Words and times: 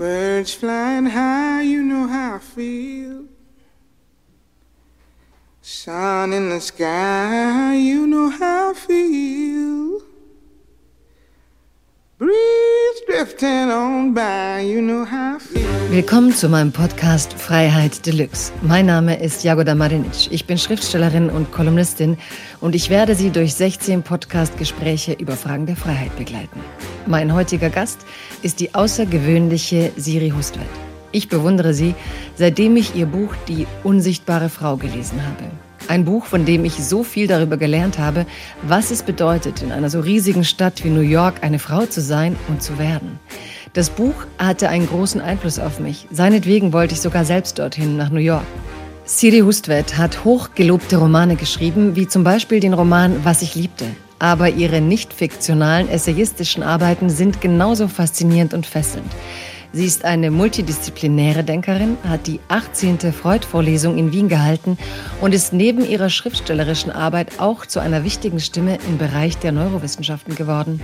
Birds 0.00 0.54
flying 0.54 1.04
high, 1.04 1.60
you 1.60 1.82
know 1.82 2.06
how 2.06 2.36
I 2.36 2.38
feel. 2.38 3.26
Sun 5.60 6.32
in 6.32 6.48
the 6.48 6.58
sky, 6.58 7.74
you 7.74 8.06
know 8.06 8.30
how 8.30 8.70
I 8.70 8.72
feel. 8.72 10.00
Breeze 12.16 12.49
Willkommen 15.90 16.32
zu 16.32 16.48
meinem 16.48 16.72
Podcast 16.72 17.34
Freiheit 17.34 18.06
Deluxe. 18.06 18.50
Mein 18.62 18.86
Name 18.86 19.22
ist 19.22 19.44
Jagoda 19.44 19.74
Marinic. 19.74 20.32
Ich 20.32 20.46
bin 20.46 20.56
Schriftstellerin 20.56 21.28
und 21.28 21.52
Kolumnistin 21.52 22.16
und 22.62 22.74
ich 22.74 22.88
werde 22.88 23.14
Sie 23.14 23.28
durch 23.28 23.52
16 23.52 24.02
Podcast-Gespräche 24.02 25.12
über 25.12 25.34
Fragen 25.34 25.66
der 25.66 25.76
Freiheit 25.76 26.16
begleiten. 26.16 26.60
Mein 27.06 27.34
heutiger 27.34 27.68
Gast 27.68 28.06
ist 28.40 28.58
die 28.58 28.74
außergewöhnliche 28.74 29.92
Siri 29.98 30.30
Hustvedt. 30.30 30.64
Ich 31.12 31.28
bewundere 31.28 31.74
sie, 31.74 31.94
seitdem 32.36 32.74
ich 32.76 32.94
ihr 32.94 33.04
Buch 33.04 33.34
Die 33.48 33.66
unsichtbare 33.84 34.48
Frau 34.48 34.78
gelesen 34.78 35.20
habe. 35.26 35.44
Ein 35.88 36.04
Buch, 36.04 36.26
von 36.26 36.44
dem 36.44 36.64
ich 36.64 36.74
so 36.74 37.02
viel 37.02 37.26
darüber 37.26 37.56
gelernt 37.56 37.98
habe, 37.98 38.26
was 38.62 38.90
es 38.90 39.02
bedeutet, 39.02 39.62
in 39.62 39.72
einer 39.72 39.90
so 39.90 40.00
riesigen 40.00 40.44
Stadt 40.44 40.84
wie 40.84 40.90
New 40.90 41.00
York 41.00 41.42
eine 41.42 41.58
Frau 41.58 41.86
zu 41.86 42.00
sein 42.00 42.36
und 42.48 42.62
zu 42.62 42.78
werden. 42.78 43.18
Das 43.72 43.90
Buch 43.90 44.14
hatte 44.38 44.68
einen 44.68 44.88
großen 44.88 45.20
Einfluss 45.20 45.58
auf 45.58 45.80
mich. 45.80 46.06
Seinetwegen 46.10 46.72
wollte 46.72 46.94
ich 46.94 47.00
sogar 47.00 47.24
selbst 47.24 47.58
dorthin, 47.58 47.96
nach 47.96 48.10
New 48.10 48.20
York. 48.20 48.46
Siri 49.04 49.40
Hustvedt 49.40 49.96
hat 49.96 50.24
hochgelobte 50.24 50.96
Romane 50.96 51.34
geschrieben, 51.36 51.96
wie 51.96 52.06
zum 52.06 52.22
Beispiel 52.22 52.60
den 52.60 52.74
Roman 52.74 53.24
Was 53.24 53.42
ich 53.42 53.54
liebte. 53.54 53.86
Aber 54.20 54.50
ihre 54.50 54.80
nicht 54.80 55.12
fiktionalen, 55.12 55.88
essayistischen 55.88 56.62
Arbeiten 56.62 57.10
sind 57.10 57.40
genauso 57.40 57.88
faszinierend 57.88 58.54
und 58.54 58.66
fesselnd. 58.66 59.10
Sie 59.72 59.84
ist 59.84 60.04
eine 60.04 60.32
multidisziplinäre 60.32 61.44
Denkerin, 61.44 61.96
hat 62.02 62.26
die 62.26 62.40
18. 62.48 62.98
Freud-Vorlesung 63.12 63.98
in 63.98 64.12
Wien 64.12 64.28
gehalten 64.28 64.76
und 65.20 65.32
ist 65.32 65.52
neben 65.52 65.88
ihrer 65.88 66.10
schriftstellerischen 66.10 66.90
Arbeit 66.90 67.38
auch 67.38 67.64
zu 67.66 67.78
einer 67.78 68.02
wichtigen 68.02 68.40
Stimme 68.40 68.78
im 68.88 68.98
Bereich 68.98 69.38
der 69.38 69.52
Neurowissenschaften 69.52 70.34
geworden. 70.34 70.80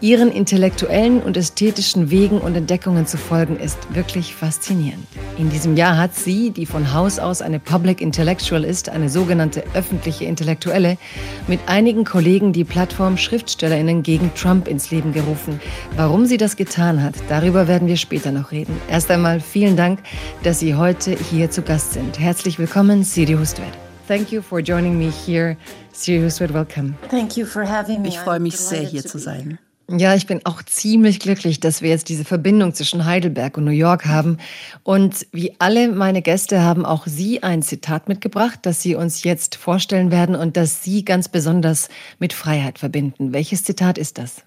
Ihren 0.00 0.30
intellektuellen 0.30 1.22
und 1.22 1.38
ästhetischen 1.38 2.10
Wegen 2.10 2.38
und 2.38 2.54
Entdeckungen 2.54 3.06
zu 3.06 3.16
folgen, 3.16 3.58
ist 3.58 3.78
wirklich 3.94 4.34
faszinierend. 4.34 5.06
In 5.38 5.48
diesem 5.48 5.76
Jahr 5.76 5.96
hat 5.96 6.14
sie, 6.14 6.50
die 6.50 6.66
von 6.66 6.92
Haus 6.92 7.18
aus 7.18 7.40
eine 7.40 7.58
Public 7.58 8.02
Intellectual 8.02 8.64
ist, 8.64 8.90
eine 8.90 9.08
sogenannte 9.08 9.64
öffentliche 9.74 10.24
Intellektuelle, 10.24 10.98
mit 11.46 11.60
einigen 11.66 12.04
Kollegen 12.04 12.52
die 12.52 12.64
Plattform 12.64 13.16
Schriftstellerinnen 13.16 14.02
gegen 14.02 14.34
Trump 14.34 14.68
ins 14.68 14.90
Leben 14.90 15.12
gerufen. 15.14 15.60
Warum 15.96 16.26
sie 16.26 16.36
das 16.36 16.56
getan 16.56 17.02
hat, 17.02 17.14
darüber 17.28 17.66
werden 17.66 17.88
wir 17.88 17.96
später 17.96 18.32
noch 18.32 18.52
reden. 18.52 18.78
Erst 18.90 19.10
einmal 19.10 19.40
vielen 19.40 19.76
Dank, 19.76 20.00
dass 20.42 20.60
Sie 20.60 20.74
heute 20.74 21.16
hier 21.30 21.50
zu 21.50 21.62
Gast 21.62 21.94
sind. 21.94 22.18
Herzlich 22.18 22.58
willkommen, 22.58 23.02
Siri 23.02 23.34
Hustvedt. 23.34 23.72
Thank 24.08 24.30
you 24.30 24.40
for 24.42 24.60
joining 24.60 24.98
me 24.98 25.10
here. 25.10 25.56
Siri 25.92 26.22
Hustvedt, 26.22 26.52
welcome. 26.52 26.94
Thank 27.10 27.36
you 27.36 27.46
for 27.46 27.68
having 27.68 28.02
me. 28.02 28.08
Ich 28.08 28.18
freue 28.18 28.40
mich 28.40 28.56
sehr, 28.56 28.82
hier 28.82 29.04
zu 29.04 29.18
sein. 29.18 29.58
Ja, 29.88 30.16
ich 30.16 30.26
bin 30.26 30.44
auch 30.44 30.64
ziemlich 30.64 31.20
glücklich, 31.20 31.60
dass 31.60 31.80
wir 31.80 31.90
jetzt 31.90 32.08
diese 32.08 32.24
Verbindung 32.24 32.74
zwischen 32.74 33.04
Heidelberg 33.04 33.56
und 33.56 33.64
New 33.64 33.70
York 33.70 34.04
haben. 34.06 34.38
Und 34.82 35.28
wie 35.30 35.54
alle 35.60 35.92
meine 35.92 36.22
Gäste 36.22 36.62
haben 36.62 36.84
auch 36.84 37.06
Sie 37.06 37.44
ein 37.44 37.62
Zitat 37.62 38.08
mitgebracht, 38.08 38.58
das 38.62 38.82
Sie 38.82 38.96
uns 38.96 39.22
jetzt 39.22 39.54
vorstellen 39.54 40.10
werden 40.10 40.34
und 40.34 40.56
das 40.56 40.82
Sie 40.82 41.04
ganz 41.04 41.28
besonders 41.28 41.88
mit 42.18 42.32
Freiheit 42.32 42.80
verbinden. 42.80 43.32
Welches 43.32 43.62
Zitat 43.62 43.96
ist 43.96 44.18
das? 44.18 44.42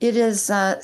It 0.00 0.16
is 0.16 0.48
uh, 0.50 0.74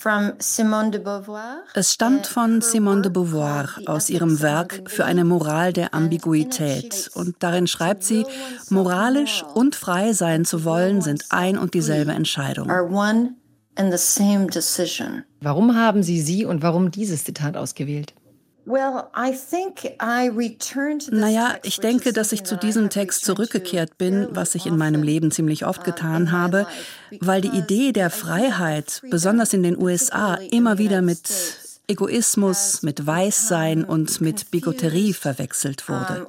from 0.00 0.32
Simone 0.38 0.90
de 0.90 1.00
Beauvoir. 1.00 1.58
Es 1.74 1.92
stammt 1.92 2.26
von 2.26 2.62
Simone 2.62 3.02
de 3.02 3.10
Beauvoir 3.10 3.68
aus 3.84 4.08
ihrem 4.08 4.40
Werk 4.40 4.82
Für 4.86 5.04
eine 5.04 5.24
Moral 5.24 5.74
der 5.74 5.92
Ambiguität. 5.92 7.10
Und 7.14 7.36
darin 7.40 7.66
schreibt 7.66 8.02
sie, 8.02 8.24
moralisch 8.70 9.44
und 9.54 9.76
frei 9.76 10.14
sein 10.14 10.46
zu 10.46 10.64
wollen, 10.64 11.02
sind 11.02 11.26
ein 11.28 11.58
und 11.58 11.74
dieselbe 11.74 12.12
Entscheidung. 12.12 12.70
Warum 15.40 15.76
haben 15.76 16.02
Sie 16.02 16.20
sie 16.20 16.44
und 16.46 16.62
warum 16.62 16.90
dieses 16.90 17.24
Zitat 17.24 17.56
ausgewählt? 17.58 18.14
Naja, 21.10 21.56
ich 21.62 21.80
denke, 21.80 22.12
dass 22.12 22.32
ich 22.32 22.44
zu 22.44 22.56
diesem 22.56 22.90
Text 22.90 23.24
zurückgekehrt 23.24 23.98
bin, 23.98 24.28
was 24.32 24.54
ich 24.54 24.66
in 24.66 24.76
meinem 24.76 25.02
Leben 25.02 25.30
ziemlich 25.30 25.64
oft 25.66 25.84
getan 25.84 26.30
habe, 26.30 26.66
weil 27.20 27.40
die 27.40 27.48
Idee 27.48 27.92
der 27.92 28.10
Freiheit, 28.10 29.02
besonders 29.10 29.52
in 29.52 29.62
den 29.62 29.80
USA, 29.80 30.34
immer 30.34 30.78
wieder 30.78 31.02
mit 31.02 31.28
Egoismus, 31.88 32.82
mit 32.82 33.04
Weißsein 33.04 33.84
und 33.84 34.20
mit 34.20 34.50
Bigotterie 34.50 35.12
verwechselt 35.12 35.88
wurde. 35.88 36.26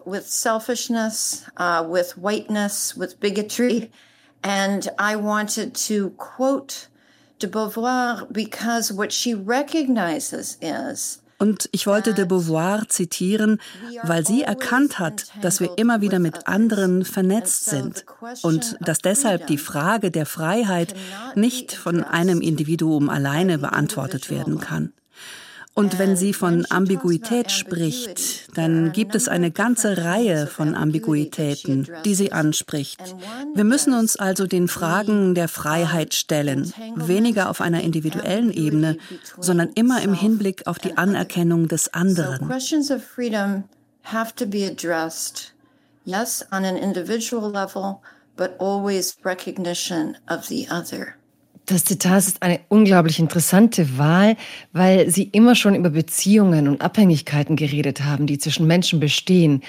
And 4.44 4.90
I 4.98 5.16
wanted 5.16 5.76
to 5.88 6.10
quote 6.18 6.88
de 7.38 7.48
Beauvoir 7.48 8.28
because 8.32 8.92
what 8.92 9.12
she 9.12 9.36
recognizes 9.36 10.58
is 10.62 11.21
und 11.42 11.70
ich 11.72 11.88
wollte 11.88 12.14
de 12.14 12.26
Beauvoir 12.26 12.88
zitieren, 12.88 13.60
weil 14.04 14.24
sie 14.28 14.44
erkannt 14.44 15.00
hat, 15.00 15.26
dass 15.42 15.60
wir 15.60 15.72
immer 15.78 16.00
wieder 16.00 16.20
mit 16.20 16.46
anderen 16.48 17.04
vernetzt 17.04 17.66
sind 17.66 18.06
und 18.44 18.78
dass 18.80 19.00
deshalb 19.00 19.48
die 19.48 19.58
Frage 19.58 20.12
der 20.12 20.28
Freiheit 20.28 20.94
nicht 21.34 21.74
von 21.74 22.04
einem 22.04 22.42
Individuum 22.42 23.10
alleine 23.10 23.58
beantwortet 23.58 24.30
werden 24.30 24.60
kann. 24.60 24.94
Und 25.74 26.00
wenn 26.00 26.18
sie 26.18 26.34
von 26.34 26.66
Ambiguität 26.70 27.50
spricht, 27.50 28.58
dann 28.58 28.92
gibt 28.92 29.16
es 29.16 29.30
eine 29.30 29.52
ganze 29.52 30.04
Reihe 30.04 30.48
von 30.48 30.76
Ambiguitäten, 30.76 31.88
die 32.04 32.14
sie 32.14 32.34
anspricht. 32.34 33.00
Wir 33.54 33.64
müssen 33.64 33.94
uns 33.94 34.18
also 34.18 34.48
den 34.48 34.68
Fragen 34.68 35.34
der 35.34 35.48
Freiheit 35.48 36.14
stellen, 36.14 36.74
weniger 36.96 37.50
auf 37.50 37.62
einer 37.62 37.82
individuellen 37.82 38.52
Ebene, 38.52 38.98
sondern 39.40 39.70
immer 39.76 40.02
im 40.02 40.14
Hinblick 40.14 40.68
auf 40.68 40.78
die 40.78 40.98
Anerkennung 40.98 41.68
des 41.68 41.94
anderen. 41.94 42.50
Yes, 46.04 46.44
on 46.52 46.66
an 46.66 46.78
individual 46.78 47.48
level, 47.48 48.02
but 48.36 48.60
always 48.60 49.16
recognition 49.24 50.18
of 50.28 50.46
the 50.46 50.68
other. 50.68 51.16
Das 51.72 51.86
Zitat 51.86 52.18
ist 52.18 52.44
eine 52.44 52.60
unglaublich 52.68 53.18
interessante 53.18 53.98
Wahl, 53.98 54.36
weil 54.74 55.10
Sie 55.10 55.24
immer 55.24 55.56
schon 55.56 55.74
über 55.74 55.90
Beziehungen 55.90 56.68
und 56.68 56.82
Abhängigkeiten 56.82 57.56
geredet 57.56 58.04
haben, 58.04 58.28
die 58.28 58.38
zwischen 58.38 58.68
Menschen 58.68 59.00
bestehen. 59.00 59.64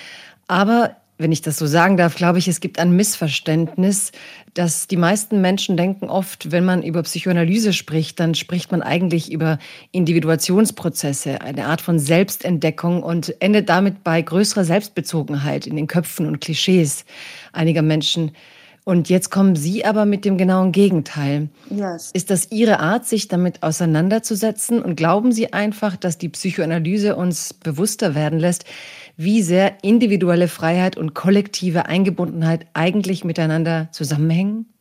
Aber 0.49 0.97
wenn 1.19 1.31
ich 1.31 1.43
das 1.43 1.59
so 1.59 1.67
sagen 1.69 1.97
darf, 1.97 2.17
glaube 2.17 2.41
ich, 2.41 2.49
es 2.49 2.59
gibt 2.59 2.81
ein 2.81 2.97
Missverständnis, 2.97 4.11
dass 4.55 4.89
die 4.89 4.97
meisten 4.97 5.41
Menschen 5.41 5.77
denken 5.77 6.11
oft, 6.11 6.51
wenn 6.51 6.65
man 6.65 6.83
über 6.83 7.05
Psychoanalyse 7.05 7.73
spricht, 7.73 8.19
dann 8.19 8.35
spricht 8.35 8.73
man 8.73 8.83
eigentlich 8.83 9.31
über 9.31 9.61
Individuationsprozesse, 9.93 11.41
eine 11.41 11.67
Art 11.67 11.83
von 11.83 12.01
Selbstentdeckung 12.01 13.05
und 13.05 13.41
endet 13.41 13.69
damit 13.69 14.03
bei 14.03 14.21
größerer 14.21 14.65
Selbstbezogenheit 14.65 15.69
in 15.69 15.77
den 15.77 15.87
Köpfen 15.87 16.27
und 16.27 16.41
Klischees 16.41 17.05
einiger 17.53 17.83
Menschen. 17.83 18.33
Und 18.85 19.09
jetzt 19.09 19.31
kommen 19.31 19.55
Sie 19.55 19.85
aber 19.85 20.07
mit 20.07 20.25
dem 20.25 20.37
genauen 20.37 20.73
Gegenteil. 20.73 21.49
Yes. 21.71 22.11
Ist 22.15 22.31
das 22.31 22.51
Ihre 22.51 22.81
Art, 22.81 23.07
sich 23.07 23.29
damit 23.29 23.63
auseinanderzusetzen? 23.63 24.83
Und 24.83 24.97
glauben 24.97 25.31
Sie 25.31 25.53
einfach, 25.53 25.97
dass 25.97 26.19
die 26.19 26.29
Psychoanalyse 26.29 27.15
uns 27.15 27.55
bewusster 27.55 28.17
werden 28.17 28.41
lässt, 28.41 28.65
wie 29.17 29.43
sehr 29.43 29.85
individuelle 29.85 30.49
Freiheit 30.49 30.97
und 30.97 31.15
kollektive 31.15 31.87
Eingebundenheit 31.87 32.67
eigentlich 32.75 33.25
miteinander 33.25 33.89
zusammenhängen? 33.93 34.72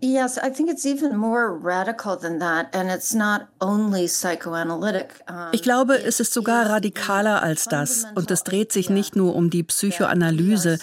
Yes, 0.00 0.38
I 0.38 0.50
think 0.50 0.70
it's 0.70 0.86
even 0.86 1.16
more 1.16 1.52
radical 1.52 2.16
than 2.16 2.38
that, 2.40 2.74
and 2.74 2.90
it's 2.90 3.14
not 3.14 3.48
only 3.60 4.06
psychoanalytic. 4.06 5.22
Ich 5.52 5.62
glaube, 5.62 6.02
es 6.02 6.20
ist 6.20 6.32
sogar 6.32 6.70
radikaler 6.70 7.42
als 7.42 7.64
das, 7.64 8.06
und 8.14 8.30
es 8.30 8.44
dreht 8.44 8.72
sich 8.72 8.90
nicht 8.90 9.16
nur 9.16 9.34
um 9.34 9.50
die 9.50 9.62
Psychoanalyse. 9.62 10.78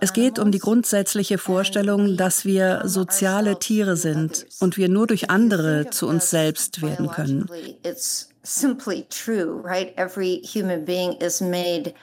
Es 0.00 0.12
geht 0.12 0.38
um 0.38 0.50
die 0.50 0.58
grundsätzliche 0.58 1.38
Vorstellung, 1.38 2.16
dass 2.16 2.44
wir 2.44 2.82
soziale 2.84 3.58
Tiere 3.58 3.96
sind 3.96 4.46
und 4.60 4.76
wir 4.76 4.88
nur 4.88 5.06
durch 5.06 5.30
andere 5.30 5.90
zu 5.90 6.06
uns 6.06 6.30
selbst 6.30 6.82
werden 6.82 7.10
können. 7.10 7.48
It's 7.84 8.28
simply 8.42 9.06
true, 9.08 9.60
right? 9.62 9.96
Every 9.96 10.42
human 10.42 10.84
being 10.84 11.12
is 11.20 11.40
made 11.40 11.94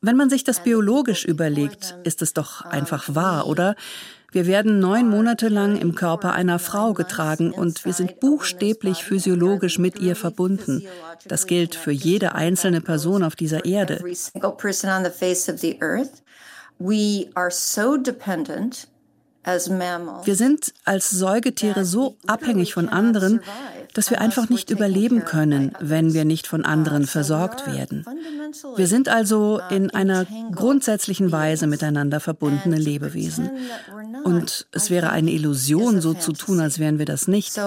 wenn 0.00 0.16
man 0.16 0.30
sich 0.30 0.44
das 0.44 0.60
biologisch 0.60 1.24
überlegt, 1.24 1.96
ist 2.04 2.20
es 2.20 2.34
doch 2.34 2.62
einfach 2.66 3.14
wahr, 3.14 3.46
oder? 3.46 3.76
Wir 4.32 4.46
werden 4.46 4.78
neun 4.78 5.10
Monate 5.10 5.48
lang 5.48 5.76
im 5.76 5.94
Körper 5.94 6.32
einer 6.32 6.58
Frau 6.58 6.94
getragen 6.94 7.52
und 7.52 7.84
wir 7.84 7.92
sind 7.92 8.18
buchstäblich 8.18 9.04
physiologisch 9.04 9.78
mit 9.78 10.00
ihr 10.00 10.16
verbunden. 10.16 10.86
Das 11.28 11.46
gilt 11.46 11.74
für 11.74 11.92
jede 11.92 12.34
einzelne 12.34 12.80
Person 12.80 13.22
auf 13.22 13.36
dieser 13.36 13.66
Erde. 13.66 14.02
Wir 19.44 20.36
sind 20.36 20.72
als 20.84 21.10
Säugetiere 21.10 21.84
so 21.84 22.16
abhängig 22.26 22.74
von 22.74 22.88
anderen, 22.88 23.40
dass 23.92 24.10
wir 24.10 24.20
einfach 24.20 24.48
nicht 24.48 24.70
überleben 24.70 25.24
können, 25.24 25.72
wenn 25.80 26.14
wir 26.14 26.24
nicht 26.24 26.46
von 26.46 26.64
anderen 26.64 27.06
versorgt 27.06 27.66
werden. 27.66 28.06
Wir 28.76 28.86
sind 28.86 29.08
also 29.08 29.60
in 29.70 29.90
einer 29.90 30.26
grundsätzlichen 30.54 31.32
Weise 31.32 31.66
miteinander 31.66 32.20
verbundene 32.20 32.76
Lebewesen. 32.76 33.50
Und 34.24 34.66
es 34.72 34.90
wäre 34.90 35.10
eine 35.10 35.30
Illusion, 35.30 36.00
so 36.00 36.14
zu 36.14 36.32
tun, 36.32 36.60
als 36.60 36.78
wären 36.78 36.98
wir 36.98 37.06
das 37.06 37.28
nicht. 37.28 37.58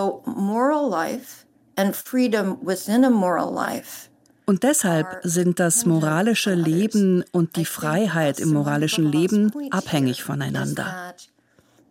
Und 4.48 4.64
deshalb 4.64 5.20
sind 5.24 5.60
das 5.60 5.86
moralische 5.86 6.54
Leben 6.54 7.24
und 7.32 7.56
die 7.56 7.66
Freiheit 7.66 8.40
im 8.40 8.54
moralischen 8.54 9.12
Leben 9.12 9.52
abhängig 9.72 10.24
voneinander. 10.24 11.16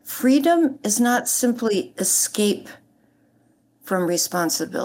Freedom 0.05 0.79
is 0.83 1.01
not 1.01 1.27
simply 1.27 1.93
escape 1.97 2.69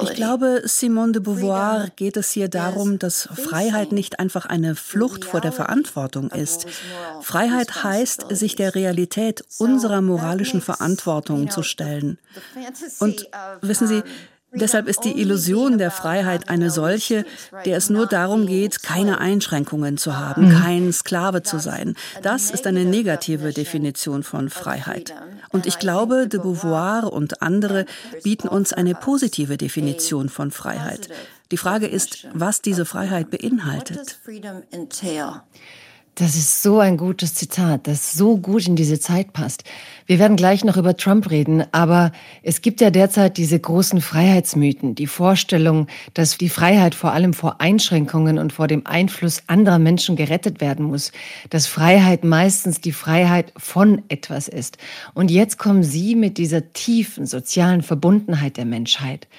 ich 0.01 0.13
glaube, 0.13 0.61
Simone 0.65 1.13
de 1.13 1.21
Beauvoir 1.21 1.87
geht 1.95 2.17
es 2.17 2.31
hier 2.31 2.49
darum, 2.49 2.99
dass 2.99 3.29
Freiheit 3.33 3.91
nicht 3.91 4.19
einfach 4.19 4.45
eine 4.45 4.75
Flucht 4.75 5.23
vor 5.23 5.39
der 5.39 5.53
Verantwortung 5.53 6.31
ist. 6.31 6.67
Freiheit 7.21 7.83
heißt, 7.83 8.25
sich 8.29 8.55
der 8.55 8.75
Realität 8.75 9.43
unserer 9.57 10.01
moralischen 10.01 10.61
Verantwortung 10.61 11.49
zu 11.49 11.63
stellen. 11.63 12.19
Und 12.99 13.29
wissen 13.61 13.87
Sie, 13.87 14.03
Deshalb 14.51 14.87
ist 14.87 15.01
die 15.01 15.19
Illusion 15.19 15.77
der 15.77 15.91
Freiheit 15.91 16.49
eine 16.49 16.71
solche, 16.71 17.25
der 17.65 17.77
es 17.77 17.89
nur 17.89 18.07
darum 18.07 18.47
geht, 18.47 18.81
keine 18.81 19.19
Einschränkungen 19.19 19.97
zu 19.97 20.17
haben, 20.17 20.47
mhm. 20.47 20.61
kein 20.61 20.93
Sklave 20.93 21.43
zu 21.43 21.59
sein. 21.59 21.95
Das 22.23 22.49
ist 22.49 22.65
eine 22.65 22.85
negative 22.85 23.53
Definition 23.53 24.23
von 24.23 24.49
Freiheit. 24.49 25.13
Und 25.51 25.65
ich 25.65 25.77
glaube, 25.77 26.27
de 26.27 26.39
Beauvoir 26.39 27.11
und 27.13 27.41
andere 27.41 27.85
bieten 28.23 28.47
uns 28.47 28.73
eine 28.73 28.95
positive 28.95 29.57
Definition 29.57 30.29
von 30.29 30.51
Freiheit. 30.51 31.09
Die 31.51 31.57
Frage 31.57 31.87
ist, 31.87 32.27
was 32.33 32.61
diese 32.61 32.85
Freiheit 32.85 33.31
beinhaltet. 33.31 34.19
Das 36.19 36.35
ist 36.35 36.61
so 36.61 36.79
ein 36.79 36.97
gutes 36.97 37.33
Zitat, 37.33 37.87
das 37.87 38.11
so 38.11 38.35
gut 38.35 38.67
in 38.67 38.75
diese 38.75 38.99
Zeit 38.99 39.31
passt. 39.31 39.63
Wir 40.05 40.19
werden 40.19 40.35
gleich 40.35 40.65
noch 40.65 40.75
über 40.75 40.97
Trump 40.97 41.31
reden, 41.31 41.63
aber 41.71 42.11
es 42.43 42.61
gibt 42.61 42.81
ja 42.81 42.89
derzeit 42.89 43.37
diese 43.37 43.57
großen 43.57 44.01
Freiheitsmythen, 44.01 44.95
die 44.95 45.07
Vorstellung, 45.07 45.87
dass 46.13 46.37
die 46.37 46.49
Freiheit 46.49 46.93
vor 46.93 47.13
allem 47.13 47.33
vor 47.33 47.61
Einschränkungen 47.61 48.37
und 48.37 48.51
vor 48.51 48.67
dem 48.67 48.85
Einfluss 48.85 49.43
anderer 49.47 49.79
Menschen 49.79 50.17
gerettet 50.17 50.59
werden 50.59 50.85
muss, 50.87 51.13
dass 51.51 51.67
Freiheit 51.67 52.25
meistens 52.25 52.81
die 52.81 52.91
Freiheit 52.91 53.53
von 53.55 54.01
etwas 54.09 54.49
ist. 54.49 54.77
Und 55.13 55.31
jetzt 55.31 55.57
kommen 55.57 55.83
Sie 55.83 56.15
mit 56.15 56.37
dieser 56.37 56.73
tiefen 56.73 57.27
sozialen 57.27 57.81
Verbundenheit 57.81 58.57
der 58.57 58.65
Menschheit. 58.65 59.29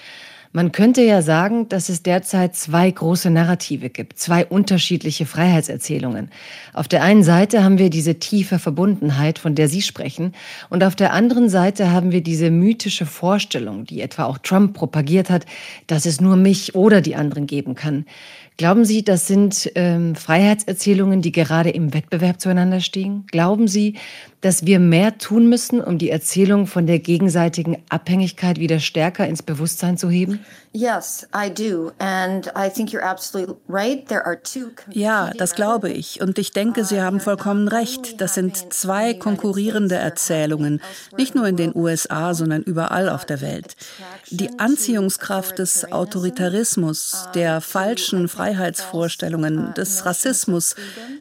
Man 0.53 0.73
könnte 0.73 1.03
ja 1.03 1.23
sagen, 1.23 1.69
dass 1.69 1.89
es 1.89 2.03
derzeit 2.03 2.57
zwei 2.57 2.91
große 2.91 3.31
Narrative 3.31 3.89
gibt, 3.89 4.19
zwei 4.19 4.45
unterschiedliche 4.45 5.25
Freiheitserzählungen. 5.25 6.29
Auf 6.73 6.89
der 6.89 7.05
einen 7.05 7.23
Seite 7.23 7.63
haben 7.63 7.79
wir 7.79 7.89
diese 7.89 8.19
tiefe 8.19 8.59
Verbundenheit, 8.59 9.39
von 9.39 9.55
der 9.55 9.69
Sie 9.69 9.81
sprechen, 9.81 10.35
und 10.69 10.83
auf 10.83 10.97
der 10.97 11.13
anderen 11.13 11.49
Seite 11.49 11.93
haben 11.93 12.11
wir 12.11 12.21
diese 12.21 12.51
mythische 12.51 13.07
Vorstellung, 13.07 13.85
die 13.85 14.01
etwa 14.01 14.25
auch 14.25 14.39
Trump 14.39 14.75
propagiert 14.75 15.31
hat, 15.31 15.47
dass 15.87 16.05
es 16.05 16.21
nur 16.21 16.35
mich 16.35 16.75
oder 16.75 17.01
die 17.01 17.15
anderen 17.15 17.47
geben 17.47 17.77
kann. 17.77 18.05
Glauben 18.57 18.85
Sie, 18.85 19.03
das 19.03 19.27
sind 19.27 19.71
ähm, 19.75 20.15
Freiheitserzählungen, 20.15 21.23
die 21.23 21.33
gerade 21.33 21.71
im 21.71 21.95
Wettbewerb 21.95 22.41
zueinander 22.41 22.81
stehen? 22.81 23.27
Glauben 23.31 23.69
Sie, 23.69 23.97
dass 24.41 24.65
wir 24.65 24.79
mehr 24.79 25.19
tun 25.19 25.49
müssen, 25.49 25.83
um 25.83 25.99
die 25.99 26.11
Erzählung 26.11 26.67
von 26.67 26.87
der 26.87 26.99
gegenseitigen 26.99 27.83
Abhängigkeit 27.91 28.59
wieder 28.59 28.81
stärker 28.81 29.27
ins 29.27 29.43
Bewusstsein 29.43 29.99
zu 29.99 30.09
heben? 30.09 30.41
Ja, 34.91 35.33
das 35.37 35.55
glaube 35.57 35.91
ich. 35.91 36.21
Und 36.23 36.39
ich 36.39 36.53
denke, 36.53 36.85
Sie 36.85 37.03
haben 37.03 37.21
vollkommen 37.21 37.69
recht. 37.69 38.21
Das 38.21 38.35
sind 38.35 38.73
zwei 38.73 39.13
konkurrierende 39.13 39.97
Erzählungen, 39.97 40.81
nicht 41.17 41.35
nur 41.35 41.47
in 41.47 41.57
den 41.57 41.75
USA, 41.75 42.33
sondern 42.35 42.63
überall 42.63 43.09
auf 43.09 43.25
der 43.25 43.41
Welt. 43.41 43.75
Die 44.31 44.59
Anziehungskraft 44.59 45.59
des 45.59 45.91
Autoritarismus, 45.91 47.29
der 47.35 47.61
falschen 47.61 48.29
Freiheitsvorstellungen, 48.41 49.75
des 49.75 50.07
Rassismus, 50.07 50.75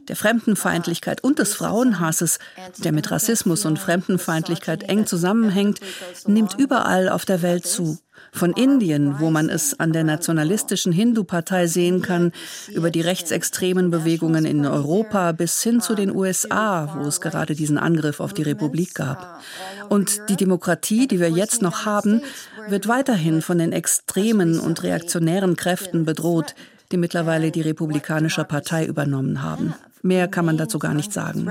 der 0.08 0.16
Fremdenfeindlichkeit 0.16 1.22
und 1.22 1.38
des 1.38 1.52
Frauenhasses, 1.52 2.38
der 2.78 2.92
mit 2.92 3.10
Rassismus 3.10 3.66
und 3.66 3.78
Fremdenfeindlichkeit 3.78 4.84
eng 4.84 5.04
zusammenhängt, 5.04 5.80
nimmt 6.26 6.54
überall 6.58 7.10
auf 7.10 7.26
der 7.26 7.42
Welt 7.42 7.66
zu. 7.66 7.98
Von 8.32 8.52
Indien, 8.52 9.18
wo 9.18 9.30
man 9.30 9.48
es 9.48 9.78
an 9.80 9.92
der 9.92 10.04
nationalistischen 10.04 10.92
Hindu-Partei 10.92 11.66
sehen 11.66 12.00
kann, 12.00 12.32
über 12.72 12.90
die 12.90 13.00
rechtsextremen 13.00 13.90
Bewegungen 13.90 14.44
in 14.44 14.64
Europa 14.64 15.32
bis 15.32 15.62
hin 15.62 15.80
zu 15.80 15.94
den 15.94 16.14
USA, 16.14 16.96
wo 16.96 17.08
es 17.08 17.20
gerade 17.20 17.54
diesen 17.54 17.76
Angriff 17.76 18.20
auf 18.20 18.32
die 18.32 18.42
Republik 18.42 18.94
gab. 18.94 19.42
Und 19.88 20.28
die 20.28 20.36
Demokratie, 20.36 21.08
die 21.08 21.18
wir 21.18 21.30
jetzt 21.30 21.60
noch 21.60 21.84
haben, 21.84 22.22
wird 22.68 22.86
weiterhin 22.86 23.42
von 23.42 23.58
den 23.58 23.72
extremen 23.72 24.60
und 24.60 24.84
reaktionären 24.84 25.56
Kräften 25.56 26.04
bedroht, 26.04 26.54
die 26.92 26.96
mittlerweile 26.96 27.50
die 27.50 27.62
Republikanische 27.62 28.44
Partei 28.44 28.86
übernommen 28.86 29.42
haben. 29.42 29.74
Mehr 30.02 30.28
kann 30.28 30.44
man 30.44 30.56
dazu 30.56 30.78
gar 30.78 30.94
nicht 30.94 31.12
sagen 31.12 31.46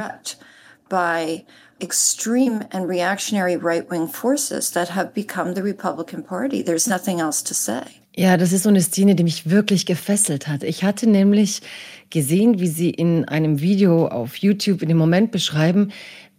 by 0.90 1.46
extreme 1.80 2.68
and 2.74 2.90
reactionary 2.90 3.56
right-wing 3.56 4.08
forces 4.08 4.72
that 4.72 4.90
have 4.90 5.14
become 5.14 5.54
the 5.54 5.62
Republican 5.62 6.24
Party. 6.24 6.64
There's 6.64 6.88
nothing 6.88 7.20
else 7.20 7.42
to 7.44 7.54
say. 7.54 7.84
Ja, 8.16 8.36
das 8.36 8.52
ist 8.52 8.64
so 8.64 8.70
eine 8.70 8.82
Szene, 8.82 9.16
die 9.16 9.24
mich 9.24 9.50
wirklich 9.50 9.86
gefesselt 9.86 10.48
hat. 10.48 10.64
Ich 10.64 10.84
hatte 10.84 11.08
nämlich 11.08 11.62
gesehen, 12.10 12.60
wie 12.60 12.68
Sie 12.68 12.90
in 12.90 13.24
einem 13.26 13.62
Video 13.62 14.08
auf 14.08 14.36
YouTube 14.36 14.82
in 14.82 14.90
dem 14.90 14.98
Moment 14.98 15.32
beschreiben, 15.32 15.92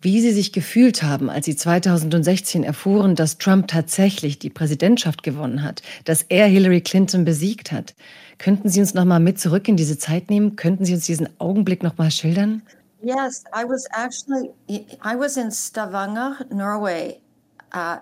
wie 0.02 0.20
Sie 0.20 0.32
sich 0.32 0.52
gefühlt 0.52 1.02
haben, 1.02 1.30
als 1.30 1.46
Sie 1.46 1.56
2016 1.56 2.64
erfuhren, 2.64 3.14
dass 3.14 3.38
Trump 3.38 3.68
tatsächlich 3.68 4.38
die 4.38 4.50
Präsidentschaft 4.50 5.22
gewonnen 5.22 5.62
hat, 5.62 5.80
dass 6.04 6.22
er 6.28 6.46
Hillary 6.46 6.82
Clinton 6.82 7.24
besiegt 7.24 7.72
hat. 7.72 7.94
Könnten 8.40 8.70
Sie 8.70 8.80
uns 8.80 8.94
noch 8.94 9.04
mal 9.04 9.20
mit 9.20 9.38
zurück 9.38 9.68
in 9.68 9.76
diese 9.76 9.98
Zeit 9.98 10.30
nehmen? 10.30 10.56
Könnten 10.56 10.86
Sie 10.86 10.94
uns 10.94 11.04
diesen 11.04 11.28
Augenblick 11.38 11.82
noch 11.82 11.98
mal 11.98 12.10
schildern? 12.10 12.62
Yes, 13.02 13.44
I 13.54 13.64
was 13.68 13.84
actually 13.92 14.50
I 14.68 15.14
was 15.18 15.36
in 15.36 15.50
Stavanger, 15.50 16.38
Norway. 16.50 17.20
Uh, 17.72 17.98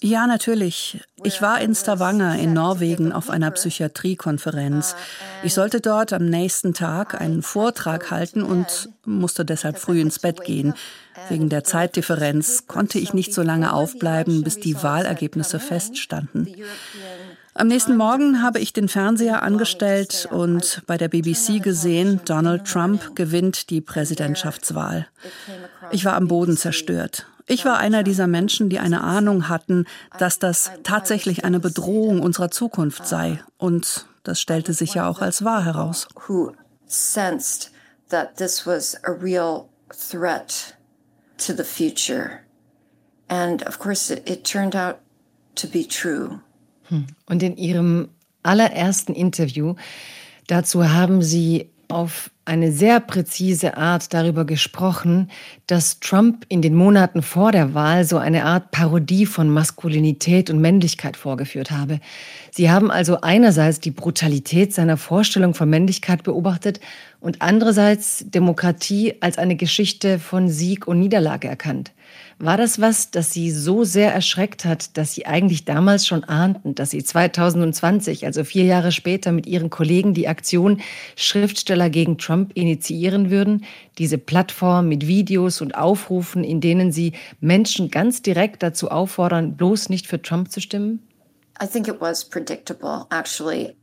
ja, 0.00 0.26
natürlich. 0.26 1.00
Ich 1.22 1.40
war 1.40 1.60
in 1.60 1.72
Stavanger 1.72 2.36
in 2.36 2.52
Norwegen 2.52 3.12
auf 3.12 3.30
einer 3.30 3.52
Psychiatriekonferenz. 3.52 4.94
Uh, 4.94 5.46
ich 5.46 5.54
sollte 5.54 5.80
dort 5.80 6.12
am 6.12 6.24
nächsten 6.26 6.74
Tag 6.74 7.20
einen 7.20 7.42
Vortrag 7.42 8.10
halten 8.10 8.42
und 8.42 8.88
musste 9.04 9.44
deshalb 9.44 9.78
früh 9.78 10.00
ins 10.00 10.18
Bett 10.18 10.42
gehen. 10.42 10.74
Wegen 11.28 11.48
der 11.48 11.62
Zeitdifferenz 11.62 12.66
konnte 12.66 12.98
ich 12.98 13.14
nicht 13.14 13.32
so 13.32 13.42
lange 13.42 13.72
aufbleiben, 13.72 14.42
bis 14.42 14.58
die 14.58 14.82
Wahlergebnisse 14.82 15.60
feststanden. 15.60 16.48
Am 17.58 17.68
nächsten 17.68 17.96
Morgen 17.96 18.42
habe 18.42 18.58
ich 18.58 18.74
den 18.74 18.88
Fernseher 18.88 19.42
angestellt 19.42 20.28
und 20.30 20.82
bei 20.86 20.98
der 20.98 21.08
BBC 21.08 21.62
gesehen, 21.62 22.20
Donald 22.26 22.66
Trump 22.66 23.16
gewinnt 23.16 23.70
die 23.70 23.80
Präsidentschaftswahl. 23.80 25.06
Ich 25.90 26.04
war 26.04 26.14
am 26.14 26.28
Boden 26.28 26.56
zerstört. 26.56 27.26
Ich 27.46 27.64
war 27.64 27.78
einer 27.78 28.02
dieser 28.02 28.26
Menschen, 28.26 28.68
die 28.68 28.78
eine 28.78 29.02
Ahnung 29.02 29.48
hatten, 29.48 29.86
dass 30.18 30.38
das 30.38 30.70
tatsächlich 30.82 31.44
eine 31.44 31.60
Bedrohung 31.60 32.20
unserer 32.20 32.50
Zukunft 32.50 33.06
sei. 33.06 33.40
Und 33.56 34.06
das 34.22 34.40
stellte 34.40 34.74
sich 34.74 34.94
ja 34.94 35.08
auch 35.08 35.22
als 35.22 35.44
wahr 35.44 35.64
heraus. 35.64 36.08
And 43.28 43.66
of 43.66 43.78
course 43.78 44.10
it 44.10 44.44
turned 44.44 44.76
out 44.76 44.96
to 45.56 45.66
be 45.66 45.84
true. 45.84 46.40
Hm. 46.88 47.06
Und 47.26 47.42
in 47.42 47.56
Ihrem 47.56 48.08
allerersten 48.42 49.14
Interview 49.14 49.74
dazu 50.46 50.88
haben 50.88 51.22
Sie 51.22 51.70
auf 51.88 52.30
eine 52.44 52.70
sehr 52.70 53.00
präzise 53.00 53.76
Art 53.76 54.14
darüber 54.14 54.44
gesprochen, 54.44 55.30
dass 55.66 55.98
Trump 55.98 56.44
in 56.48 56.62
den 56.62 56.74
Monaten 56.74 57.22
vor 57.22 57.50
der 57.50 57.74
Wahl 57.74 58.04
so 58.04 58.18
eine 58.18 58.44
Art 58.44 58.70
Parodie 58.70 59.26
von 59.26 59.50
Maskulinität 59.50 60.48
und 60.48 60.60
Männlichkeit 60.60 61.16
vorgeführt 61.16 61.72
habe. 61.72 62.00
Sie 62.52 62.70
haben 62.70 62.90
also 62.90 63.20
einerseits 63.20 63.80
die 63.80 63.90
Brutalität 63.90 64.72
seiner 64.72 64.96
Vorstellung 64.96 65.54
von 65.54 65.68
Männlichkeit 65.68 66.22
beobachtet 66.22 66.80
und 67.20 67.42
andererseits 67.42 68.24
Demokratie 68.28 69.14
als 69.20 69.38
eine 69.38 69.56
Geschichte 69.56 70.18
von 70.20 70.48
Sieg 70.48 70.86
und 70.86 71.00
Niederlage 71.00 71.48
erkannt. 71.48 71.92
War 72.38 72.56
das 72.56 72.80
was, 72.80 73.10
das 73.10 73.32
Sie 73.32 73.50
so 73.50 73.84
sehr 73.84 74.12
erschreckt 74.12 74.64
hat, 74.64 74.96
dass 74.96 75.14
Sie 75.14 75.26
eigentlich 75.26 75.64
damals 75.64 76.06
schon 76.06 76.24
ahnten, 76.24 76.74
dass 76.74 76.90
Sie 76.90 77.02
2020, 77.02 78.26
also 78.26 78.44
vier 78.44 78.64
Jahre 78.64 78.92
später, 78.92 79.32
mit 79.32 79.46
Ihren 79.46 79.70
Kollegen 79.70 80.14
die 80.14 80.28
Aktion 80.28 80.80
Schriftsteller 81.16 81.90
gegen 81.90 82.18
Trump 82.18 82.52
initiieren 82.54 83.30
würden? 83.30 83.64
Diese 83.98 84.18
Plattform 84.18 84.88
mit 84.88 85.06
Videos 85.06 85.60
und 85.60 85.74
Aufrufen, 85.74 86.44
in 86.44 86.60
denen 86.60 86.92
Sie 86.92 87.12
Menschen 87.40 87.90
ganz 87.90 88.22
direkt 88.22 88.62
dazu 88.62 88.90
auffordern, 88.90 89.56
bloß 89.56 89.88
nicht 89.88 90.06
für 90.06 90.20
Trump 90.20 90.50
zu 90.50 90.60
stimmen? 90.60 91.00
I 91.62 91.66
think 91.66 91.88
it 91.88 92.00
was 92.00 92.24
predictable, 92.24 93.06
actually. 93.10 93.74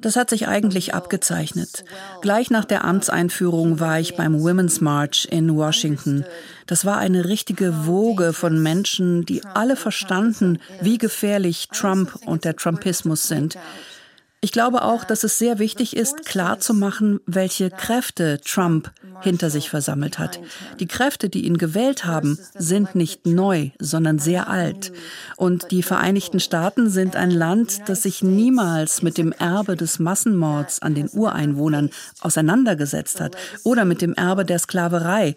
Das 0.00 0.16
hat 0.16 0.30
sich 0.30 0.48
eigentlich 0.48 0.92
abgezeichnet. 0.92 1.84
Gleich 2.22 2.50
nach 2.50 2.64
der 2.64 2.84
Amtseinführung 2.84 3.78
war 3.78 4.00
ich 4.00 4.16
beim 4.16 4.42
Women's 4.42 4.80
March 4.80 5.28
in 5.30 5.54
Washington. 5.54 6.24
Das 6.66 6.84
war 6.84 6.98
eine 6.98 7.26
richtige 7.26 7.86
Woge 7.86 8.32
von 8.32 8.60
Menschen, 8.60 9.26
die 9.26 9.44
alle 9.44 9.76
verstanden, 9.76 10.58
wie 10.80 10.98
gefährlich 10.98 11.68
Trump 11.68 12.18
und 12.26 12.44
der 12.44 12.56
Trumpismus 12.56 13.28
sind. 13.28 13.56
Ich 14.40 14.52
glaube 14.52 14.82
auch, 14.82 15.02
dass 15.02 15.24
es 15.24 15.36
sehr 15.36 15.58
wichtig 15.58 15.96
ist, 15.96 16.24
klarzumachen, 16.24 17.18
welche 17.26 17.70
Kräfte 17.70 18.40
Trump 18.44 18.92
hinter 19.20 19.50
sich 19.50 19.68
versammelt 19.68 20.20
hat. 20.20 20.38
Die 20.78 20.86
Kräfte, 20.86 21.28
die 21.28 21.44
ihn 21.44 21.58
gewählt 21.58 22.04
haben, 22.04 22.38
sind 22.54 22.94
nicht 22.94 23.26
neu, 23.26 23.70
sondern 23.80 24.20
sehr 24.20 24.48
alt. 24.48 24.92
Und 25.36 25.72
die 25.72 25.82
Vereinigten 25.82 26.38
Staaten 26.38 26.88
sind 26.88 27.16
ein 27.16 27.32
Land, 27.32 27.88
das 27.88 28.04
sich 28.04 28.22
niemals 28.22 29.02
mit 29.02 29.18
dem 29.18 29.32
Erbe 29.32 29.74
des 29.74 29.98
Massenmords 29.98 30.82
an 30.82 30.94
den 30.94 31.10
Ureinwohnern 31.10 31.90
auseinandergesetzt 32.20 33.20
hat 33.20 33.36
oder 33.64 33.84
mit 33.84 34.02
dem 34.02 34.14
Erbe 34.14 34.44
der 34.44 34.60
Sklaverei, 34.60 35.34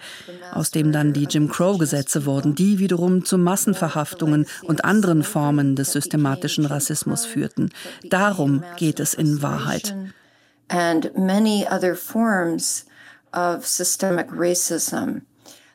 aus 0.52 0.70
dem 0.70 0.92
dann 0.92 1.14
die 1.14 1.26
Jim 1.26 1.50
Crow-Gesetze 1.50 2.28
wurden, 2.28 2.54
die 2.54 2.78
wiederum 2.78 3.26
zu 3.26 3.40
Massenverhaftungen 3.40 4.46
und 4.62 4.86
anderen 4.86 5.24
Formen 5.24 5.76
des 5.76 5.92
systematischen 5.92 6.66
Rassismus 6.66 7.26
führten. 7.26 7.70
Darum 8.10 8.64
geht 8.78 8.91
geht 8.92 9.00
es 9.00 9.14
in 9.14 9.42
Wahrheit. 9.42 9.96
And 10.68 11.12
many 11.16 11.66
other 11.66 11.96
forms 11.96 12.86
of 13.34 13.66
systemic 13.66 14.28
racism. 14.32 15.22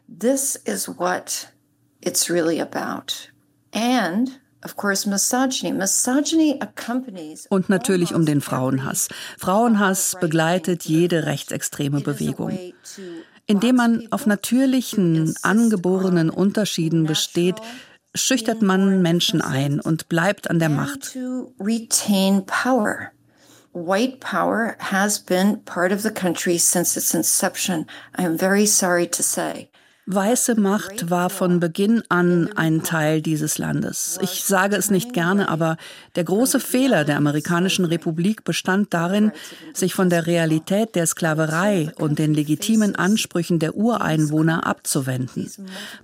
This 0.07 0.57
is 0.67 0.87
what 0.87 1.49
it's 2.03 2.29
really 2.29 2.61
about. 2.61 3.31
And 3.73 4.39
und 7.51 7.69
natürlich 7.69 8.15
um 8.15 8.27
den 8.27 8.41
Frauenhass. 8.41 9.09
Frauenhass 9.39 10.17
begleitet 10.21 10.85
jede 10.87 11.25
rechtsextreme 11.25 12.01
Bewegung. 12.01 12.59
Indem 13.47 13.77
man 13.77 14.09
auf 14.11 14.27
natürlichen, 14.27 15.35
angeborenen 15.43 16.31
Unterschieden 16.31 17.05
besteht, 17.05 17.57
schüchtert 18.17 18.63
man 18.63 19.03
Menschen 19.03 19.41
ein 19.41 19.81
und 19.81 20.09
bleibt 20.09 20.51
an 20.51 20.59
der 20.59 20.69
Macht. 20.69 21.17
White 23.77 24.21
power 24.21 24.75
has 24.79 25.19
been 25.19 25.63
part 25.67 25.93
of 25.93 26.01
the 26.01 26.11
country 26.11 26.57
since 26.57 26.97
its 26.97 27.13
inception. 27.13 27.87
I 28.17 28.23
am 28.23 28.39
very 28.39 28.65
sorry 28.65 29.07
to 29.07 29.23
say. 29.23 29.69
Weiße 30.09 30.55
Macht 30.55 31.11
war 31.11 31.31
von 31.31 31.59
Beginn 31.59 32.05
an 32.09 32.49
ein 32.55 32.85
Teil 32.85 33.21
dieses 33.21 33.59
Landes. 33.59 34.21
Ich 34.23 34.45
sage 34.45 34.77
es 34.77 34.89
nicht 34.89 35.13
gerne, 35.13 35.49
aber 35.49 35.77
der 36.15 36.23
große 36.23 36.61
Fehler 36.61 37.05
der 37.05 37.17
amerikanischen 37.17 37.85
Republik 37.85 38.45
bestand 38.45 38.95
darin, 38.95 39.33
sich 39.75 39.95
von 39.95 40.09
der 40.09 40.29
Realität 40.29 40.95
der 40.95 41.07
Sklaverei 41.07 41.91
und 41.99 42.21
den 42.21 42.35
legitimen 42.35 42.95
Ansprüchen 42.95 43.59
der 43.59 43.75
Ureinwohner 43.75 44.65
abzuwenden. 44.65 45.51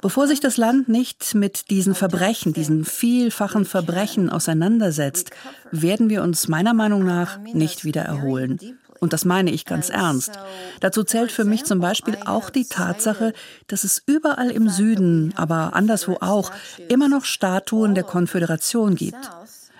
Bevor 0.00 0.26
sich 0.26 0.40
das 0.40 0.56
Land 0.56 0.88
nicht 0.88 1.36
mit 1.36 1.70
diesen 1.70 1.94
Verbrechen, 1.94 2.52
diesen 2.52 2.84
vielfachen 2.84 3.64
Verbrechen 3.64 4.30
auseinandersetzt, 4.30 5.30
werden 5.70 6.10
wir 6.10 6.24
uns 6.24 6.48
meiner 6.48 6.74
Meinung 6.74 7.04
nach 7.04 7.38
nicht 7.38 7.84
wieder 7.84 8.02
erholen. 8.02 8.58
Und 9.02 9.12
das 9.12 9.24
meine 9.24 9.50
ich 9.50 9.64
ganz 9.64 9.90
ernst. 9.90 10.30
Dazu 10.78 11.02
zählt 11.02 11.32
für 11.32 11.44
mich 11.44 11.64
zum 11.64 11.80
Beispiel 11.80 12.16
auch 12.24 12.50
die 12.50 12.66
Tatsache, 12.66 13.32
dass 13.66 13.82
es 13.82 14.00
überall 14.06 14.52
im 14.52 14.68
Süden, 14.68 15.34
aber 15.34 15.74
anderswo 15.74 16.18
auch, 16.20 16.52
immer 16.88 17.08
noch 17.08 17.24
Statuen 17.24 17.96
der 17.96 18.04
Konföderation 18.04 18.94
gibt. 18.94 19.18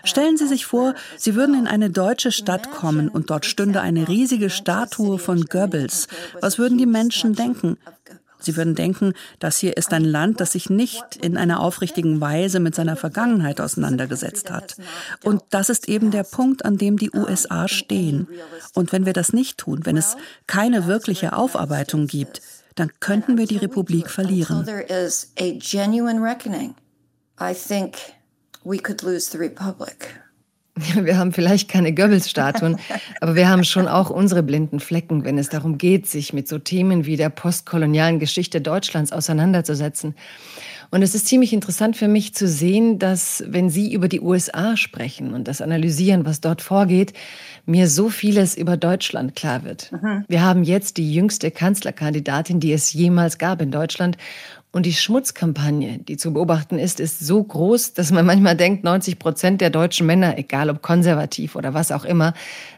Stellen 0.03 0.37
Sie 0.37 0.49
sich 0.49 0.67
vor, 0.67 0.97
Sie 1.17 1.37
würden 1.37 1.55
in 1.55 1.69
eine 1.69 1.89
deutsche 1.89 2.33
Stadt 2.33 2.73
kommen 2.73 3.09
und 3.09 3.31
dort 3.31 3.47
stünde 3.47 3.81
eine 3.81 4.09
riesige 4.09 4.51
Statue 4.51 5.21
von 5.21 5.45
Goebbels. 5.45 6.09
Was 6.41 6.59
würden 6.59 6.77
die 6.77 6.87
Menschen 6.87 7.37
denken? 7.37 7.79
Sie 8.45 8.57
würden 8.57 8.75
denken, 8.75 9.15
das 9.39 9.59
hier 9.59 9.77
ist 9.77 9.93
ein 9.93 10.05
Land, 10.05 10.41
das 10.41 10.53
sich 10.53 10.71
nicht 10.71 11.17
in 11.21 11.37
einer 11.37 11.61
aufrichtigen 11.61 12.21
Weise 12.21 12.61
mit 12.61 12.75
seiner 12.75 12.97
Vergangenheit 12.97 13.61
auseinandergesetzt 13.61 14.51
hat. 14.51 14.77
Und 15.23 15.43
das 15.51 15.69
ist 15.69 15.89
eben 15.89 16.11
der 16.11 16.25
Punkt, 16.25 16.65
an 16.65 16.77
dem 16.77 16.99
die 16.99 17.11
USA 17.13 17.69
stehen. 17.69 18.29
Und 18.75 18.93
wenn 18.93 19.07
wir 19.07 19.13
das 19.13 19.33
nicht 19.33 19.59
tun, 19.59 19.81
wenn 19.85 19.97
es 19.97 20.17
keine 20.47 20.87
wirkliche 20.87 21.35
Aufarbeitung 21.35 22.07
gibt, 22.07 22.43
dann 22.75 22.91
könnten 23.01 23.37
wir 23.37 23.47
die 23.47 23.59
Republik 23.59 24.09
verlieren. 24.11 24.67
I 27.41 27.55
think 27.55 27.97
we 28.65 28.79
could 28.79 29.03
lose 29.03 29.31
the 29.31 29.39
republic. 29.39 30.22
Wir 30.75 31.19
haben 31.19 31.33
vielleicht 31.33 31.69
keine 31.69 31.93
Goebbels-Statuen, 31.93 32.79
aber 33.21 33.35
wir 33.35 33.49
haben 33.49 33.65
schon 33.65 33.89
auch 33.89 34.09
unsere 34.09 34.43
blinden 34.43 34.81
Flecken, 34.81 35.25
wenn 35.25 35.37
es 35.37 35.51
darum 35.51 35.77
geht, 35.77 36.07
sich 36.07 36.33
mit 36.33 36.49
so 36.49 36.59
Themen 36.59 37.05
wie 37.05 37.17
der 37.17 37.29
postkolonialen 37.29 38.19
Geschichte 38.19 38.61
Deutschlands 38.63 39.13
auseinanderzusetzen. 39.13 40.15
Und 40.91 41.01
es 41.01 41.15
ist 41.15 41.27
ziemlich 41.27 41.55
interessant 41.55 41.97
für 41.97 42.07
mich 42.07 42.35
zu 42.35 42.47
sehen, 42.47 42.99
dass 42.99 43.43
wenn 43.47 43.71
Sie 43.71 43.95
über 43.95 44.09
die 44.09 44.21
USA 44.21 44.77
sprechen 44.77 45.33
und 45.33 45.49
das 45.49 45.63
analysieren, 45.63 46.27
was 46.27 46.43
dort 46.43 46.61
vorgeht, 46.61 47.15
mir 47.65 47.89
so 47.89 48.11
vieles 48.11 48.55
über 48.55 48.77
Deutschland 48.77 49.35
klar 49.35 49.65
wird. 49.65 49.91
Mhm. 49.91 50.25
Wir 50.29 50.43
haben 50.43 50.65
jetzt 50.65 50.99
die 50.99 51.15
jüngste 51.15 51.51
Kanzlerkandidatin, 51.51 52.61
die 52.61 52.75
es 52.75 52.93
jemals 52.93 53.39
gab 53.39 53.63
in 53.63 53.71
Deutschland. 53.71 54.19
Und 54.75 54.87
die 54.87 54.95
Schmutzkampagne, 54.95 55.99
die 55.99 56.17
zu 56.17 56.33
beobachten 56.33 56.79
ist, 56.79 56.99
ist 56.99 57.21
so 57.21 57.43
groß, 57.43 57.93
dass 57.93 58.11
man 58.11 58.25
manchmal 58.25 58.57
denkt, 58.57 58.85
90 58.85 59.19
Prozent 59.19 59.61
der 59.61 59.69
deutschen 59.69 60.07
Männer, 60.07 60.39
egal 60.39 60.71
ob 60.71 60.81
konservativ 60.81 61.57
oder 61.57 61.75
was 61.75 61.93
auch 61.93 62.07
immer, 62.07 62.33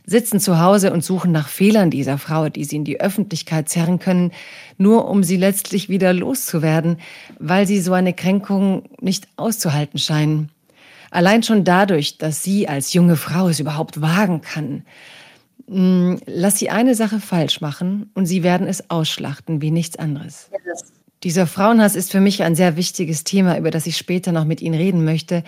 sitzen 0.05 0.41
zu 0.41 0.59
Hause 0.59 0.93
und 0.93 1.05
suchen 1.05 1.31
nach 1.31 1.47
Fehlern 1.47 1.91
dieser 1.91 2.19
Frau, 2.19 2.49
die 2.49 2.65
sie 2.65 2.77
in 2.77 2.85
die 2.85 3.01
Öffentlichkeit 3.01 3.69
zerren 3.69 4.01
können, 4.01 4.33
nur 4.77 5.09
um 5.09 5.23
sie 5.23 5.37
letztlich 5.37 5.89
wieder 5.89 6.13
loszuwerden, 6.13 6.99
weil 7.39 7.65
sie 7.65 7.81
so 7.81 7.93
eine 7.93 8.13
Kränkung 8.13 8.89
nicht 9.01 9.29
auszuhalten 9.37 10.01
scheinen. 10.01 10.51
Allein 11.13 11.45
schon 11.45 11.63
dadurch, 11.63 12.19
dass 12.19 12.43
sie 12.43 12.67
als 12.67 12.93
junge 12.93 13.15
Frau 13.15 13.47
es 13.47 13.61
überhaupt 13.61 14.01
wagen 14.01 14.41
kann. 14.41 14.85
Hm, 15.69 16.21
lass 16.27 16.59
sie 16.59 16.71
eine 16.71 16.97
Sache 16.97 17.21
falsch 17.21 17.61
machen 17.61 18.11
und 18.15 18.27
sie 18.27 18.43
werden 18.43 18.67
es 18.67 18.91
ausschlachten 18.91 19.63
wie 19.63 19.71
nichts 19.71 19.97
anderes. 19.97 20.51
Yes. 20.67 20.94
Dieser 21.25 21.47
Frauenhass 21.47 21.97
ist 21.97 22.13
für 22.13 22.21
mich 22.21 22.43
ein 22.43 22.55
sehr 22.55 22.77
wichtiges 22.77 23.25
Thema, 23.25 23.57
über 23.57 23.71
das 23.71 23.87
ich 23.87 23.97
später 23.97 24.31
noch 24.31 24.45
mit 24.45 24.61
Ihnen 24.61 24.75
reden 24.75 25.05
möchte. 25.05 25.43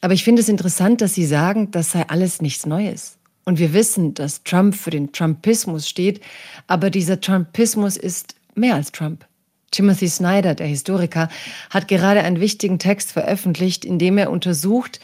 Aber 0.00 0.14
ich 0.14 0.22
finde 0.22 0.42
es 0.42 0.48
interessant, 0.48 1.00
dass 1.00 1.14
Sie 1.14 1.26
sagen, 1.26 1.72
das 1.72 1.90
sei 1.90 2.04
alles 2.08 2.40
nichts 2.40 2.66
Neues. 2.66 3.18
Und 3.44 3.58
wir 3.58 3.74
wissen, 3.74 4.14
dass 4.14 4.44
Trump 4.44 4.76
für 4.76 4.90
den 4.90 5.10
Trumpismus 5.10 5.88
steht, 5.88 6.20
aber 6.68 6.88
dieser 6.88 7.20
Trumpismus 7.20 7.96
ist 7.96 8.36
mehr 8.54 8.76
als 8.76 8.92
Trump. 8.92 9.26
Timothy 9.72 10.08
Snyder, 10.08 10.54
der 10.54 10.68
Historiker, 10.68 11.28
hat 11.70 11.88
gerade 11.88 12.22
einen 12.22 12.38
wichtigen 12.38 12.78
Text 12.78 13.10
veröffentlicht, 13.10 13.84
in 13.84 13.98
dem 13.98 14.18
er 14.18 14.30
untersucht, 14.30 15.00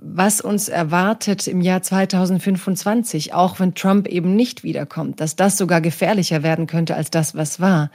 was 0.00 0.40
uns 0.40 0.68
erwartet 0.68 1.48
im 1.48 1.62
Jahr 1.62 1.82
2025, 1.82 3.34
auch 3.34 3.58
wenn 3.58 3.74
Trump 3.74 4.06
eben 4.06 4.36
nicht 4.36 4.62
wiederkommt, 4.62 5.20
dass 5.20 5.34
das 5.34 5.58
sogar 5.58 5.80
gefährlicher 5.80 6.44
werden 6.44 6.68
könnte 6.68 6.94
als 6.94 7.10
das, 7.10 7.34
was 7.34 7.58
war. 7.58 7.90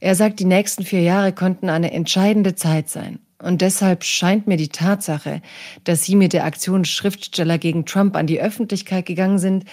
Er 0.00 0.14
sagt, 0.14 0.40
die 0.40 0.46
nächsten 0.46 0.84
vier 0.84 1.02
Jahre 1.02 1.32
konnten 1.32 1.68
eine 1.68 1.92
entscheidende 1.92 2.54
Zeit 2.54 2.88
sein. 2.88 3.20
Und 3.42 3.62
deshalb 3.62 4.04
scheint 4.04 4.46
mir 4.46 4.56
die 4.56 4.68
Tatsache, 4.68 5.40
dass 5.84 6.04
Sie 6.04 6.14
mit 6.14 6.32
der 6.32 6.44
Aktion 6.44 6.84
Schriftsteller 6.84 7.58
gegen 7.58 7.86
Trump 7.86 8.16
an 8.16 8.26
die 8.26 8.40
Öffentlichkeit 8.40 9.06
gegangen 9.06 9.38
sind, 9.38 9.64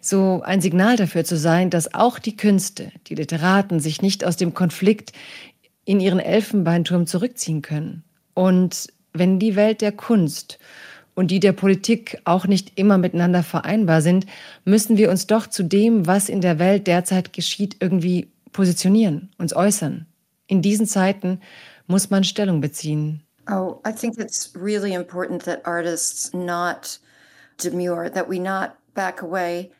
so 0.00 0.42
ein 0.44 0.60
Signal 0.60 0.96
dafür 0.96 1.24
zu 1.24 1.36
sein, 1.36 1.70
dass 1.70 1.92
auch 1.94 2.18
die 2.20 2.36
Künste, 2.36 2.92
die 3.08 3.16
Literaten 3.16 3.80
sich 3.80 4.02
nicht 4.02 4.24
aus 4.24 4.36
dem 4.36 4.54
Konflikt 4.54 5.12
in 5.84 5.98
ihren 5.98 6.20
Elfenbeinturm 6.20 7.06
zurückziehen 7.06 7.62
können. 7.62 8.04
Und 8.34 8.88
wenn 9.12 9.38
die 9.38 9.56
Welt 9.56 9.80
der 9.80 9.92
Kunst 9.92 10.58
und 11.14 11.30
die 11.30 11.40
der 11.40 11.52
Politik 11.52 12.20
auch 12.24 12.46
nicht 12.46 12.78
immer 12.78 12.98
miteinander 12.98 13.42
vereinbar 13.42 14.02
sind, 14.02 14.26
müssen 14.64 14.96
wir 14.96 15.10
uns 15.10 15.26
doch 15.26 15.48
zu 15.48 15.64
dem, 15.64 16.06
was 16.06 16.28
in 16.28 16.40
der 16.40 16.58
Welt 16.58 16.86
derzeit 16.86 17.32
geschieht, 17.32 17.76
irgendwie 17.80 18.28
positionieren, 18.56 19.30
uns 19.38 19.54
äußern. 19.54 20.06
In 20.46 20.62
diesen 20.62 20.86
Zeiten 20.86 21.40
muss 21.86 22.08
man 22.08 22.24
Stellung 22.24 22.60
beziehen. 22.60 23.22
Oh, 23.48 23.80
I 23.86 23.92
think 23.92 24.18
it's 24.18 24.50
really 24.56 24.94
important 24.94 25.44
that 25.44 25.64
artists 25.64 26.32
not 26.32 26.98
demur, 27.62 28.10
that 28.10 28.28
we 28.28 28.40
not 28.40 28.72
back 28.94 29.22
away 29.22 29.70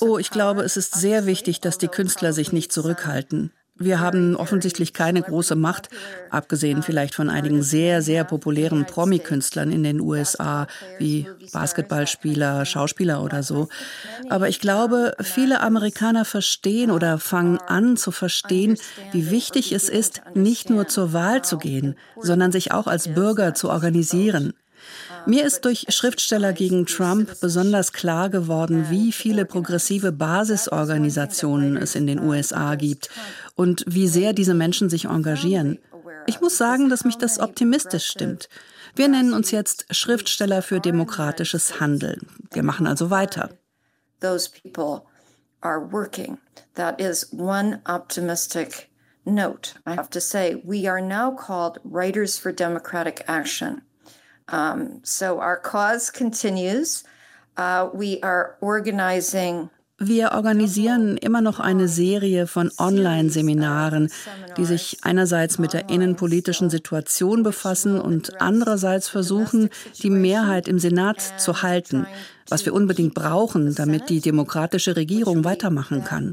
Oh, 0.00 0.18
ich 0.18 0.30
glaube, 0.30 0.62
es 0.62 0.76
ist 0.76 0.94
sehr 0.94 1.24
wichtig, 1.24 1.60
dass 1.60 1.78
die 1.78 1.88
Künstler 1.88 2.34
sich 2.34 2.52
nicht 2.52 2.72
zurückhalten. 2.72 3.52
Wir 3.78 4.00
haben 4.00 4.34
offensichtlich 4.34 4.92
keine 4.92 5.22
große 5.22 5.54
Macht, 5.54 5.88
abgesehen 6.30 6.82
vielleicht 6.82 7.14
von 7.14 7.30
einigen 7.30 7.62
sehr, 7.62 8.02
sehr 8.02 8.24
populären 8.24 8.86
Promi-Künstlern 8.86 9.70
in 9.70 9.84
den 9.84 10.00
USA, 10.00 10.66
wie 10.98 11.26
Basketballspieler, 11.52 12.66
Schauspieler 12.66 13.22
oder 13.22 13.42
so. 13.42 13.68
Aber 14.28 14.48
ich 14.48 14.60
glaube, 14.60 15.14
viele 15.20 15.60
Amerikaner 15.60 16.24
verstehen 16.24 16.90
oder 16.90 17.18
fangen 17.18 17.58
an 17.58 17.96
zu 17.96 18.10
verstehen, 18.10 18.76
wie 19.12 19.30
wichtig 19.30 19.72
es 19.72 19.88
ist, 19.88 20.22
nicht 20.34 20.70
nur 20.70 20.88
zur 20.88 21.12
Wahl 21.12 21.42
zu 21.42 21.58
gehen, 21.58 21.94
sondern 22.20 22.50
sich 22.50 22.72
auch 22.72 22.88
als 22.88 23.14
Bürger 23.14 23.54
zu 23.54 23.70
organisieren. 23.70 24.54
Mir 25.26 25.44
ist 25.44 25.64
durch 25.64 25.86
Schriftsteller 25.88 26.52
gegen 26.52 26.86
Trump 26.86 27.40
besonders 27.40 27.92
klar 27.92 28.30
geworden, 28.30 28.86
wie 28.90 29.12
viele 29.12 29.44
progressive 29.44 30.12
Basisorganisationen 30.12 31.76
es 31.76 31.94
in 31.94 32.06
den 32.06 32.20
USA 32.20 32.74
gibt 32.74 33.10
und 33.54 33.84
wie 33.86 34.08
sehr 34.08 34.32
diese 34.32 34.54
Menschen 34.54 34.88
sich 34.88 35.06
engagieren. 35.06 35.78
Ich 36.26 36.40
muss 36.40 36.58
sagen, 36.58 36.90
dass 36.90 37.04
mich 37.04 37.16
das 37.16 37.38
optimistisch 37.38 38.06
stimmt. 38.06 38.48
Wir 38.94 39.08
nennen 39.08 39.32
uns 39.32 39.50
jetzt 39.50 39.86
Schriftsteller 39.90 40.62
für 40.62 40.80
demokratisches 40.80 41.80
Handeln. 41.80 42.26
Wir 42.52 42.62
machen 42.62 42.86
also 42.86 43.10
weiter. 43.10 43.50
Those 44.20 44.50
people 44.50 45.04
are 45.60 45.80
working. 45.92 46.38
That 46.74 47.00
is 47.00 47.28
one 47.32 47.80
optimistic 47.86 48.88
note. 49.24 49.74
I 49.86 49.94
have 49.94 50.10
to 50.10 50.20
say, 50.20 50.60
we 50.64 50.86
are 50.86 51.00
now 51.00 51.30
called 51.30 51.78
Writers 51.84 52.38
for 52.38 52.52
Democratic 52.52 53.24
Action. 53.26 53.82
Um, 54.50 55.00
so 55.02 55.40
our 55.40 55.56
cause 55.56 56.10
continues. 56.10 57.04
Uh, 57.56 57.90
we 57.92 58.18
are 58.22 58.56
organizing 58.60 59.70
wir 60.00 60.30
organisieren 60.30 61.16
immer 61.16 61.40
noch 61.40 61.58
eine 61.58 61.88
Serie 61.88 62.46
von 62.46 62.70
Online-Seminaren, 62.78 64.12
die 64.56 64.64
sich 64.64 64.98
einerseits 65.02 65.58
mit 65.58 65.72
der 65.72 65.90
innenpolitischen 65.90 66.70
Situation 66.70 67.42
befassen 67.42 68.00
und 68.00 68.40
andererseits 68.40 69.08
versuchen, 69.08 69.70
die 70.00 70.10
Mehrheit 70.10 70.68
im 70.68 70.78
Senat 70.78 71.20
zu 71.20 71.62
halten, 71.62 72.06
was 72.48 72.64
wir 72.64 72.74
unbedingt 72.74 73.14
brauchen, 73.14 73.74
damit 73.74 74.08
die 74.08 74.20
demokratische 74.20 74.94
Regierung 74.94 75.44
weitermachen 75.44 76.04
kann. 76.04 76.32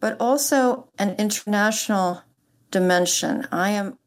But 0.00 0.20
also 0.20 0.88
an 0.98 1.14
international 1.16 2.24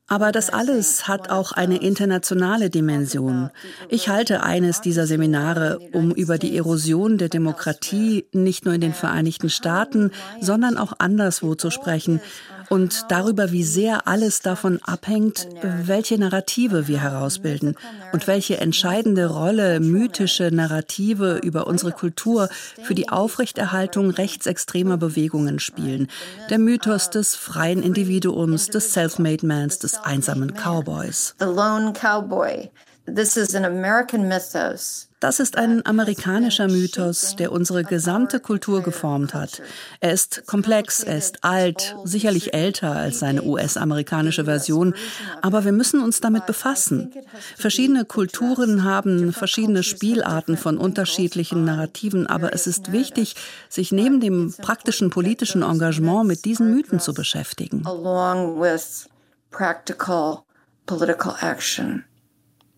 aber 0.07 0.31
das 0.31 0.49
alles 0.49 1.07
hat 1.09 1.29
auch 1.29 1.51
eine 1.51 1.77
internationale 1.77 2.69
Dimension. 2.69 3.49
Ich 3.89 4.07
halte 4.07 4.41
eines 4.41 4.79
dieser 4.79 5.05
Seminare, 5.05 5.79
um 5.91 6.11
über 6.11 6.37
die 6.37 6.55
Erosion 6.55 7.17
der 7.17 7.27
Demokratie 7.27 8.25
nicht 8.31 8.63
nur 8.63 8.73
in 8.73 8.81
den 8.81 8.93
Vereinigten 8.93 9.49
Staaten, 9.49 10.11
sondern 10.39 10.77
auch 10.77 10.93
anderswo 10.99 11.55
zu 11.55 11.71
sprechen, 11.71 12.21
und 12.69 13.05
darüber, 13.09 13.51
wie 13.51 13.63
sehr 13.63 14.07
alles 14.07 14.41
davon 14.41 14.79
abhängt, 14.83 15.47
welche 15.61 16.17
Narrative 16.17 16.87
wir 16.87 17.01
herausbilden 17.01 17.75
und 18.11 18.27
welche 18.27 18.57
entscheidende 18.57 19.27
Rolle 19.27 19.79
mythische 19.79 20.49
Narrative 20.51 21.39
über 21.43 21.67
unsere 21.67 21.91
Kultur 21.91 22.49
für 22.83 22.95
die 22.95 23.09
Aufrechterhaltung 23.09 24.09
rechtsextremer 24.09 24.97
Bewegungen 24.97 25.59
spielen. 25.59 26.07
Der 26.49 26.59
Mythos 26.59 27.09
des 27.09 27.35
freien 27.35 27.81
Individuums, 27.81 28.67
des 28.67 28.93
Self-Made 28.93 29.45
Mans, 29.45 29.79
des 29.79 29.97
einsamen 29.97 30.53
Cowboys. 30.53 31.35
The 31.39 31.45
lone 31.45 31.93
cowboy. 31.93 32.69
This 33.07 33.37
is 33.37 33.55
an 33.55 33.63
American 33.63 34.27
mythos. 34.27 35.07
Das 35.19 35.39
ist 35.39 35.57
ein 35.57 35.83
amerikanischer 35.85 36.67
Mythos, 36.67 37.35
der 37.37 37.51
unsere 37.51 37.83
gesamte 37.83 38.39
Kultur 38.39 38.83
geformt 38.83 39.33
hat. 39.33 39.63
Er 39.99 40.11
ist 40.11 40.45
komplex, 40.45 41.01
er 41.01 41.17
ist 41.17 41.43
alt, 41.43 41.95
sicherlich 42.03 42.53
älter 42.53 42.91
als 42.91 43.19
seine 43.19 43.41
US-amerikanische 43.43 44.45
Version, 44.45 44.93
aber 45.41 45.65
wir 45.65 45.71
müssen 45.71 46.03
uns 46.03 46.21
damit 46.21 46.45
befassen. 46.45 47.11
Verschiedene 47.55 48.05
Kulturen 48.05 48.83
haben 48.83 49.33
verschiedene 49.33 49.81
Spielarten 49.81 50.55
von 50.55 50.77
unterschiedlichen 50.77 51.65
Narrativen, 51.65 52.27
aber 52.27 52.53
es 52.53 52.67
ist 52.67 52.91
wichtig, 52.91 53.35
sich 53.69 53.91
neben 53.91 54.19
dem 54.19 54.53
praktischen 54.61 55.09
politischen 55.09 55.63
Engagement 55.63 56.27
mit 56.27 56.45
diesen 56.45 56.69
Mythen 56.75 56.99
zu 56.99 57.15
beschäftigen. 57.15 57.83
Along 57.87 58.61
with 58.61 59.09
practical 59.49 60.43
political 60.85 61.33
action. 61.41 62.03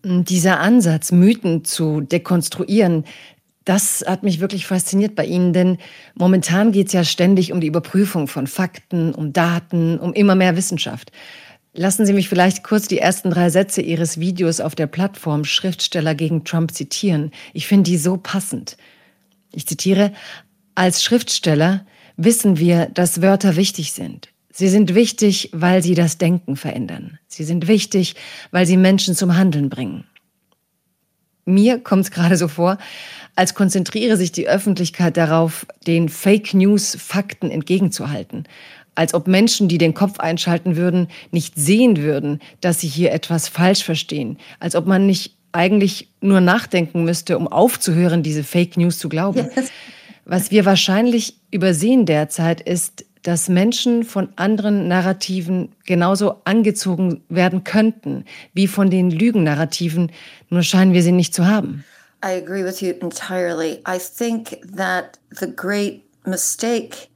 Dieser 0.02 0.60
Ansatz, 0.60 1.12
Mythen 1.12 1.64
zu 1.64 2.00
dekonstruieren, 2.00 3.04
das 3.64 4.02
hat 4.06 4.22
mich 4.22 4.40
wirklich 4.40 4.66
fasziniert 4.66 5.14
bei 5.14 5.26
Ihnen, 5.26 5.52
denn 5.52 5.78
momentan 6.14 6.72
geht 6.72 6.88
es 6.88 6.92
ja 6.92 7.04
ständig 7.04 7.52
um 7.52 7.60
die 7.60 7.66
Überprüfung 7.66 8.26
von 8.26 8.46
Fakten, 8.46 9.14
um 9.14 9.32
Daten, 9.32 9.98
um 9.98 10.12
immer 10.14 10.34
mehr 10.34 10.56
Wissenschaft. 10.56 11.12
Lassen 11.72 12.04
Sie 12.04 12.12
mich 12.12 12.28
vielleicht 12.28 12.64
kurz 12.64 12.88
die 12.88 12.98
ersten 12.98 13.30
drei 13.30 13.50
Sätze 13.50 13.80
Ihres 13.80 14.18
Videos 14.18 14.60
auf 14.60 14.74
der 14.74 14.88
Plattform 14.88 15.44
Schriftsteller 15.44 16.14
gegen 16.14 16.44
Trump 16.44 16.72
zitieren. 16.72 17.30
Ich 17.52 17.68
finde 17.68 17.90
die 17.90 17.98
so 17.98 18.16
passend. 18.16 18.76
Ich 19.52 19.66
zitiere, 19.66 20.12
als 20.74 21.04
Schriftsteller 21.04 21.86
wissen 22.16 22.58
wir, 22.58 22.86
dass 22.86 23.22
Wörter 23.22 23.54
wichtig 23.56 23.92
sind. 23.92 24.30
Sie 24.52 24.68
sind 24.68 24.94
wichtig, 24.94 25.50
weil 25.52 25.82
sie 25.82 25.94
das 25.94 26.18
Denken 26.18 26.56
verändern. 26.56 27.18
Sie 27.28 27.44
sind 27.44 27.68
wichtig, 27.68 28.16
weil 28.50 28.66
sie 28.66 28.76
Menschen 28.76 29.14
zum 29.14 29.36
Handeln 29.36 29.70
bringen. 29.70 30.04
Mir 31.44 31.78
kommt 31.78 32.04
es 32.04 32.10
gerade 32.10 32.36
so 32.36 32.48
vor, 32.48 32.78
als 33.36 33.54
konzentriere 33.54 34.16
sich 34.16 34.32
die 34.32 34.48
Öffentlichkeit 34.48 35.16
darauf, 35.16 35.66
den 35.86 36.08
Fake 36.08 36.52
News 36.54 36.96
Fakten 37.00 37.50
entgegenzuhalten. 37.50 38.44
Als 38.94 39.14
ob 39.14 39.28
Menschen, 39.28 39.68
die 39.68 39.78
den 39.78 39.94
Kopf 39.94 40.18
einschalten 40.18 40.76
würden, 40.76 41.08
nicht 41.30 41.54
sehen 41.56 41.98
würden, 41.98 42.40
dass 42.60 42.80
sie 42.80 42.88
hier 42.88 43.12
etwas 43.12 43.48
falsch 43.48 43.82
verstehen. 43.82 44.36
Als 44.58 44.74
ob 44.74 44.86
man 44.86 45.06
nicht 45.06 45.36
eigentlich 45.52 46.08
nur 46.20 46.40
nachdenken 46.40 47.04
müsste, 47.04 47.38
um 47.38 47.48
aufzuhören, 47.48 48.22
diese 48.22 48.44
Fake 48.44 48.76
News 48.76 48.98
zu 48.98 49.08
glauben. 49.08 49.48
Was 50.24 50.50
wir 50.50 50.64
wahrscheinlich 50.64 51.36
übersehen 51.50 52.06
derzeit 52.06 52.60
ist, 52.60 53.04
dass 53.22 53.48
Menschen 53.48 54.04
von 54.04 54.28
anderen 54.36 54.88
Narrativen 54.88 55.70
genauso 55.84 56.40
angezogen 56.44 57.22
werden 57.28 57.64
könnten 57.64 58.24
wie 58.54 58.66
von 58.66 58.90
den 58.90 59.10
Lügennarrativen, 59.10 60.10
nur 60.48 60.62
scheinen 60.62 60.94
wir 60.94 61.02
sie 61.02 61.12
nicht 61.12 61.34
zu 61.34 61.46
haben. 61.46 61.84
I 62.24 62.36
agree 62.36 62.64
with 62.64 62.80
you 62.80 62.92
entirely. 63.00 63.82
I 63.86 63.98
think 63.98 64.60
that 64.76 65.18
the 65.30 65.46
great 65.46 66.02
mistake 66.26 67.09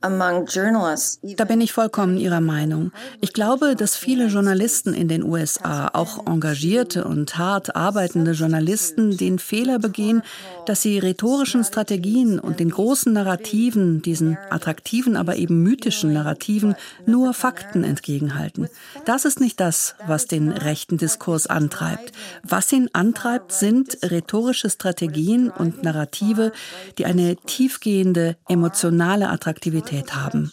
da 0.00 1.44
bin 1.44 1.60
ich 1.60 1.72
vollkommen 1.72 2.18
Ihrer 2.18 2.40
Meinung. 2.40 2.92
Ich 3.20 3.32
glaube, 3.32 3.74
dass 3.74 3.96
viele 3.96 4.26
Journalisten 4.26 4.94
in 4.94 5.08
den 5.08 5.24
USA, 5.24 5.90
auch 5.92 6.24
engagierte 6.24 7.04
und 7.04 7.36
hart 7.36 7.74
arbeitende 7.74 8.30
Journalisten, 8.32 9.16
den 9.16 9.40
Fehler 9.40 9.80
begehen, 9.80 10.22
dass 10.66 10.82
sie 10.82 11.00
rhetorischen 11.00 11.64
Strategien 11.64 12.38
und 12.38 12.60
den 12.60 12.70
großen 12.70 13.12
Narrativen, 13.12 14.00
diesen 14.00 14.38
attraktiven, 14.50 15.16
aber 15.16 15.34
eben 15.34 15.64
mythischen 15.64 16.12
Narrativen, 16.12 16.76
nur 17.06 17.34
Fakten 17.34 17.82
entgegenhalten. 17.82 18.68
Das 19.04 19.24
ist 19.24 19.40
nicht 19.40 19.58
das, 19.58 19.96
was 20.06 20.26
den 20.26 20.52
rechten 20.52 20.96
Diskurs 20.96 21.48
antreibt. 21.48 22.12
Was 22.44 22.70
ihn 22.70 22.88
antreibt, 22.92 23.50
sind 23.50 23.98
rhetorische 24.04 24.70
Strategien 24.70 25.50
und 25.50 25.82
Narrative, 25.82 26.52
die 26.98 27.06
eine 27.06 27.34
tiefgehende 27.34 28.36
emotionale 28.46 29.30
Attraktivität 29.30 29.87
Qualität 29.88 30.14
haben. 30.14 30.50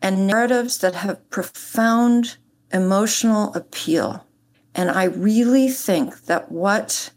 And 0.00 0.26
narratives 0.26 0.78
that 0.78 1.02
have 1.02 1.18
profound 1.30 2.38
emotional 2.70 3.54
appeal. 3.54 4.20
And 4.74 4.90
I 4.90 5.06
really 5.06 5.68
think 5.70 6.26
that 6.26 6.50
what 6.50 7.12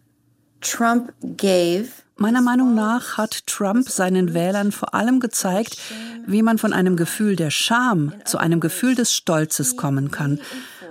Trump 0.61 1.13
gave 1.35 2.03
Meiner 2.19 2.41
Meinung 2.41 2.73
nach 2.73 3.19
hat 3.19 3.45
Trump 3.45 3.89
seinen 3.89 4.33
Wählern 4.33 4.71
vor 4.71 4.95
allem 4.95 5.19
gezeigt, 5.19 5.77
wie 6.25 6.41
man 6.41 6.57
von 6.57 6.73
einem 6.73 6.95
Gefühl 6.95 7.35
der 7.35 7.51
Scham 7.51 8.11
zu 8.25 8.39
einem 8.39 8.59
Gefühl 8.59 8.95
des 8.95 9.13
Stolzes 9.13 9.77
kommen 9.77 10.09
kann. 10.09 10.39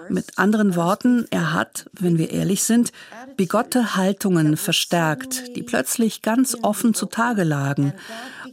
Mit 0.08 0.38
anderen 0.38 0.76
Worten, 0.76 1.26
er 1.30 1.52
hat, 1.52 1.86
wenn 1.92 2.16
wir 2.16 2.30
ehrlich 2.30 2.62
sind, 2.62 2.92
bigotte 3.36 3.96
Haltungen 3.96 4.56
verstärkt, 4.56 5.56
die 5.56 5.64
plötzlich 5.64 6.22
ganz 6.22 6.56
offen 6.62 6.94
zutage 6.94 7.42
lagen. 7.42 7.92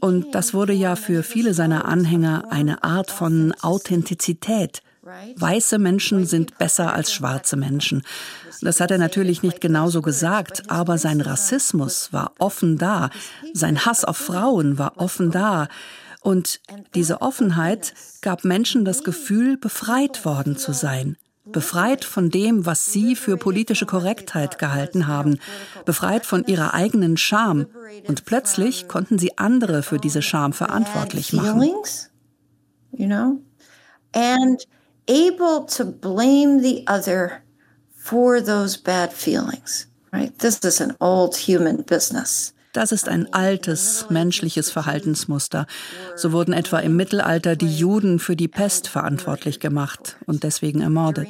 Und 0.03 0.35
das 0.35 0.53
wurde 0.53 0.73
ja 0.73 0.97
für 0.97 1.23
viele 1.23 1.53
seiner 1.53 1.85
Anhänger 1.85 2.43
eine 2.49 2.83
Art 2.83 3.09
von 3.09 3.53
Authentizität. 3.61 4.83
Weiße 5.37 5.79
Menschen 5.79 6.25
sind 6.25 6.57
besser 6.57 6.93
als 6.93 7.13
schwarze 7.13 7.55
Menschen. 7.55 8.03
Das 8.59 8.81
hat 8.81 8.91
er 8.91 8.97
natürlich 8.97 9.43
nicht 9.43 9.61
genauso 9.61 10.01
gesagt, 10.01 10.69
aber 10.69 10.97
sein 10.97 11.21
Rassismus 11.21 12.11
war 12.11 12.33
offen 12.37 12.77
da, 12.77 13.11
sein 13.53 13.85
Hass 13.85 14.03
auf 14.03 14.17
Frauen 14.17 14.77
war 14.77 14.97
offen 14.97 15.31
da. 15.31 15.69
Und 16.19 16.59
diese 16.95 17.21
Offenheit 17.21 17.93
gab 18.19 18.43
Menschen 18.43 18.83
das 18.83 19.05
Gefühl, 19.05 19.55
befreit 19.55 20.25
worden 20.25 20.57
zu 20.57 20.73
sein. 20.73 21.15
Befreit 21.45 22.05
von 22.05 22.29
dem, 22.29 22.65
was 22.65 22.91
sie 22.91 23.15
für 23.15 23.37
politische 23.37 23.85
Korrektheit 23.85 24.57
gehalten 24.59 25.07
haben, 25.07 25.39
befreit 25.85 26.25
von 26.25 26.45
ihrer 26.45 26.73
eigenen 26.73 27.17
Scham. 27.17 27.67
Und 28.07 28.25
plötzlich 28.25 28.87
konnten 28.87 29.19
sie 29.19 29.37
andere 29.37 29.83
für 29.83 29.97
diese 29.97 30.21
Scham 30.21 30.53
verantwortlich 30.53 31.33
machen. 31.33 31.73
Able 35.05 35.65
to 35.65 35.83
blame 35.83 36.61
the 36.61 36.85
other 36.87 37.43
for 37.93 38.39
those 38.39 38.77
bad 38.77 39.11
feelings. 39.11 39.87
Right? 40.13 40.31
This 40.39 40.59
is 40.59 40.79
an 40.79 40.95
old 41.01 41.35
human 41.35 41.83
business. 41.83 42.53
Das 42.73 42.91
ist 42.91 43.07
ein 43.07 43.31
altes 43.33 44.07
menschliches 44.09 44.71
Verhaltensmuster. 44.71 45.67
So 46.15 46.31
wurden 46.31 46.53
etwa 46.53 46.79
im 46.79 46.95
Mittelalter 46.95 47.55
die 47.55 47.73
Juden 47.73 48.17
für 48.17 48.35
die 48.35 48.47
Pest 48.47 48.87
verantwortlich 48.87 49.59
gemacht 49.59 50.17
und 50.25 50.43
deswegen 50.43 50.81
ermordet. 50.81 51.27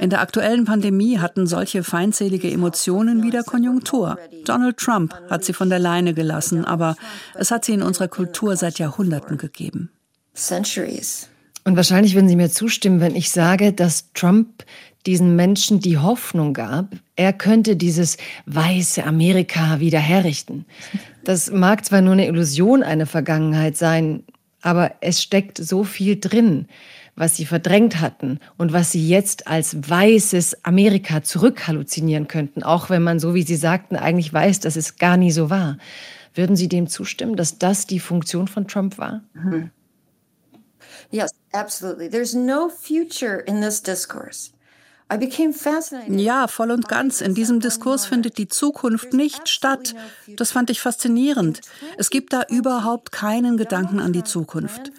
In 0.00 0.08
der 0.08 0.20
aktuellen 0.20 0.64
Pandemie 0.64 1.18
hatten 1.18 1.48
solche 1.48 1.82
feindselige 1.82 2.48
Emotionen 2.50 3.24
wieder 3.24 3.42
Konjunktur. 3.42 4.18
Donald 4.44 4.76
Trump 4.76 5.14
hat 5.28 5.44
sie 5.44 5.52
von 5.52 5.68
der 5.68 5.80
Leine 5.80 6.14
gelassen, 6.14 6.64
aber 6.64 6.94
es 7.34 7.50
hat 7.50 7.64
sie 7.64 7.72
in 7.72 7.82
unserer 7.82 8.08
Kultur 8.08 8.56
seit 8.56 8.78
Jahrhunderten 8.78 9.38
gegeben. 9.38 9.90
Und 11.64 11.76
wahrscheinlich 11.76 12.14
würden 12.14 12.28
Sie 12.28 12.36
mir 12.36 12.50
zustimmen, 12.50 13.00
wenn 13.00 13.14
ich 13.14 13.30
sage, 13.30 13.72
dass 13.72 14.12
Trump 14.14 14.64
diesen 15.06 15.36
Menschen 15.36 15.80
die 15.80 15.98
Hoffnung 15.98 16.54
gab, 16.54 16.88
er 17.16 17.32
könnte 17.32 17.76
dieses 17.76 18.16
weiße 18.46 19.04
Amerika 19.04 19.80
wieder 19.80 19.98
herrichten. 19.98 20.64
Das 21.24 21.50
mag 21.50 21.84
zwar 21.84 22.00
nur 22.00 22.12
eine 22.12 22.26
Illusion 22.26 22.82
einer 22.82 23.06
Vergangenheit 23.06 23.76
sein, 23.76 24.24
aber 24.60 24.92
es 25.00 25.20
steckt 25.20 25.58
so 25.58 25.82
viel 25.82 26.18
drin, 26.20 26.68
was 27.16 27.36
sie 27.36 27.44
verdrängt 27.44 28.00
hatten 28.00 28.38
und 28.56 28.72
was 28.72 28.92
sie 28.92 29.06
jetzt 29.06 29.46
als 29.48 29.76
weißes 29.88 30.64
Amerika 30.64 31.22
zurückhalluzinieren 31.22 32.28
könnten, 32.28 32.62
auch 32.62 32.88
wenn 32.88 33.02
man, 33.02 33.18
so 33.18 33.34
wie 33.34 33.42
Sie 33.42 33.56
sagten, 33.56 33.96
eigentlich 33.96 34.32
weiß, 34.32 34.60
dass 34.60 34.76
es 34.76 34.96
gar 34.96 35.16
nie 35.16 35.32
so 35.32 35.50
war. 35.50 35.76
Würden 36.34 36.56
Sie 36.56 36.68
dem 36.68 36.86
zustimmen, 36.86 37.36
dass 37.36 37.58
das 37.58 37.86
die 37.86 38.00
Funktion 38.00 38.48
von 38.48 38.66
Trump 38.66 38.96
war? 38.96 39.22
Mhm. 39.34 39.70
Yes, 41.10 41.32
absolutely. 41.52 42.08
There's 42.08 42.34
no 42.34 42.70
future 42.70 43.40
in 43.40 43.60
this 43.60 43.82
discourse. 43.82 44.52
Ja, 46.08 46.48
voll 46.48 46.70
und 46.70 46.88
ganz. 46.88 47.20
In 47.20 47.34
diesem 47.34 47.60
Diskurs 47.60 48.06
findet 48.06 48.38
die 48.38 48.48
Zukunft 48.48 49.12
nicht 49.12 49.48
statt. 49.48 49.94
Das 50.36 50.52
fand 50.52 50.70
ich 50.70 50.80
faszinierend. 50.80 51.60
Es 51.98 52.08
gibt 52.08 52.32
da 52.32 52.44
überhaupt 52.48 53.12
keinen 53.12 53.56
Gedanken 53.56 54.00
an 54.00 54.12
die 54.12 54.24
Zukunft. 54.24 54.90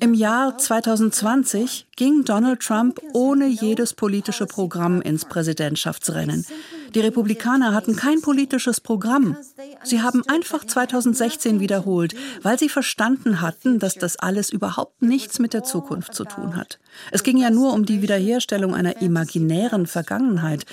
Im 0.00 0.14
Jahr 0.14 0.56
2020 0.56 1.86
ging 2.00 2.24
Donald 2.24 2.60
Trump 2.60 2.98
ohne 3.12 3.46
jedes 3.46 3.92
politische 3.92 4.46
Programm 4.46 5.02
ins 5.02 5.26
Präsidentschaftsrennen. 5.26 6.46
Die 6.94 7.00
Republikaner 7.00 7.74
hatten 7.74 7.94
kein 7.94 8.22
politisches 8.22 8.80
Programm. 8.80 9.36
Sie 9.84 10.00
haben 10.00 10.22
einfach 10.26 10.64
2016 10.64 11.60
wiederholt, 11.60 12.14
weil 12.40 12.58
sie 12.58 12.70
verstanden 12.70 13.42
hatten, 13.42 13.78
dass 13.78 13.96
das 13.96 14.16
alles 14.16 14.48
überhaupt 14.48 15.02
nichts 15.02 15.38
mit 15.40 15.52
der 15.52 15.62
Zukunft 15.62 16.14
zu 16.14 16.24
tun 16.24 16.56
hat. 16.56 16.78
Es 17.10 17.22
ging 17.22 17.36
ja 17.36 17.50
nur 17.50 17.74
um 17.74 17.84
die 17.84 18.00
Wiederherstellung 18.00 18.74
einer 18.74 19.02
imaginären 19.02 19.86
Vergangenheit. 19.86 20.64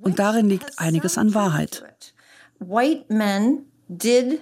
Und 0.00 0.20
darin 0.20 0.48
liegt 0.48 0.78
einiges 0.78 1.18
an 1.18 1.34
Wahrheit. 1.34 1.82
White 2.60 3.12
men 3.12 3.64
did. 3.88 4.38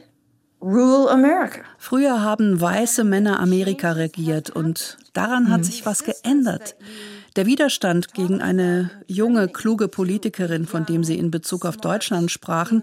Früher 1.79 2.23
haben 2.23 2.61
weiße 2.61 3.05
Männer 3.05 3.39
Amerika 3.39 3.93
regiert 3.93 4.51
und 4.51 4.99
daran 5.13 5.49
hat 5.49 5.65
sich 5.65 5.87
was 5.87 6.03
geändert. 6.03 6.75
Der 7.37 7.47
Widerstand 7.47 8.15
gegen 8.15 8.43
eine 8.43 8.91
junge, 9.07 9.47
kluge 9.47 9.87
Politikerin, 9.87 10.67
von 10.67 10.85
dem 10.85 11.05
Sie 11.05 11.19
in 11.19 11.31
Bezug 11.31 11.67
auf 11.67 11.77
Deutschland 11.77 12.33
sprachen, 12.33 12.83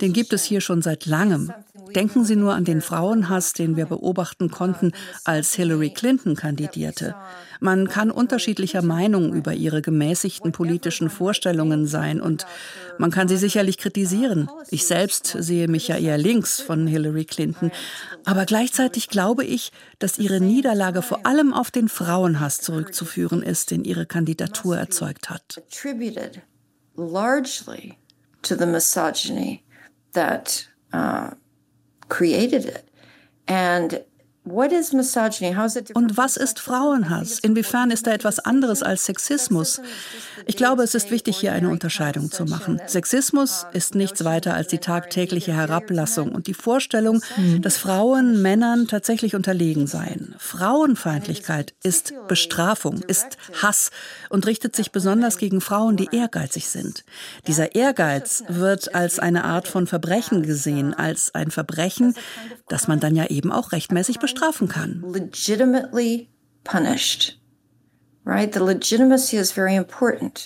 den 0.00 0.12
gibt 0.12 0.32
es 0.32 0.44
hier 0.44 0.60
schon 0.60 0.82
seit 0.82 1.06
langem. 1.06 1.52
Denken 1.94 2.24
Sie 2.24 2.36
nur 2.36 2.54
an 2.54 2.64
den 2.64 2.80
Frauenhass, 2.80 3.52
den 3.52 3.76
wir 3.76 3.86
beobachten 3.86 4.50
konnten, 4.50 4.92
als 5.24 5.54
Hillary 5.54 5.90
Clinton 5.90 6.36
kandidierte. 6.36 7.16
Man 7.58 7.88
kann 7.88 8.10
unterschiedlicher 8.10 8.82
Meinung 8.82 9.34
über 9.34 9.52
ihre 9.52 9.82
gemäßigten 9.82 10.52
politischen 10.52 11.10
Vorstellungen 11.10 11.86
sein 11.86 12.20
und 12.20 12.46
man 12.98 13.10
kann 13.10 13.28
sie 13.28 13.36
sicherlich 13.36 13.76
kritisieren. 13.76 14.48
Ich 14.70 14.86
selbst 14.86 15.36
sehe 15.38 15.68
mich 15.68 15.88
ja 15.88 15.96
eher 15.96 16.16
links 16.16 16.60
von 16.60 16.86
Hillary 16.86 17.24
Clinton. 17.24 17.70
Aber 18.24 18.46
gleichzeitig 18.46 19.08
glaube 19.08 19.44
ich, 19.44 19.72
dass 19.98 20.18
ihre 20.18 20.40
Niederlage 20.40 21.02
vor 21.02 21.26
allem 21.26 21.52
auf 21.52 21.70
den 21.70 21.88
Frauenhass 21.88 22.60
zurückzuführen 22.60 23.42
ist, 23.42 23.70
den 23.70 23.84
ihre 23.84 24.06
Kandidatur 24.06 24.78
erzeugt 24.78 25.28
hat. 25.28 25.62
To 28.42 28.56
the 28.56 28.64
misogyny 28.64 29.62
that 30.12 30.66
uh, 30.92 31.30
created 32.08 32.64
it. 32.66 32.88
And 33.46 34.04
und 35.94 36.16
was 36.16 36.36
ist 36.36 36.58
Frauenhass? 36.58 37.38
Inwiefern 37.38 37.90
ist 37.90 38.06
da 38.06 38.12
etwas 38.12 38.40
anderes 38.40 38.82
als 38.82 39.04
Sexismus? 39.04 39.80
Ich 40.46 40.56
glaube, 40.56 40.82
es 40.82 40.94
ist 40.94 41.10
wichtig, 41.10 41.36
hier 41.36 41.52
eine 41.52 41.68
Unterscheidung 41.68 42.32
zu 42.32 42.44
machen. 42.44 42.80
Sexismus 42.86 43.66
ist 43.72 43.94
nichts 43.94 44.24
weiter 44.24 44.54
als 44.54 44.68
die 44.68 44.78
tagtägliche 44.78 45.52
Herablassung 45.52 46.32
und 46.32 46.48
die 46.48 46.54
Vorstellung, 46.54 47.22
dass 47.60 47.76
Frauen 47.76 48.42
Männern 48.42 48.88
tatsächlich 48.88 49.36
unterlegen 49.36 49.86
seien. 49.86 50.34
Frauenfeindlichkeit 50.38 51.74
ist 51.84 52.12
Bestrafung, 52.26 53.02
ist 53.06 53.36
Hass 53.62 53.90
und 54.30 54.46
richtet 54.46 54.74
sich 54.74 54.90
besonders 54.90 55.38
gegen 55.38 55.60
Frauen, 55.60 55.96
die 55.96 56.08
ehrgeizig 56.10 56.68
sind. 56.68 57.04
Dieser 57.46 57.74
Ehrgeiz 57.76 58.42
wird 58.48 58.94
als 58.94 59.18
eine 59.20 59.44
Art 59.44 59.68
von 59.68 59.86
Verbrechen 59.86 60.42
gesehen, 60.42 60.92
als 60.92 61.34
ein 61.34 61.50
Verbrechen, 61.50 62.14
das 62.68 62.88
man 62.88 62.98
dann 62.98 63.14
ja 63.14 63.26
eben 63.26 63.52
auch 63.52 63.72
rechtmäßig 63.72 64.18
bestraft 64.18 64.39
bestrafen 64.40 64.68
kann. 64.68 65.02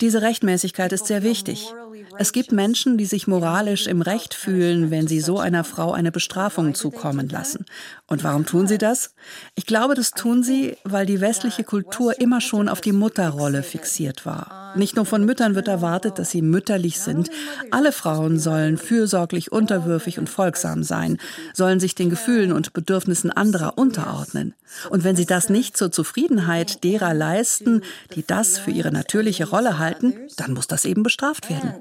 Diese 0.01 0.21
Rechtmäßigkeit 0.21 0.91
ist 0.91 1.05
sehr 1.05 1.23
wichtig. 1.23 1.73
Es 2.17 2.31
gibt 2.31 2.51
Menschen, 2.51 2.97
die 2.97 3.05
sich 3.05 3.27
moralisch 3.27 3.87
im 3.87 4.01
Recht 4.01 4.33
fühlen, 4.33 4.91
wenn 4.91 5.07
sie 5.07 5.19
so 5.19 5.39
einer 5.39 5.63
Frau 5.63 5.91
eine 5.91 6.11
Bestrafung 6.11 6.73
zukommen 6.73 7.29
lassen. 7.29 7.65
Und 8.07 8.23
warum 8.23 8.45
tun 8.45 8.67
sie 8.67 8.77
das? 8.77 9.13
Ich 9.55 9.65
glaube, 9.65 9.95
das 9.95 10.11
tun 10.11 10.43
sie, 10.43 10.77
weil 10.83 11.05
die 11.05 11.21
westliche 11.21 11.63
Kultur 11.63 12.19
immer 12.19 12.41
schon 12.41 12.69
auf 12.69 12.81
die 12.81 12.91
Mutterrolle 12.91 13.63
fixiert 13.63 14.25
war. 14.25 14.73
Nicht 14.75 14.95
nur 14.95 15.05
von 15.05 15.25
Müttern 15.25 15.55
wird 15.55 15.67
erwartet, 15.67 16.19
dass 16.19 16.31
sie 16.31 16.41
mütterlich 16.41 16.99
sind. 16.99 17.29
Alle 17.71 17.91
Frauen 17.91 18.39
sollen 18.39 18.77
fürsorglich, 18.77 19.51
unterwürfig 19.51 20.19
und 20.19 20.29
folgsam 20.29 20.83
sein, 20.83 21.17
sollen 21.53 21.79
sich 21.79 21.95
den 21.95 22.09
Gefühlen 22.09 22.51
und 22.51 22.73
Bedürfnissen 22.73 23.31
anderer 23.31 23.77
unterordnen. 23.77 24.53
Und 24.89 25.03
wenn 25.03 25.15
sie 25.15 25.25
das 25.25 25.49
nicht 25.49 25.77
zur 25.77 25.91
Zufriedenheit 25.91 26.83
derer 26.83 27.13
leisten, 27.13 27.81
die 28.15 28.25
das 28.25 28.57
für 28.57 28.71
ihre 28.71 28.91
natürliche 28.91 29.49
Rolle 29.49 29.79
halten, 29.79 30.13
dann 30.37 30.53
muss 30.53 30.67
das 30.67 30.85
eben 30.85 31.03
bestraft 31.03 31.49
werden. 31.49 31.73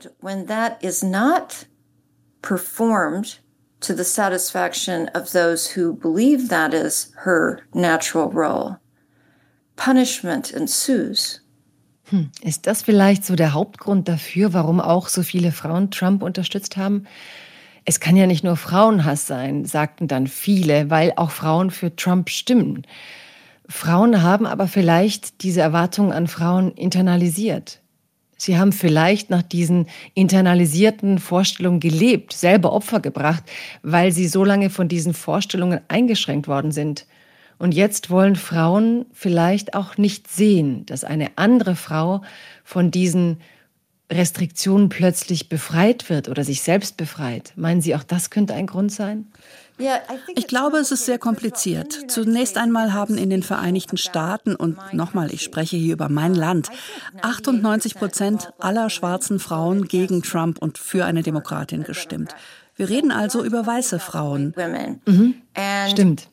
To 3.85 3.95
the 3.95 4.05
satisfaction 4.05 5.09
of 5.15 5.33
those 5.33 5.67
who 5.67 5.93
believe 5.93 6.49
that 6.49 6.73
is 6.73 7.13
her 7.25 7.61
natural 7.75 8.31
role. 8.31 8.79
Punishment 9.77 10.53
ensues. 10.53 11.41
Hm, 12.11 12.31
ist 12.43 12.67
das 12.67 12.83
vielleicht 12.83 13.25
so 13.25 13.35
der 13.35 13.55
Hauptgrund 13.55 14.09
dafür, 14.09 14.53
warum 14.53 14.81
auch 14.81 15.09
so 15.09 15.23
viele 15.23 15.53
Frauen 15.53 15.91
Trump 15.91 16.23
unterstützt 16.23 16.77
haben? 16.77 17.07
Es 17.87 18.01
kann 18.01 18.17
ja 18.17 18.27
nicht 18.27 18.45
nur 18.45 18.57
Frauenhass 18.57 19.27
sein, 19.27 19.65
sagten 19.65 20.09
dann 20.09 20.27
viele, 20.27 20.91
weil 20.91 21.13
auch 21.17 21.31
Frauen 21.31 21.71
für 21.71 21.95
Trump 21.97 22.31
stimmen. 22.31 22.87
Frauen 23.69 24.23
haben 24.23 24.47
aber 24.47 24.69
vielleicht 24.69 25.43
diese 25.43 25.61
Erwartungen 25.61 26.13
an 26.13 26.27
Frauen 26.27 26.73
internalisiert. 26.73 27.81
Sie 28.37 28.59
haben 28.59 28.73
vielleicht 28.73 29.31
nach 29.31 29.43
diesen 29.43 29.87
internalisierten 30.15 31.19
Vorstellungen 31.19 31.81
gelebt, 31.81 32.33
selber 32.33 32.73
Opfer 32.73 33.01
gebracht, 33.01 33.45
weil 33.83 34.13
sie 34.13 34.29
so 34.29 34.45
lange 34.45 34.71
von 34.71 34.89
diesen 34.89 35.15
Vorstellungen 35.15 35.81
eingeschränkt 35.89 36.49
worden 36.49 36.73
sind. 36.73 37.07
Und 37.59 37.73
jetzt 37.73 38.11
wollen 38.11 38.37
Frauen 38.37 39.07
vielleicht 39.13 39.75
auch 39.75 39.97
nicht 39.97 40.29
sehen, 40.29 40.85
dass 40.87 41.05
eine 41.05 41.31
andere 41.37 41.77
Frau 41.77 42.23
von 42.65 42.91
diesen 42.91 43.39
Restriktionen 44.11 44.89
plötzlich 44.89 45.49
befreit 45.49 46.11
wird 46.11 46.29
oder 46.29 46.45
sich 46.45 46.63
selbst 46.63 46.97
befreit. 46.97 47.53
Meinen 47.57 47.81
Sie, 47.81 47.95
auch 47.95 48.03
das 48.03 48.31
könnte 48.31 48.55
ein 48.55 48.67
Grund 48.67 48.93
sein? 48.93 49.27
Ich 50.35 50.47
glaube, 50.47 50.79
es 50.79 50.93
ist 50.93 51.05
sehr 51.05 51.19
kompliziert. 51.19 52.11
Zunächst 52.11 52.57
einmal 52.59 52.93
haben 52.93 53.19
in 53.19 53.31
den 53.31 53.43
Vereinigten 53.43 53.97
Staaten, 53.97 54.55
und 54.55 54.79
nochmal, 54.93 55.33
ich 55.33 55.43
spreche 55.43 55.77
hier 55.77 55.95
über 55.95 56.09
mein 56.09 56.35
Land, 56.35 56.69
98 57.23 57.97
Prozent 57.97 58.53
aller 58.59 58.89
schwarzen 58.91 59.41
Frauen 59.41 59.89
gegen 59.89 60.23
Trump 60.23 60.59
und 60.59 60.79
für 60.79 61.05
eine 61.05 61.23
Demokratin 61.23 61.83
gestimmt. 61.83 62.35
Wir 62.77 62.89
reden 62.89 63.11
also 63.13 63.45
über 63.45 63.67
weiße 63.67 63.99
Frauen. 63.99 64.55
Mhm. 65.07 65.35
Stimmt. 65.89 66.29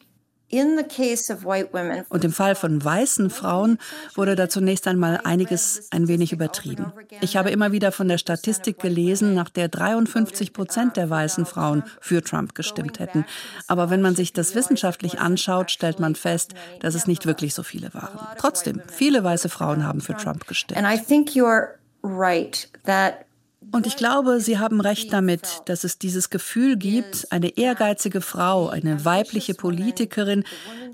Und 2.09 2.23
im 2.23 2.31
Fall 2.31 2.55
von 2.55 2.83
weißen 2.83 3.29
Frauen 3.29 3.77
wurde 4.15 4.35
da 4.35 4.49
zunächst 4.49 4.87
einmal 4.87 5.21
einiges 5.23 5.87
ein 5.91 6.07
wenig 6.07 6.33
übertrieben. 6.33 6.91
Ich 7.21 7.37
habe 7.37 7.51
immer 7.51 7.71
wieder 7.71 7.91
von 7.91 8.07
der 8.07 8.17
Statistik 8.17 8.79
gelesen, 8.79 9.33
nach 9.33 9.49
der 9.49 9.67
53 9.67 10.53
Prozent 10.53 10.97
der 10.97 11.09
weißen 11.09 11.45
Frauen 11.45 11.83
für 11.99 12.21
Trump 12.21 12.55
gestimmt 12.55 12.99
hätten. 12.99 13.25
Aber 13.67 13.89
wenn 13.89 14.01
man 14.01 14.15
sich 14.15 14.33
das 14.33 14.55
wissenschaftlich 14.55 15.19
anschaut, 15.19 15.71
stellt 15.71 15.99
man 15.99 16.15
fest, 16.15 16.53
dass 16.79 16.95
es 16.95 17.07
nicht 17.07 17.25
wirklich 17.25 17.53
so 17.53 17.63
viele 17.63 17.93
waren. 17.93 18.19
Trotzdem, 18.37 18.81
viele 18.87 19.23
weiße 19.23 19.49
Frauen 19.49 19.85
haben 19.85 20.01
für 20.01 20.15
Trump 20.15 20.47
gestimmt. 20.47 20.77
And 20.81 20.87
I 20.87 21.01
think 21.01 21.29
you're 21.31 21.69
right 22.03 22.67
that 22.85 23.25
und 23.71 23.87
ich 23.87 23.95
glaube, 23.95 24.39
Sie 24.39 24.59
haben 24.59 24.81
recht 24.81 25.13
damit, 25.13 25.61
dass 25.65 25.83
es 25.83 25.97
dieses 25.97 26.29
Gefühl 26.29 26.77
gibt, 26.77 27.31
eine 27.31 27.57
ehrgeizige 27.57 28.21
Frau, 28.21 28.69
eine 28.69 29.05
weibliche 29.05 29.53
Politikerin 29.53 30.43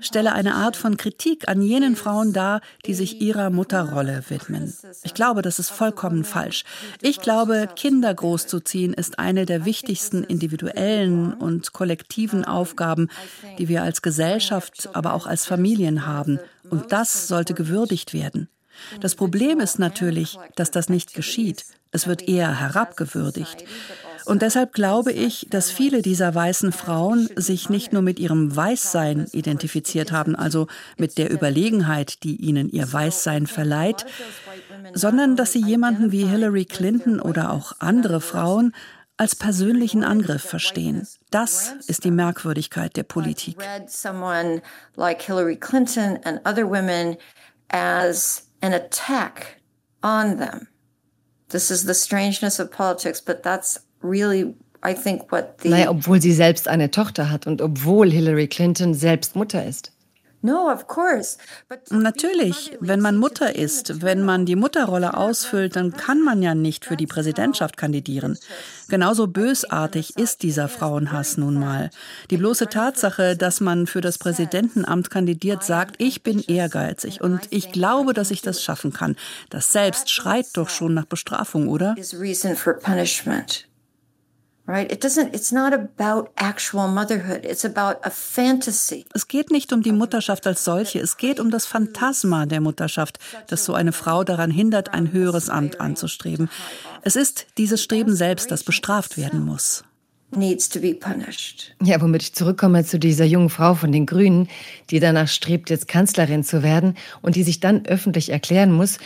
stelle 0.00 0.32
eine 0.32 0.54
Art 0.54 0.76
von 0.76 0.96
Kritik 0.96 1.48
an 1.48 1.62
jenen 1.62 1.96
Frauen 1.96 2.32
dar, 2.32 2.60
die 2.86 2.94
sich 2.94 3.20
ihrer 3.20 3.50
Mutterrolle 3.50 4.22
widmen. 4.28 4.74
Ich 5.02 5.14
glaube, 5.14 5.42
das 5.42 5.58
ist 5.58 5.70
vollkommen 5.70 6.24
falsch. 6.24 6.64
Ich 7.00 7.20
glaube, 7.20 7.68
Kinder 7.74 8.14
großzuziehen 8.14 8.92
ist 8.92 9.18
eine 9.18 9.46
der 9.46 9.64
wichtigsten 9.64 10.24
individuellen 10.24 11.32
und 11.32 11.72
kollektiven 11.72 12.44
Aufgaben, 12.44 13.08
die 13.58 13.68
wir 13.68 13.82
als 13.82 14.02
Gesellschaft, 14.02 14.90
aber 14.92 15.14
auch 15.14 15.26
als 15.26 15.46
Familien 15.46 16.06
haben. 16.06 16.38
Und 16.70 16.92
das 16.92 17.28
sollte 17.28 17.54
gewürdigt 17.54 18.12
werden. 18.12 18.48
Das 19.00 19.14
Problem 19.14 19.60
ist 19.60 19.78
natürlich, 19.78 20.38
dass 20.54 20.70
das 20.70 20.88
nicht 20.88 21.14
geschieht. 21.14 21.64
Es 21.90 22.06
wird 22.06 22.28
eher 22.28 22.60
herabgewürdigt. 22.60 23.64
Und 24.24 24.42
deshalb 24.42 24.74
glaube 24.74 25.12
ich, 25.12 25.46
dass 25.48 25.70
viele 25.70 26.02
dieser 26.02 26.34
weißen 26.34 26.72
Frauen 26.72 27.30
sich 27.36 27.70
nicht 27.70 27.94
nur 27.94 28.02
mit 28.02 28.18
ihrem 28.18 28.54
Weißsein 28.54 29.26
identifiziert 29.32 30.12
haben, 30.12 30.36
also 30.36 30.66
mit 30.98 31.16
der 31.16 31.32
Überlegenheit, 31.32 32.22
die 32.24 32.36
ihnen 32.36 32.68
ihr 32.68 32.92
Weißsein 32.92 33.46
verleiht, 33.46 34.04
sondern 34.92 35.36
dass 35.36 35.52
sie 35.52 35.64
jemanden 35.64 36.12
wie 36.12 36.26
Hillary 36.26 36.66
Clinton 36.66 37.20
oder 37.20 37.50
auch 37.50 37.72
andere 37.78 38.20
Frauen 38.20 38.74
als 39.16 39.34
persönlichen 39.34 40.04
Angriff 40.04 40.42
verstehen. 40.42 41.08
Das 41.30 41.72
ist 41.86 42.04
die 42.04 42.10
Merkwürdigkeit 42.10 42.96
der 42.96 43.04
Politik. 43.04 43.56
an 48.60 48.74
attack 48.74 49.60
on 50.02 50.38
them. 50.38 50.68
This 51.50 51.70
is 51.70 51.84
the 51.84 51.94
strangeness 51.94 52.58
of 52.58 52.70
politics, 52.70 53.20
but 53.20 53.42
that's 53.42 53.80
really 54.02 54.54
I 54.82 54.94
think 54.94 55.32
what 55.32 55.58
the 55.62 55.70
Naja, 55.70 55.90
obwohl 55.90 56.20
sie 56.20 56.32
selbst 56.32 56.68
eine 56.68 56.90
Tochter 56.90 57.30
hat 57.30 57.46
und 57.46 57.60
obwohl 57.60 58.10
Hillary 58.10 58.46
Clinton 58.46 58.94
selbst 58.94 59.34
Mutter 59.34 59.64
ist. 59.64 59.92
Natürlich, 61.90 62.76
wenn 62.80 63.00
man 63.00 63.16
Mutter 63.16 63.56
ist, 63.56 64.02
wenn 64.02 64.22
man 64.22 64.46
die 64.46 64.54
Mutterrolle 64.54 65.16
ausfüllt, 65.16 65.74
dann 65.74 65.92
kann 65.92 66.22
man 66.22 66.42
ja 66.42 66.54
nicht 66.54 66.84
für 66.84 66.96
die 66.96 67.08
Präsidentschaft 67.08 67.76
kandidieren. 67.76 68.38
Genauso 68.88 69.26
bösartig 69.26 70.16
ist 70.16 70.44
dieser 70.44 70.68
Frauenhass 70.68 71.38
nun 71.38 71.54
mal. 71.54 71.90
Die 72.30 72.36
bloße 72.36 72.68
Tatsache, 72.68 73.36
dass 73.36 73.60
man 73.60 73.88
für 73.88 74.00
das 74.00 74.18
Präsidentenamt 74.18 75.10
kandidiert, 75.10 75.64
sagt, 75.64 75.96
ich 75.98 76.22
bin 76.22 76.40
ehrgeizig 76.40 77.20
und 77.20 77.48
ich 77.50 77.72
glaube, 77.72 78.14
dass 78.14 78.30
ich 78.30 78.40
das 78.40 78.62
schaffen 78.62 78.92
kann. 78.92 79.16
Das 79.50 79.72
selbst 79.72 80.08
schreit 80.08 80.46
doch 80.54 80.68
schon 80.68 80.94
nach 80.94 81.06
Bestrafung, 81.06 81.68
oder? 81.68 81.96
Right? 84.68 84.92
It 84.92 85.02
doesn't, 85.02 85.34
it's 85.34 85.50
not 85.50 85.72
about 85.72 86.28
actual 86.36 86.88
motherhood. 86.88 87.46
It's 87.46 87.64
about 87.64 88.00
a 88.02 88.10
fantasy. 88.10 89.06
Es 89.14 89.26
geht 89.26 89.50
nicht 89.50 89.72
um 89.72 89.82
die 89.82 89.92
Mutterschaft 89.92 90.46
als 90.46 90.62
solche. 90.62 91.00
Es 91.00 91.16
geht 91.16 91.40
um 91.40 91.50
das 91.50 91.64
Phantasma 91.64 92.44
der 92.44 92.60
Mutterschaft, 92.60 93.18
das 93.46 93.64
so 93.64 93.72
eine 93.72 93.92
Frau 93.92 94.24
daran 94.24 94.50
hindert, 94.50 94.92
ein 94.92 95.10
höheres 95.10 95.48
Amt 95.48 95.80
anzustreben. 95.80 96.50
Es 97.00 97.16
ist 97.16 97.46
dieses 97.56 97.82
Streben 97.82 98.14
selbst, 98.14 98.50
das 98.50 98.62
bestraft 98.62 99.16
werden 99.16 99.42
muss 99.42 99.84
needs 100.30 100.68
to 100.68 100.80
be 100.80 100.94
punished. 100.94 101.74
Ja, 101.82 102.00
womit 102.00 102.22
ich 102.22 102.34
zurückkomme 102.34 102.84
zu 102.84 102.98
dieser 102.98 103.24
jungen 103.24 103.50
Frau 103.50 103.74
von 103.74 103.92
den 103.92 104.06
Grünen, 104.06 104.48
die 104.90 105.00
danach 105.00 105.28
strebt, 105.28 105.70
jetzt 105.70 105.88
Kanzlerin 105.88 106.44
zu 106.44 106.62
werden 106.62 106.96
und 107.22 107.36
die 107.36 107.42
sich 107.42 107.60
dann 107.60 107.86
öffentlich 107.86 108.30
erklären 108.30 108.72
muss, 108.72 108.98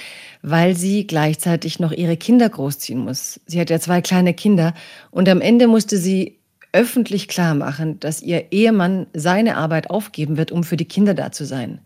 weil 0.42 0.76
sie 0.76 1.07
gleichzeitig 1.07 1.78
noch 1.81 1.92
ihre 1.92 2.16
Kinder 2.16 2.48
großziehen 2.48 2.98
muss. 2.98 3.40
Sie 3.46 3.61
hat 3.61 3.70
ja 3.70 3.81
zwei 3.81 4.00
kleine 4.00 4.35
Kinder 4.35 4.74
und 5.11 5.28
am 5.28 5.40
Ende 5.40 5.68
musste 5.68 5.96
sie 5.96 6.38
öffentlich 6.72 7.28
klar 7.28 7.55
machen, 7.55 8.00
dass 8.00 8.22
ihr 8.22 8.50
Ehemann 8.50 9.07
seine 9.12 9.57
Arbeit 9.57 9.90
aufgeben 9.90 10.37
wird, 10.37 10.52
um 10.52 10.64
für 10.64 10.76
die 10.76 10.87
Kinder 10.87 11.14
da 11.14 11.31
zu 11.31 11.44
sein. 11.44 11.81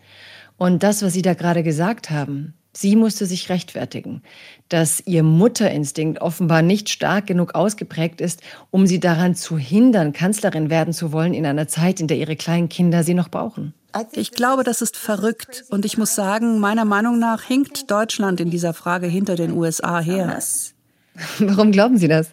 Und 0.57 0.83
das, 0.83 1.03
was 1.03 1.13
Sie 1.13 1.23
da 1.23 1.35
gerade 1.35 1.63
gesagt 1.63 2.11
haben, 2.11 2.55
Sie 2.73 2.95
musste 2.95 3.25
sich 3.25 3.49
rechtfertigen, 3.49 4.23
dass 4.69 5.03
ihr 5.07 5.23
Mutterinstinkt 5.23 6.21
offenbar 6.21 6.61
nicht 6.61 6.91
stark 6.91 7.27
genug 7.27 7.55
ausgeprägt 7.55 8.21
ist, 8.21 8.43
um 8.71 8.87
sie 8.87 9.01
daran 9.01 9.35
zu 9.35 9.57
hindern, 9.57 10.13
Kanzlerin 10.13 10.69
werden 10.69 10.93
zu 10.93 11.11
wollen 11.11 11.33
in 11.33 11.47
einer 11.47 11.69
Zeit, 11.69 12.01
in 12.01 12.07
der 12.07 12.19
ihre 12.19 12.37
kleinen 12.37 12.69
Kinder 12.69 13.03
sie 13.03 13.15
noch 13.15 13.31
brauchen. 13.31 13.73
Ich 14.13 14.33
glaube, 14.33 14.65
das 14.65 14.83
ist 14.83 14.97
verrückt. 14.97 15.65
Und 15.71 15.85
ich 15.85 15.99
muss 15.99 16.15
sagen, 16.15 16.59
meiner 16.59 16.85
Meinung 16.85 17.19
nach 17.19 17.43
hinkt 17.43 17.91
Deutschland 17.91 18.41
in 18.41 18.51
dieser 18.51 18.75
Frage 18.75 19.07
hinter 19.07 19.37
den 19.37 19.53
USA 19.53 20.01
her. 20.01 20.27
Warum 21.39 21.73
glauben 21.73 21.99
Sie 21.99 22.09
das? 22.09 22.29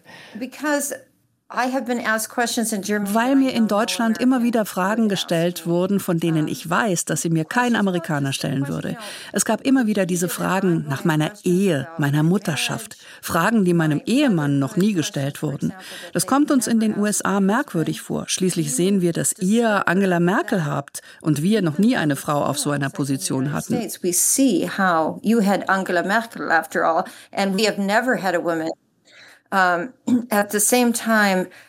Weil 3.14 3.36
mir 3.36 3.52
in 3.52 3.68
Deutschland 3.68 4.18
immer 4.18 4.42
wieder 4.42 4.64
Fragen 4.64 5.08
gestellt 5.08 5.66
wurden, 5.66 6.00
von 6.00 6.18
denen 6.18 6.48
ich 6.48 6.68
weiß, 6.68 7.04
dass 7.04 7.20
sie 7.20 7.30
mir 7.30 7.44
kein 7.44 7.76
Amerikaner 7.76 8.32
stellen 8.32 8.66
würde. 8.66 8.96
Es 9.32 9.44
gab 9.44 9.60
immer 9.60 9.86
wieder 9.86 10.06
diese 10.06 10.28
Fragen 10.28 10.86
nach 10.88 11.04
meiner 11.04 11.32
Ehe, 11.44 11.86
meiner 11.98 12.22
Mutterschaft. 12.22 12.96
Fragen, 13.20 13.64
die 13.64 13.74
meinem 13.74 14.00
Ehemann 14.06 14.58
noch 14.58 14.76
nie 14.76 14.94
gestellt 14.94 15.42
wurden. 15.42 15.72
Das 16.12 16.26
kommt 16.26 16.50
uns 16.50 16.66
in 16.66 16.80
den 16.80 16.98
USA 16.98 17.40
merkwürdig 17.40 18.00
vor. 18.00 18.24
Schließlich 18.26 18.74
sehen 18.74 19.00
wir, 19.00 19.12
dass 19.12 19.34
ihr 19.38 19.86
Angela 19.86 20.20
Merkel 20.20 20.64
habt 20.64 21.02
und 21.20 21.42
wir 21.42 21.60
noch 21.60 21.78
nie 21.78 21.96
eine 21.96 22.16
Frau 22.16 22.42
auf 22.42 22.58
so 22.58 22.70
einer 22.70 22.90
Position 22.90 23.52
hatten. 23.52 23.74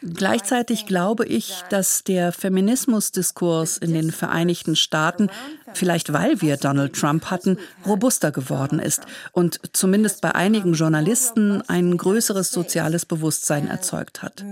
Gleichzeitig 0.01 0.85
glaube 0.87 1.25
ich, 1.25 1.63
dass 1.69 2.03
der 2.03 2.31
Feminismusdiskurs 2.31 3.77
in 3.77 3.93
den 3.93 4.11
Vereinigten 4.11 4.75
Staaten, 4.75 5.29
vielleicht 5.73 6.11
weil 6.11 6.41
wir 6.41 6.57
Donald 6.57 6.93
Trump 6.93 7.29
hatten, 7.29 7.59
robuster 7.85 8.31
geworden 8.31 8.79
ist 8.79 9.03
und 9.33 9.59
zumindest 9.73 10.21
bei 10.21 10.33
einigen 10.33 10.73
Journalisten 10.73 11.61
ein 11.67 11.95
größeres 11.95 12.51
soziales 12.51 13.05
Bewusstsein 13.05 13.67
erzeugt 13.67 14.23
hat. 14.23 14.43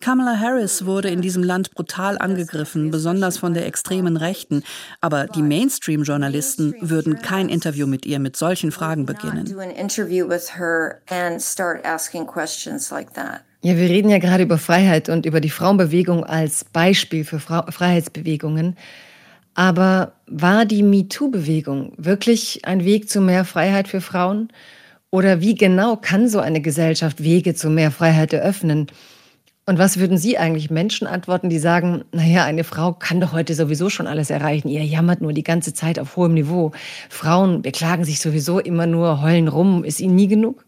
Kamala 0.00 0.38
Harris 0.38 0.84
wurde 0.84 1.08
in 1.08 1.20
diesem 1.20 1.42
Land 1.42 1.70
brutal 1.72 2.18
angegriffen, 2.18 2.90
besonders 2.90 3.38
von 3.38 3.54
der 3.54 3.66
extremen 3.66 4.16
Rechten. 4.16 4.62
Aber 5.00 5.26
die 5.26 5.42
Mainstream-Journalisten 5.42 6.74
würden 6.80 7.20
kein 7.22 7.48
Interview 7.48 7.86
mit 7.86 8.04
ihr 8.04 8.18
mit 8.18 8.36
solchen 8.36 8.72
Fragen 8.72 9.06
beginnen. 9.06 9.46
Ja, 13.62 13.76
wir 13.76 13.88
reden 13.88 14.10
ja 14.10 14.18
gerade 14.18 14.42
über 14.42 14.58
Freiheit 14.58 15.08
und 15.08 15.24
über 15.24 15.40
die 15.40 15.50
Frauenbewegung 15.50 16.24
als 16.24 16.64
Beispiel 16.64 17.24
für 17.24 17.38
Fra 17.38 17.70
Freiheitsbewegungen. 17.70 18.76
Aber 19.54 20.12
war 20.26 20.64
die 20.64 20.82
MeToo-Bewegung 20.82 21.92
wirklich 21.96 22.64
ein 22.64 22.84
Weg 22.84 23.08
zu 23.08 23.20
mehr 23.20 23.44
Freiheit 23.44 23.88
für 23.88 24.00
Frauen? 24.00 24.48
Oder 25.14 25.40
wie 25.40 25.54
genau 25.54 25.94
kann 25.94 26.28
so 26.28 26.40
eine 26.40 26.60
Gesellschaft 26.60 27.22
Wege 27.22 27.54
zu 27.54 27.70
mehr 27.70 27.92
Freiheit 27.92 28.32
eröffnen? 28.32 28.88
Und 29.64 29.78
was 29.78 30.00
würden 30.00 30.18
Sie 30.18 30.38
eigentlich 30.38 30.70
Menschen 30.70 31.06
antworten, 31.06 31.48
die 31.48 31.60
sagen, 31.60 32.02
naja, 32.10 32.44
eine 32.44 32.64
Frau 32.64 32.94
kann 32.94 33.20
doch 33.20 33.32
heute 33.32 33.54
sowieso 33.54 33.90
schon 33.90 34.08
alles 34.08 34.30
erreichen. 34.30 34.66
Ihr 34.66 34.82
jammert 34.82 35.20
nur 35.20 35.32
die 35.32 35.44
ganze 35.44 35.72
Zeit 35.72 36.00
auf 36.00 36.16
hohem 36.16 36.34
Niveau. 36.34 36.72
Frauen 37.10 37.62
beklagen 37.62 38.04
sich 38.04 38.18
sowieso 38.18 38.58
immer 38.58 38.88
nur, 38.88 39.22
heulen 39.22 39.46
rum. 39.46 39.84
Ist 39.84 40.00
Ihnen 40.00 40.16
nie 40.16 40.26
genug? 40.26 40.64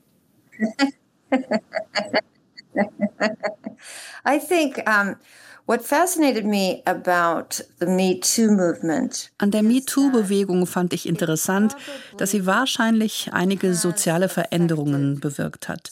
I 4.25 4.39
think 4.39 4.81
um, 4.87 5.17
What 5.67 5.83
fascinated 5.83 6.45
me 6.45 6.81
about 6.87 7.61
the 7.81 7.87
Me 7.87 8.21
Too 8.21 8.53
movement 8.53 9.33
An 9.39 9.51
der 9.51 9.65
MeToo-Bewegung 9.65 10.67
fand 10.67 10.93
ich 10.93 11.09
interessant, 11.09 11.75
dass 12.19 12.31
sie 12.31 12.47
wahrscheinlich 12.47 13.31
einige 13.33 13.75
soziale 13.75 14.29
Veränderungen 14.29 15.19
bewirkt 15.19 15.69
hat. 15.69 15.91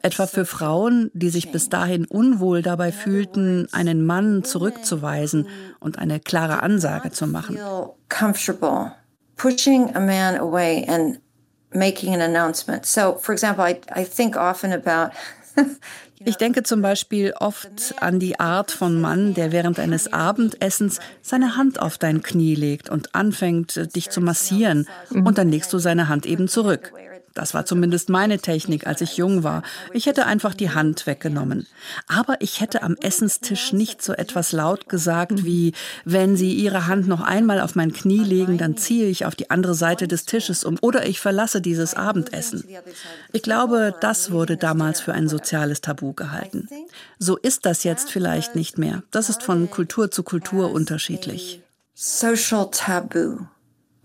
Etwa 0.00 0.26
für 0.26 0.46
Frauen, 0.46 1.10
die 1.12 1.28
sich 1.28 1.52
bis 1.52 1.68
dahin 1.68 2.06
unwohl 2.06 2.62
dabei 2.62 2.92
fühlten, 2.92 3.68
einen 3.72 4.06
Mann 4.06 4.42
zurückzuweisen 4.42 5.48
und 5.80 5.98
eine 5.98 6.18
klare 6.18 6.62
Ansage 6.62 7.10
zu 7.10 7.26
machen. 7.26 7.58
Pushing 9.36 9.94
a 9.96 10.00
man 10.00 10.36
away 10.36 10.84
and 10.86 11.18
making 11.72 12.14
an 12.14 12.20
announcement. 12.20 12.84
So, 12.84 13.16
for 13.16 13.32
example, 13.32 13.64
I, 13.64 13.80
I 13.94 14.04
think 14.04 14.36
often 14.36 14.72
about 14.72 15.12
Ich 16.24 16.36
denke 16.36 16.62
zum 16.62 16.82
Beispiel 16.82 17.32
oft 17.38 17.94
an 18.00 18.18
die 18.18 18.38
Art 18.38 18.70
von 18.70 19.00
Mann, 19.00 19.34
der 19.34 19.52
während 19.52 19.78
eines 19.78 20.12
Abendessens 20.12 21.00
seine 21.22 21.56
Hand 21.56 21.80
auf 21.80 21.96
dein 21.96 22.22
Knie 22.22 22.54
legt 22.54 22.90
und 22.90 23.14
anfängt, 23.14 23.94
dich 23.96 24.10
zu 24.10 24.20
massieren, 24.20 24.86
und 25.10 25.38
dann 25.38 25.50
legst 25.50 25.72
du 25.72 25.78
seine 25.78 26.08
Hand 26.08 26.26
eben 26.26 26.46
zurück. 26.46 26.92
Das 27.34 27.54
war 27.54 27.64
zumindest 27.64 28.08
meine 28.08 28.38
Technik, 28.38 28.86
als 28.86 29.00
ich 29.00 29.16
jung 29.16 29.44
war. 29.44 29.62
Ich 29.92 30.06
hätte 30.06 30.26
einfach 30.26 30.54
die 30.54 30.70
Hand 30.70 31.06
weggenommen. 31.06 31.66
Aber 32.08 32.40
ich 32.40 32.60
hätte 32.60 32.82
am 32.82 32.96
Essenstisch 32.96 33.72
nicht 33.72 34.02
so 34.02 34.12
etwas 34.12 34.52
laut 34.52 34.88
gesagt 34.88 35.44
wie, 35.44 35.72
wenn 36.04 36.36
Sie 36.36 36.54
Ihre 36.54 36.86
Hand 36.86 37.06
noch 37.06 37.20
einmal 37.20 37.60
auf 37.60 37.76
mein 37.76 37.92
Knie 37.92 38.24
legen, 38.24 38.58
dann 38.58 38.76
ziehe 38.76 39.06
ich 39.06 39.26
auf 39.26 39.36
die 39.36 39.50
andere 39.50 39.74
Seite 39.74 40.08
des 40.08 40.24
Tisches 40.24 40.64
um 40.64 40.76
oder 40.80 41.06
ich 41.06 41.20
verlasse 41.20 41.60
dieses 41.60 41.94
Abendessen. 41.94 42.64
Ich 43.32 43.42
glaube, 43.42 43.94
das 44.00 44.32
wurde 44.32 44.56
damals 44.56 45.00
für 45.00 45.12
ein 45.12 45.28
soziales 45.28 45.80
Tabu 45.80 46.12
gehalten. 46.12 46.68
So 47.18 47.36
ist 47.36 47.64
das 47.64 47.84
jetzt 47.84 48.10
vielleicht 48.10 48.56
nicht 48.56 48.78
mehr. 48.78 49.02
Das 49.10 49.28
ist 49.28 49.42
von 49.42 49.70
Kultur 49.70 50.10
zu 50.10 50.22
Kultur 50.22 50.72
unterschiedlich. 50.72 51.62
Social 51.94 52.70
taboo. 52.70 53.46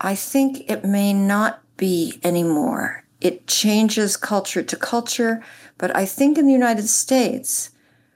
I 0.04 0.16
think 0.16 0.70
it 0.70 0.84
may 0.84 1.14
not 1.14 1.54
be 1.78 2.20
anymore. 2.24 3.05
It 3.26 3.48
changes 3.48 4.18
culture 4.18 4.62
to 4.62 4.76
culture. 4.76 5.44
But 5.80 5.96
I 5.96 6.06
think 6.06 6.38
in 6.38 6.46
the 6.46 6.54
United 6.54 6.88
States, 6.88 7.72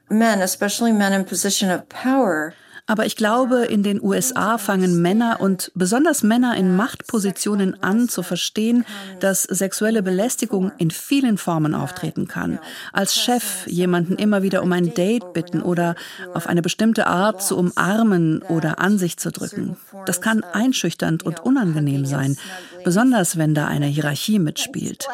men, 0.08 0.40
especially 0.44 0.92
men 0.92 1.14
in 1.14 1.26
position 1.26 1.72
of 1.72 1.90
power, 1.90 2.54
aber 2.90 3.06
ich 3.06 3.16
glaube, 3.16 3.66
in 3.66 3.84
den 3.84 4.02
USA 4.02 4.58
fangen 4.58 5.00
Männer 5.00 5.38
und 5.40 5.72
besonders 5.76 6.24
Männer 6.24 6.58
in 6.58 6.76
Machtpositionen 6.76 7.84
an 7.84 8.10
zu 8.10 8.24
verstehen, 8.24 8.84
dass 9.20 9.44
sexuelle 9.44 10.02
Belästigung 10.02 10.72
in 10.80 10.90
vielen 10.90 11.38
Formen 11.38 11.76
auftreten 11.76 12.28
kann. 12.28 12.58
Als 12.92 13.14
Chef 13.16 13.68
jemanden 13.68 14.16
immer 14.16 14.42
wieder 14.42 14.64
um 14.64 14.72
ein 14.72 14.92
Date 14.96 15.34
bitten 15.34 15.62
oder 15.62 15.94
auf 16.34 16.48
eine 16.48 16.64
bestimmte 16.64 17.06
Art 17.06 17.44
zu 17.44 17.60
umarmen 17.60 18.42
oder 18.42 18.80
an 18.80 18.98
sich 18.98 19.18
zu 19.18 19.32
drücken. 19.32 19.78
Das 20.08 20.20
kann 20.20 20.44
einschüchternd 20.44 21.22
und 21.22 21.42
unangenehm 21.42 22.08
sein, 22.08 22.38
besonders 22.84 23.38
wenn 23.38 23.54
da 23.54 23.68
eine 23.68 23.86
Hierarchie 23.86 24.40
mitspielt. 24.40 25.08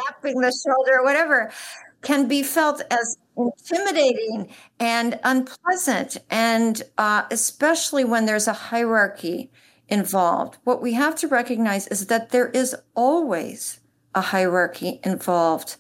Can 2.02 2.28
be 2.28 2.44
felt 2.44 2.86
as 2.92 3.18
intimidating 3.38 4.50
and 4.80 5.20
unpleasant, 5.24 6.18
and 6.30 6.82
uh, 6.98 7.24
especially 7.32 8.04
when 8.04 8.26
there's 8.26 8.48
a 8.48 8.54
hierarchy 8.54 9.52
involved. 9.88 10.58
What 10.64 10.82
we 10.82 10.94
have 10.94 11.16
to 11.18 11.28
recognize 11.28 11.88
is 11.88 12.08
that 12.08 12.30
there 12.30 12.50
is 12.50 12.76
always 12.96 13.80
a 14.14 14.22
hierarchy 14.22 15.00
involved. 15.04 15.78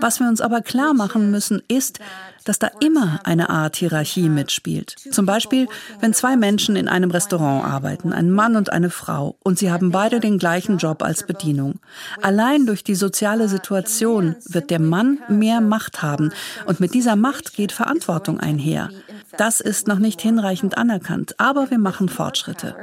Was 0.00 0.20
wir 0.20 0.28
uns 0.28 0.40
aber 0.40 0.60
klar 0.60 0.94
machen 0.94 1.30
müssen, 1.30 1.62
ist, 1.68 1.98
dass 2.44 2.58
da 2.58 2.68
immer 2.80 3.20
eine 3.24 3.50
Art 3.50 3.76
Hierarchie 3.76 4.28
mitspielt. 4.28 4.96
Zum 5.10 5.26
Beispiel, 5.26 5.68
wenn 6.00 6.12
zwei 6.12 6.36
Menschen 6.36 6.76
in 6.76 6.88
einem 6.88 7.10
Restaurant 7.10 7.64
arbeiten, 7.64 8.12
ein 8.12 8.30
Mann 8.30 8.56
und 8.56 8.72
eine 8.72 8.90
Frau, 8.90 9.36
und 9.42 9.58
sie 9.58 9.70
haben 9.70 9.90
beide 9.90 10.20
den 10.20 10.38
gleichen 10.38 10.78
Job 10.78 11.02
als 11.02 11.24
Bedienung. 11.24 11.80
Allein 12.20 12.66
durch 12.66 12.84
die 12.84 12.94
soziale 12.94 13.48
Situation 13.48 14.36
wird 14.48 14.70
der 14.70 14.80
Mann 14.80 15.20
mehr 15.28 15.60
Macht 15.60 16.02
haben, 16.02 16.32
und 16.66 16.80
mit 16.80 16.94
dieser 16.94 17.16
Macht 17.16 17.54
geht 17.54 17.72
Verantwortung 17.72 18.40
einher. 18.40 18.90
Das 19.36 19.60
ist 19.60 19.86
noch 19.86 19.98
nicht 19.98 20.20
hinreichend 20.20 20.76
anerkannt, 20.76 21.38
aber 21.38 21.70
wir 21.70 21.78
machen 21.78 22.08
Fortschritte. 22.08 22.76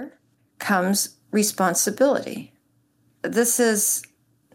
Responsibility. 1.32 2.52
This 3.22 3.60
is 3.60 4.02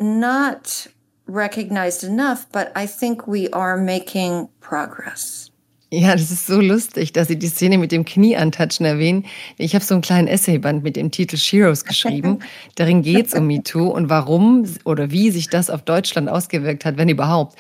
not 0.01 0.89
recognized 1.27 2.05
enough, 2.05 2.47
but 2.53 2.73
I 2.77 2.87
think 2.87 3.27
we 3.27 3.49
are 3.53 3.77
making 3.77 4.49
progress. 4.61 5.51
Ja, 5.91 6.13
das 6.13 6.33
ist 6.33 6.49
so 6.49 6.61
lustig, 6.61 7.13
dass 7.13 7.29
Sie 7.29 7.39
die 7.39 7.47
Szene 7.47 7.79
mit 7.79 7.93
dem 7.93 8.05
Knieantatschen 8.05 8.85
erwähnen. 8.85 9.27
Ich 9.59 9.77
habe 9.77 9.85
so 9.85 9.95
einen 9.95 10.03
kleinen 10.03 10.27
Essayband 10.27 10.83
mit 10.83 10.97
dem 10.97 11.13
Titel 11.13 11.37
Sheroes 11.37 11.85
geschrieben. 11.85 12.41
Darin 12.75 13.03
geht 13.03 13.29
es 13.29 13.35
um 13.35 13.47
MeToo 13.47 13.91
und 13.91 14.09
warum 14.09 14.65
oder 14.85 15.13
wie 15.13 15.31
sich 15.31 15.51
das 15.51 15.71
auf 15.71 15.83
Deutschland 15.83 16.29
ausgewirkt 16.29 16.85
hat, 16.85 16.97
wenn 16.97 17.09
überhaupt. 17.09 17.57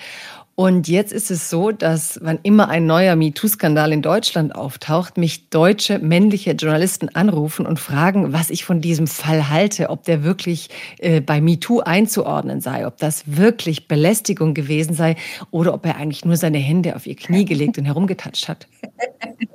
Und 0.56 0.86
jetzt 0.86 1.12
ist 1.12 1.32
es 1.32 1.50
so, 1.50 1.72
dass 1.72 2.20
wann 2.22 2.38
immer 2.44 2.68
ein 2.68 2.86
neuer 2.86 3.16
MeToo-Skandal 3.16 3.92
in 3.92 4.02
Deutschland 4.02 4.54
auftaucht, 4.54 5.16
mich 5.16 5.48
deutsche 5.50 5.98
männliche 5.98 6.52
Journalisten 6.52 7.08
anrufen 7.08 7.66
und 7.66 7.80
fragen, 7.80 8.32
was 8.32 8.50
ich 8.50 8.64
von 8.64 8.80
diesem 8.80 9.08
Fall 9.08 9.48
halte, 9.48 9.90
ob 9.90 10.04
der 10.04 10.22
wirklich 10.22 10.70
äh, 10.98 11.20
bei 11.20 11.40
MeToo 11.40 11.80
einzuordnen 11.80 12.60
sei, 12.60 12.86
ob 12.86 12.98
das 12.98 13.24
wirklich 13.26 13.88
Belästigung 13.88 14.54
gewesen 14.54 14.94
sei 14.94 15.16
oder 15.50 15.74
ob 15.74 15.84
er 15.86 15.96
eigentlich 15.96 16.24
nur 16.24 16.36
seine 16.36 16.58
Hände 16.58 16.94
auf 16.94 17.06
ihr 17.06 17.16
Knie 17.16 17.44
gelegt 17.44 17.76
und 17.78 17.84
herumgetatscht 17.84 18.48
hat. 18.48 18.68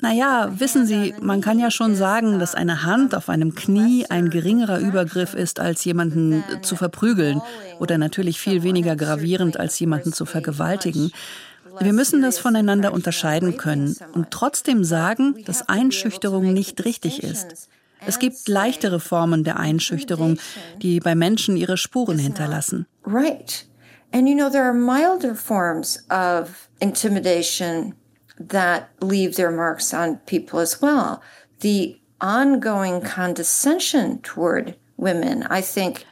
Naja, 0.00 0.52
wissen 0.58 0.86
Sie, 0.86 1.14
man 1.20 1.40
kann 1.40 1.58
ja 1.58 1.70
schon 1.70 1.94
sagen, 1.94 2.38
dass 2.38 2.54
eine 2.54 2.84
Hand 2.84 3.14
auf 3.14 3.28
einem 3.28 3.54
Knie 3.54 4.06
ein 4.08 4.30
geringerer 4.30 4.78
Übergriff 4.78 5.34
ist, 5.34 5.60
als 5.60 5.84
jemanden 5.84 6.42
zu 6.62 6.76
verprügeln 6.76 7.42
oder 7.80 7.98
natürlich 7.98 8.40
viel 8.40 8.62
weniger 8.62 8.96
gravierend, 8.96 9.58
als 9.58 9.78
jemanden 9.78 10.12
zu 10.12 10.24
vergewaltigen. 10.24 11.12
Wir 11.80 11.92
müssen 11.92 12.22
das 12.22 12.38
voneinander 12.38 12.92
unterscheiden 12.92 13.56
können 13.56 13.96
und 14.12 14.30
trotzdem 14.30 14.84
sagen, 14.84 15.44
dass 15.44 15.68
Einschüchterung 15.68 16.52
nicht 16.52 16.84
richtig 16.84 17.22
ist. 17.22 17.68
Es 18.06 18.18
gibt 18.18 18.48
leichtere 18.48 19.00
Formen 19.00 19.44
der 19.44 19.58
Einschüchterung, 19.58 20.38
die 20.82 21.00
bei 21.00 21.14
Menschen 21.14 21.56
ihre 21.56 21.76
Spuren 21.76 22.18
hinterlassen. 22.18 22.86
Right. 23.04 23.66
And 24.14 24.28
you 24.28 24.36
know, 24.36 24.48
there 24.48 24.62
are 24.62 24.72
milder 24.72 25.34
forms 25.34 25.96
of 26.08 26.68
intimidation 26.80 27.96
that 28.38 28.88
leave 29.00 29.34
their 29.34 29.50
marks 29.50 29.92
on 29.92 30.18
people 30.18 30.60
as 30.60 30.80
well. 30.80 31.20
The 31.60 32.00
ongoing 32.20 33.00
condescension 33.00 34.20
toward 34.20 34.76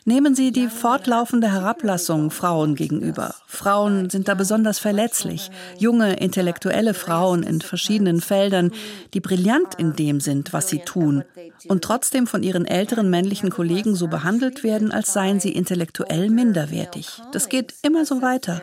Nehmen 0.04 0.34
Sie 0.34 0.50
die 0.50 0.68
fortlaufende 0.68 1.52
Herablassung 1.52 2.30
Frauen 2.30 2.74
gegenüber. 2.74 3.34
Frauen 3.46 4.10
sind 4.10 4.26
da 4.26 4.34
besonders 4.34 4.80
verletzlich. 4.80 5.50
Junge, 5.78 6.14
intellektuelle 6.14 6.92
Frauen 6.92 7.44
in 7.44 7.60
verschiedenen 7.60 8.20
Feldern, 8.20 8.72
die 9.14 9.20
brillant 9.20 9.76
in 9.76 9.94
dem 9.94 10.20
sind, 10.20 10.52
was 10.52 10.68
sie 10.68 10.80
tun 10.80 11.24
und 11.68 11.84
trotzdem 11.84 12.26
von 12.26 12.42
ihren 12.42 12.66
älteren 12.66 13.08
männlichen 13.08 13.50
Kollegen 13.50 13.94
so 13.94 14.08
behandelt 14.08 14.64
werden, 14.64 14.90
als 14.90 15.12
seien 15.12 15.38
sie 15.38 15.52
intellektuell 15.52 16.28
minderwertig. 16.28 17.22
Das 17.30 17.48
geht 17.48 17.74
immer 17.82 18.04
so 18.04 18.20
weiter. 18.20 18.62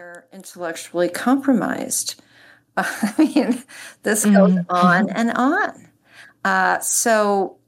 I 2.77 2.85
mean, 3.17 3.63
this 4.03 4.23
goes 4.23 4.51
mhm. 4.51 4.65
on 4.69 5.09
and 5.09 5.37
on. 5.37 5.89
Uh, 6.45 6.77
so 6.81 7.58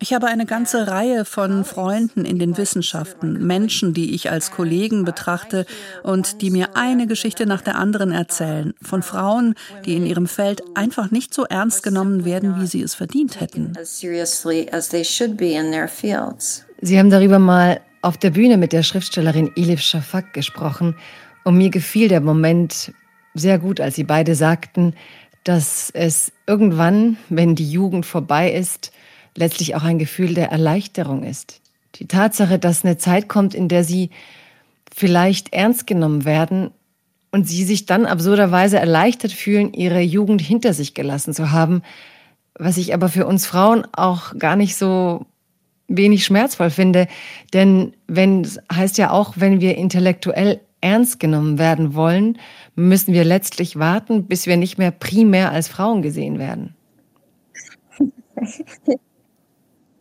ich 0.00 0.12
habe 0.12 0.26
eine 0.26 0.44
ganze 0.44 0.88
Reihe 0.88 1.24
von 1.24 1.64
Freunden 1.64 2.24
in 2.24 2.40
den 2.40 2.56
Wissenschaften, 2.56 3.46
Menschen, 3.46 3.94
die 3.94 4.12
ich 4.12 4.30
als 4.30 4.50
Kollegen 4.50 5.04
betrachte 5.04 5.66
und 6.02 6.42
die 6.42 6.50
mir 6.50 6.76
eine 6.76 7.06
Geschichte 7.06 7.46
nach 7.46 7.60
der 7.60 7.76
anderen 7.76 8.10
erzählen, 8.10 8.74
von 8.82 9.02
Frauen, 9.02 9.54
die 9.84 9.94
in 9.94 10.04
ihrem 10.04 10.26
Feld 10.26 10.62
einfach 10.74 11.12
nicht 11.12 11.32
so 11.32 11.44
ernst 11.44 11.84
genommen 11.84 12.24
werden, 12.24 12.60
wie 12.60 12.66
sie 12.66 12.82
es 12.82 12.96
verdient 12.96 13.40
hätten. 13.40 13.72
Sie 16.80 16.98
haben 16.98 17.10
darüber 17.10 17.38
mal 17.38 17.80
auf 18.02 18.16
der 18.16 18.30
Bühne 18.30 18.56
mit 18.56 18.72
der 18.72 18.82
Schriftstellerin 18.82 19.52
Elif 19.54 19.80
Shafak 19.80 20.32
gesprochen 20.32 20.96
und 21.44 21.56
mir 21.56 21.70
gefiel 21.70 22.08
der 22.08 22.20
Moment 22.20 22.92
sehr 23.34 23.58
gut, 23.58 23.80
als 23.80 23.94
Sie 23.94 24.04
beide 24.04 24.34
sagten, 24.34 24.94
dass 25.44 25.90
es 25.90 26.32
irgendwann, 26.46 27.16
wenn 27.28 27.54
die 27.54 27.70
Jugend 27.70 28.06
vorbei 28.06 28.52
ist, 28.52 28.92
letztlich 29.36 29.74
auch 29.74 29.82
ein 29.82 29.98
Gefühl 29.98 30.34
der 30.34 30.50
Erleichterung 30.50 31.22
ist. 31.22 31.60
Die 31.96 32.06
Tatsache, 32.06 32.58
dass 32.58 32.84
eine 32.84 32.98
Zeit 32.98 33.28
kommt, 33.28 33.54
in 33.54 33.68
der 33.68 33.84
sie 33.84 34.10
vielleicht 34.94 35.52
ernst 35.52 35.86
genommen 35.86 36.24
werden 36.24 36.70
und 37.30 37.48
sie 37.48 37.64
sich 37.64 37.86
dann 37.86 38.06
absurderweise 38.06 38.78
erleichtert 38.78 39.32
fühlen, 39.32 39.72
ihre 39.72 40.00
Jugend 40.00 40.40
hinter 40.40 40.74
sich 40.74 40.94
gelassen 40.94 41.32
zu 41.32 41.52
haben, 41.52 41.82
was 42.54 42.76
ich 42.76 42.92
aber 42.92 43.08
für 43.08 43.26
uns 43.26 43.46
Frauen 43.46 43.86
auch 43.92 44.36
gar 44.38 44.56
nicht 44.56 44.76
so 44.76 45.26
wenig 45.88 46.24
schmerzvoll 46.24 46.70
finde, 46.70 47.08
denn 47.52 47.94
wenn 48.06 48.46
heißt 48.72 48.98
ja 48.98 49.10
auch, 49.10 49.34
wenn 49.36 49.60
wir 49.60 49.76
intellektuell 49.76 50.60
ernst 50.80 51.20
genommen 51.20 51.58
werden 51.58 51.94
wollen, 51.94 52.38
müssen 52.80 53.14
wir 53.14 53.24
letztlich 53.24 53.78
warten, 53.78 54.26
bis 54.26 54.46
wir 54.46 54.56
nicht 54.56 54.78
mehr 54.78 54.90
primär 54.90 55.50
als 55.52 55.68
Frauen 55.68 56.02
gesehen 56.02 56.38
werden. 56.38 56.74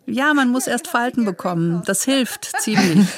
Ja, 0.05 0.33
man 0.33 0.49
muss 0.49 0.67
erst 0.67 0.87
Falten 0.87 1.25
bekommen. 1.25 1.83
Das 1.85 2.03
hilft 2.03 2.51
ziemlich. 2.61 3.07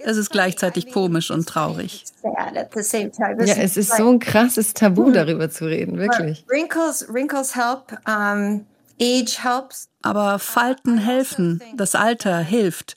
Es 0.00 0.16
ist 0.16 0.30
gleichzeitig 0.30 0.92
komisch 0.92 1.32
und 1.32 1.48
traurig. 1.48 2.04
Ja, 2.22 3.54
es 3.56 3.76
ist 3.76 3.96
so 3.96 4.08
ein 4.08 4.20
krasses 4.20 4.72
Tabu, 4.72 5.10
darüber 5.10 5.50
zu 5.50 5.64
reden, 5.64 5.98
wirklich. 5.98 6.44
Wrinkles, 6.46 7.12
wrinkles 7.12 7.56
help. 7.56 7.98
Um 8.06 8.64
Aber 10.02 10.38
Falten 10.38 10.98
helfen, 10.98 11.60
das 11.76 11.96
Alter 11.96 12.38
hilft. 12.38 12.96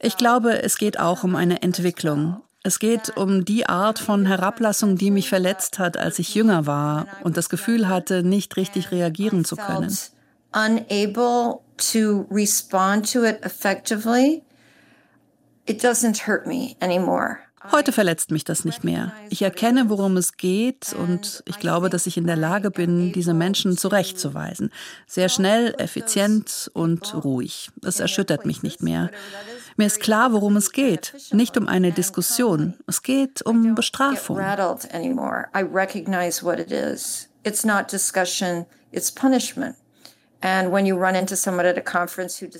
Ich 0.00 0.16
glaube, 0.16 0.62
es 0.64 0.78
geht 0.78 0.98
auch 0.98 1.22
um 1.22 1.36
eine 1.36 1.62
Entwicklung. 1.62 2.42
Es 2.66 2.80
geht 2.80 3.16
um 3.16 3.44
die 3.44 3.68
Art 3.68 4.00
von 4.00 4.26
Herablassung, 4.26 4.96
die 4.96 5.12
mich 5.12 5.28
verletzt 5.28 5.78
hat, 5.78 5.96
als 5.96 6.18
ich 6.18 6.34
jünger 6.34 6.66
war 6.66 7.06
und 7.22 7.36
das 7.36 7.48
Gefühl 7.48 7.88
hatte, 7.88 8.24
nicht 8.24 8.56
richtig 8.56 8.90
reagieren 8.90 9.44
zu 9.44 9.54
können. 9.54 9.96
Unable 10.52 11.60
to 11.92 12.26
respond 12.28 13.12
to 13.12 13.22
it 13.22 13.38
effectively. 13.44 14.42
It 15.66 15.84
doesn't 15.84 16.26
hurt 16.26 16.48
me 16.48 16.74
anymore. 16.80 17.36
Heute 17.70 17.92
verletzt 17.92 18.32
mich 18.32 18.42
das 18.42 18.64
nicht 18.64 18.82
mehr. 18.82 19.12
Ich 19.30 19.42
erkenne, 19.42 19.88
worum 19.88 20.16
es 20.16 20.36
geht 20.36 20.92
und 20.92 21.42
ich 21.46 21.58
glaube, 21.58 21.88
dass 21.88 22.06
ich 22.06 22.16
in 22.16 22.26
der 22.26 22.36
Lage 22.36 22.72
bin, 22.72 23.12
diese 23.12 23.34
Menschen 23.34 23.76
zurechtzuweisen. 23.76 24.72
Sehr 25.06 25.28
schnell, 25.28 25.74
effizient 25.78 26.70
und 26.74 27.14
ruhig. 27.14 27.70
Es 27.84 28.00
erschüttert 28.00 28.44
mich 28.44 28.62
nicht 28.62 28.82
mehr. 28.82 29.10
Mir 29.76 29.86
ist 29.86 30.00
klar, 30.00 30.32
worum 30.32 30.56
es 30.56 30.72
geht. 30.72 31.14
Nicht 31.32 31.56
um 31.56 31.68
eine 31.68 31.92
Diskussion. 31.92 32.74
Es 32.86 33.02
geht 33.02 33.42
um 33.42 33.74
Bestrafung. 33.74 34.38
It's 37.44 37.64
not 37.64 37.92
discussion, 37.92 38.66
it's 38.90 39.12
punishment. 39.12 39.76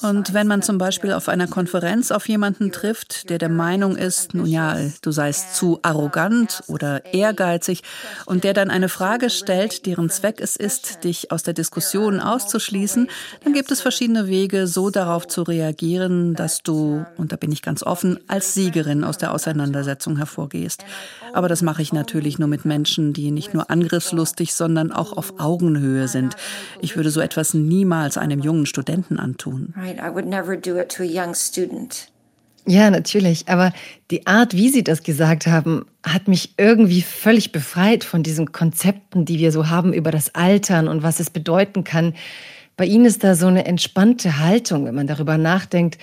Und 0.03 0.33
wenn 0.33 0.47
man 0.47 0.63
zum 0.63 0.79
Beispiel 0.79 1.13
auf 1.13 1.29
einer 1.29 1.47
Konferenz 1.47 2.11
auf 2.11 2.29
jemanden 2.29 2.73
trifft, 2.73 3.29
der 3.29 3.39
der 3.39 3.51
Meinung 3.51 3.97
ist, 3.97 4.35
nun 4.35 4.47
ja, 4.47 4.77
du 5.03 5.11
seist 5.13 5.55
zu 5.55 5.79
arrogant 5.83 6.63
oder 6.69 7.05
ehrgeizig 7.13 7.83
und 8.25 8.45
der 8.45 8.55
dann 8.55 8.71
eine 8.71 8.89
Frage 8.89 9.29
stellt, 9.29 9.85
deren 9.85 10.09
Zweck 10.09 10.41
es 10.41 10.57
ist, 10.57 11.05
dich 11.05 11.31
aus 11.31 11.43
der 11.43 11.55
Diskussion 11.55 12.19
auszuschließen, 12.21 13.09
dann 13.45 13.53
gibt 13.53 13.71
es 13.71 13.83
verschiedene 13.83 14.27
Wege, 14.27 14.67
so 14.67 14.91
darauf 14.91 15.29
zu 15.29 15.43
reagieren, 15.43 16.35
dass 16.35 16.63
du, 16.63 17.05
und 17.19 17.33
da 17.33 17.37
bin 17.37 17.53
ich 17.53 17.63
ganz 17.63 17.83
offen, 17.83 18.19
als 18.27 18.55
Siegerin 18.55 19.05
aus 19.05 19.19
der 19.19 19.33
Auseinandersetzung 19.33 20.17
hervorgehst. 20.17 20.85
Aber 21.37 21.49
das 21.49 21.61
mache 21.61 21.83
ich 21.83 21.93
natürlich 21.93 22.39
nur 22.39 22.49
mit 22.49 22.65
Menschen, 22.65 23.13
die 23.13 23.31
nicht 23.31 23.53
nur 23.53 23.71
angriffslustig, 23.71 24.55
sondern 24.55 24.91
auch 24.91 25.15
auf 25.15 25.35
Augenhöhe 25.39 26.09
sind. 26.09 26.35
Ich 26.81 26.97
würde 26.97 27.11
so 27.11 27.21
etwas 27.21 27.53
niemals 27.53 28.17
einem 28.17 28.41
jungen 28.41 28.65
Studenten 28.65 29.19
antun. 29.19 29.75
Ja, 32.65 32.89
natürlich. 32.89 33.49
Aber 33.49 33.75
die 34.11 34.27
Art, 34.27 34.55
wie 34.55 34.71
Sie 34.71 34.83
das 34.83 35.03
gesagt 35.03 35.47
haben, 35.47 35.85
hat 36.03 36.27
mich 36.27 36.55
irgendwie 36.57 37.03
völlig 37.03 37.53
befreit 37.53 38.03
von 38.03 38.23
diesen 38.23 38.53
Konzepten, 38.53 39.27
die 39.27 39.39
wir 39.39 39.53
so 39.53 39.69
haben 39.69 39.93
über 39.93 40.11
das 40.11 40.35
Altern 40.35 40.89
und 40.89 41.03
was 41.03 41.21
es 41.21 41.29
bedeuten 41.29 41.85
kann. 41.85 42.15
Bei 42.79 42.87
Ihnen 42.87 43.05
ist 43.05 43.23
da 43.23 43.35
so 43.35 43.47
eine 43.47 43.67
entspannte 43.67 44.39
Haltung, 44.39 44.87
wenn 44.87 44.95
man 44.95 45.07
darüber 45.07 45.37
nachdenkt, 45.37 45.99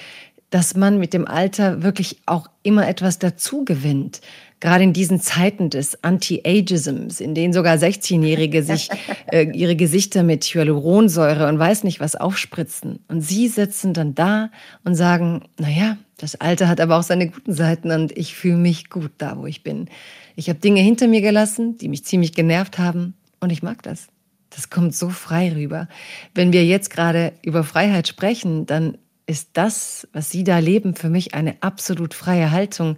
dass 0.51 0.75
man 0.75 0.99
mit 0.99 1.15
dem 1.15 1.27
Alter 1.27 1.81
wirklich 1.81 2.19
auch 2.27 2.47
immer 2.61 2.87
etwas 2.87 3.17
dazu 3.17 3.65
gewinnt 3.65 4.21
gerade 4.63 4.85
in 4.85 4.93
diesen 4.93 5.19
Zeiten 5.19 5.69
des 5.69 6.05
Anti-Ageisms, 6.05 7.19
in 7.19 7.35
denen 7.35 7.51
sogar 7.51 7.75
16-Jährige 7.75 8.63
sich 8.63 8.89
äh, 9.31 9.43
ihre 9.51 9.75
Gesichter 9.75 10.23
mit 10.23 10.45
Hyaluronsäure 10.45 11.49
und 11.49 11.59
weiß 11.59 11.83
nicht 11.83 11.99
was 11.99 12.15
aufspritzen. 12.15 12.99
Und 13.09 13.19
sie 13.19 13.49
sitzen 13.49 13.93
dann 13.93 14.15
da 14.15 14.51
und 14.85 14.95
sagen, 14.95 15.43
naja, 15.59 15.97
das 16.17 16.39
Alter 16.39 16.69
hat 16.69 16.79
aber 16.79 16.97
auch 16.97 17.03
seine 17.03 17.27
guten 17.29 17.51
Seiten 17.51 17.91
und 17.91 18.17
ich 18.17 18.35
fühle 18.35 18.55
mich 18.55 18.89
gut 18.89 19.11
da, 19.17 19.37
wo 19.37 19.47
ich 19.47 19.63
bin. 19.63 19.89
Ich 20.37 20.47
habe 20.47 20.59
Dinge 20.59 20.79
hinter 20.79 21.09
mir 21.09 21.21
gelassen, 21.21 21.77
die 21.77 21.89
mich 21.89 22.05
ziemlich 22.05 22.31
genervt 22.33 22.79
haben 22.79 23.15
und 23.41 23.51
ich 23.51 23.63
mag 23.63 23.83
das. 23.83 24.07
Das 24.49 24.69
kommt 24.69 24.95
so 24.95 25.09
frei 25.09 25.51
rüber. 25.53 25.89
Wenn 26.33 26.53
wir 26.53 26.65
jetzt 26.65 26.89
gerade 26.89 27.33
über 27.43 27.65
Freiheit 27.65 28.07
sprechen, 28.07 28.65
dann 28.65 28.97
ist 29.25 29.49
das, 29.53 30.07
was 30.13 30.29
Sie 30.29 30.43
da 30.43 30.59
leben, 30.59 30.95
für 30.95 31.09
mich 31.09 31.33
eine 31.33 31.55
absolut 31.61 32.13
freie 32.13 32.51
Haltung 32.51 32.97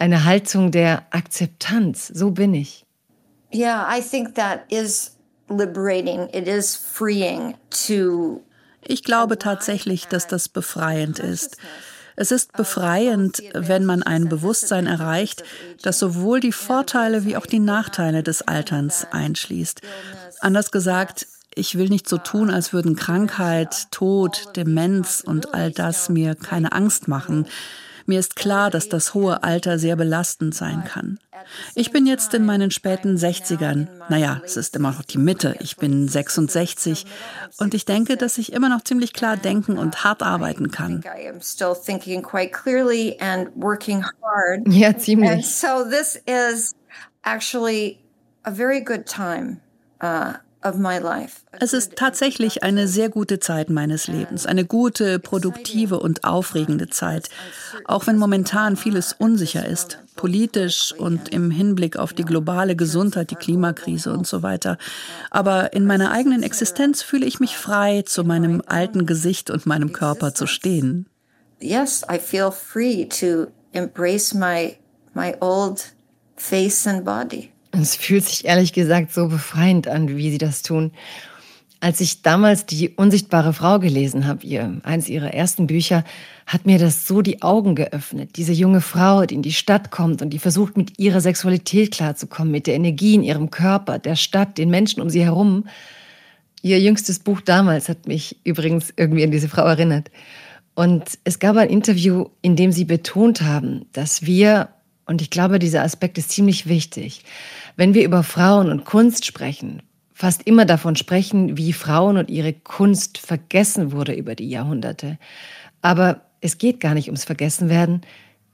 eine 0.00 0.24
Haltung 0.24 0.70
der 0.70 1.02
Akzeptanz. 1.10 2.08
So 2.08 2.30
bin 2.30 2.54
ich. 2.54 2.86
Yeah, 3.52 3.86
I 3.90 4.00
think 4.00 4.34
that 4.36 4.60
is 4.70 5.16
liberating. 5.48 6.28
It 6.32 6.48
is 6.48 6.74
freeing 6.74 7.54
to 7.86 8.42
ich 8.82 9.04
glaube 9.04 9.38
tatsächlich, 9.38 10.06
dass 10.06 10.26
das 10.26 10.48
befreiend 10.48 11.18
ist. 11.18 11.58
Es 12.16 12.32
ist 12.32 12.54
befreiend, 12.54 13.42
wenn 13.52 13.84
man 13.84 14.02
ein 14.02 14.28
Bewusstsein 14.28 14.86
erreicht, 14.86 15.44
das 15.82 15.98
sowohl 15.98 16.40
die 16.40 16.52
Vorteile 16.52 17.24
wie 17.26 17.36
auch 17.36 17.46
die 17.46 17.58
Nachteile 17.58 18.22
des 18.22 18.42
Alterns 18.42 19.06
einschließt. 19.10 19.82
Anders 20.40 20.70
gesagt, 20.70 21.26
ich 21.54 21.76
will 21.76 21.88
nicht 21.88 22.08
so 22.08 22.18
tun, 22.18 22.50
als 22.50 22.72
würden 22.72 22.96
Krankheit, 22.96 23.90
Tod, 23.90 24.56
Demenz 24.56 25.22
und 25.24 25.54
all 25.54 25.70
das 25.70 26.08
mir 26.08 26.34
keine 26.34 26.72
Angst 26.72 27.08
machen. 27.08 27.46
Mir 28.06 28.18
ist 28.18 28.34
klar, 28.34 28.70
dass 28.70 28.88
das 28.88 29.14
hohe 29.14 29.44
Alter 29.44 29.78
sehr 29.78 29.94
belastend 29.94 30.54
sein 30.54 30.84
kann. 30.84 31.18
Ich 31.74 31.92
bin 31.92 32.06
jetzt 32.06 32.34
in 32.34 32.44
meinen 32.44 32.70
späten 32.70 33.16
60ern. 33.16 33.86
Naja, 34.08 34.40
es 34.44 34.56
ist 34.56 34.74
immer 34.74 34.90
noch 34.90 35.04
die 35.04 35.18
Mitte. 35.18 35.54
Ich 35.60 35.76
bin 35.76 36.08
66 36.08 37.06
und 37.58 37.72
ich 37.72 37.84
denke, 37.84 38.16
dass 38.16 38.38
ich 38.38 38.52
immer 38.52 38.68
noch 38.68 38.82
ziemlich 38.82 39.12
klar 39.12 39.36
denken 39.36 39.78
und 39.78 40.02
hart 40.02 40.22
arbeiten 40.22 40.70
kann. 40.70 41.02
Ja, 44.66 44.96
ziemlich. 44.96 45.30
Es 50.62 51.72
ist 51.72 51.96
tatsächlich 51.96 52.62
eine 52.62 52.86
sehr 52.86 53.08
gute 53.08 53.40
Zeit 53.40 53.70
meines 53.70 54.08
Lebens, 54.08 54.44
eine 54.44 54.64
gute, 54.64 55.18
produktive 55.18 55.98
und 55.98 56.24
aufregende 56.24 56.88
Zeit, 56.88 57.30
auch 57.86 58.06
wenn 58.06 58.18
momentan 58.18 58.76
vieles 58.76 59.14
unsicher 59.14 59.64
ist, 59.64 59.98
politisch 60.16 60.92
und 60.92 61.30
im 61.30 61.50
Hinblick 61.50 61.96
auf 61.96 62.12
die 62.12 62.24
globale 62.24 62.76
Gesundheit, 62.76 63.30
die 63.30 63.36
Klimakrise 63.36 64.12
und 64.12 64.26
so 64.26 64.42
weiter. 64.42 64.76
Aber 65.30 65.72
in 65.72 65.86
meiner 65.86 66.10
eigenen 66.10 66.42
Existenz 66.42 67.02
fühle 67.02 67.24
ich 67.24 67.40
mich 67.40 67.56
frei, 67.56 68.02
zu 68.02 68.22
meinem 68.24 68.62
alten 68.66 69.06
Gesicht 69.06 69.50
und 69.50 69.64
meinem 69.64 69.92
Körper 69.92 70.34
zu 70.34 70.46
stehen. 70.46 71.06
Yes, 71.58 72.02
I 72.10 72.18
feel 72.18 72.50
free 72.50 73.06
to 73.06 73.50
embrace 73.72 74.34
my 74.34 74.76
my 75.14 75.34
old 75.40 75.92
face 76.36 76.86
and 76.86 77.04
body. 77.04 77.50
Es 77.72 77.96
fühlt 77.96 78.24
sich 78.24 78.44
ehrlich 78.44 78.72
gesagt 78.72 79.12
so 79.12 79.28
befreiend 79.28 79.86
an, 79.88 80.08
wie 80.08 80.30
Sie 80.30 80.38
das 80.38 80.62
tun. 80.62 80.92
Als 81.82 82.00
ich 82.02 82.20
damals 82.20 82.66
die 82.66 82.90
unsichtbare 82.90 83.54
Frau 83.54 83.78
gelesen 83.78 84.26
habe, 84.26 84.44
ihr, 84.44 84.80
eines 84.82 85.08
ihrer 85.08 85.32
ersten 85.32 85.66
Bücher, 85.66 86.04
hat 86.46 86.66
mir 86.66 86.78
das 86.78 87.06
so 87.06 87.22
die 87.22 87.40
Augen 87.40 87.74
geöffnet. 87.74 88.36
Diese 88.36 88.52
junge 88.52 88.82
Frau, 88.82 89.24
die 89.24 89.36
in 89.36 89.42
die 89.42 89.52
Stadt 89.52 89.90
kommt 89.90 90.20
und 90.20 90.30
die 90.30 90.38
versucht, 90.38 90.76
mit 90.76 90.98
ihrer 90.98 91.22
Sexualität 91.22 91.92
klarzukommen, 91.92 92.50
mit 92.50 92.66
der 92.66 92.74
Energie 92.74 93.14
in 93.14 93.22
ihrem 93.22 93.50
Körper, 93.50 93.98
der 93.98 94.16
Stadt, 94.16 94.58
den 94.58 94.68
Menschen 94.68 95.00
um 95.00 95.08
sie 95.08 95.24
herum. 95.24 95.64
Ihr 96.60 96.78
jüngstes 96.80 97.20
Buch 97.20 97.40
damals 97.40 97.88
hat 97.88 98.06
mich 98.06 98.36
übrigens 98.44 98.92
irgendwie 98.96 99.24
an 99.24 99.30
diese 99.30 99.48
Frau 99.48 99.64
erinnert. 99.64 100.10
Und 100.74 101.18
es 101.24 101.38
gab 101.38 101.56
ein 101.56 101.70
Interview, 101.70 102.26
in 102.42 102.56
dem 102.56 102.72
sie 102.72 102.84
betont 102.84 103.40
haben, 103.40 103.86
dass 103.92 104.26
wir, 104.26 104.68
und 105.06 105.22
ich 105.22 105.30
glaube, 105.30 105.58
dieser 105.58 105.82
Aspekt 105.82 106.18
ist 106.18 106.30
ziemlich 106.30 106.68
wichtig, 106.68 107.22
wenn 107.76 107.94
wir 107.94 108.04
über 108.04 108.22
Frauen 108.22 108.70
und 108.70 108.84
Kunst 108.84 109.24
sprechen, 109.24 109.82
fast 110.12 110.42
immer 110.42 110.66
davon 110.66 110.96
sprechen, 110.96 111.56
wie 111.56 111.72
Frauen 111.72 112.18
und 112.18 112.30
ihre 112.30 112.52
Kunst 112.52 113.18
vergessen 113.18 113.92
wurde 113.92 114.12
über 114.12 114.34
die 114.34 114.50
Jahrhunderte. 114.50 115.18
Aber 115.82 116.22
es 116.40 116.58
geht 116.58 116.80
gar 116.80 116.94
nicht 116.94 117.08
ums 117.08 117.24
Vergessenwerden, 117.24 118.02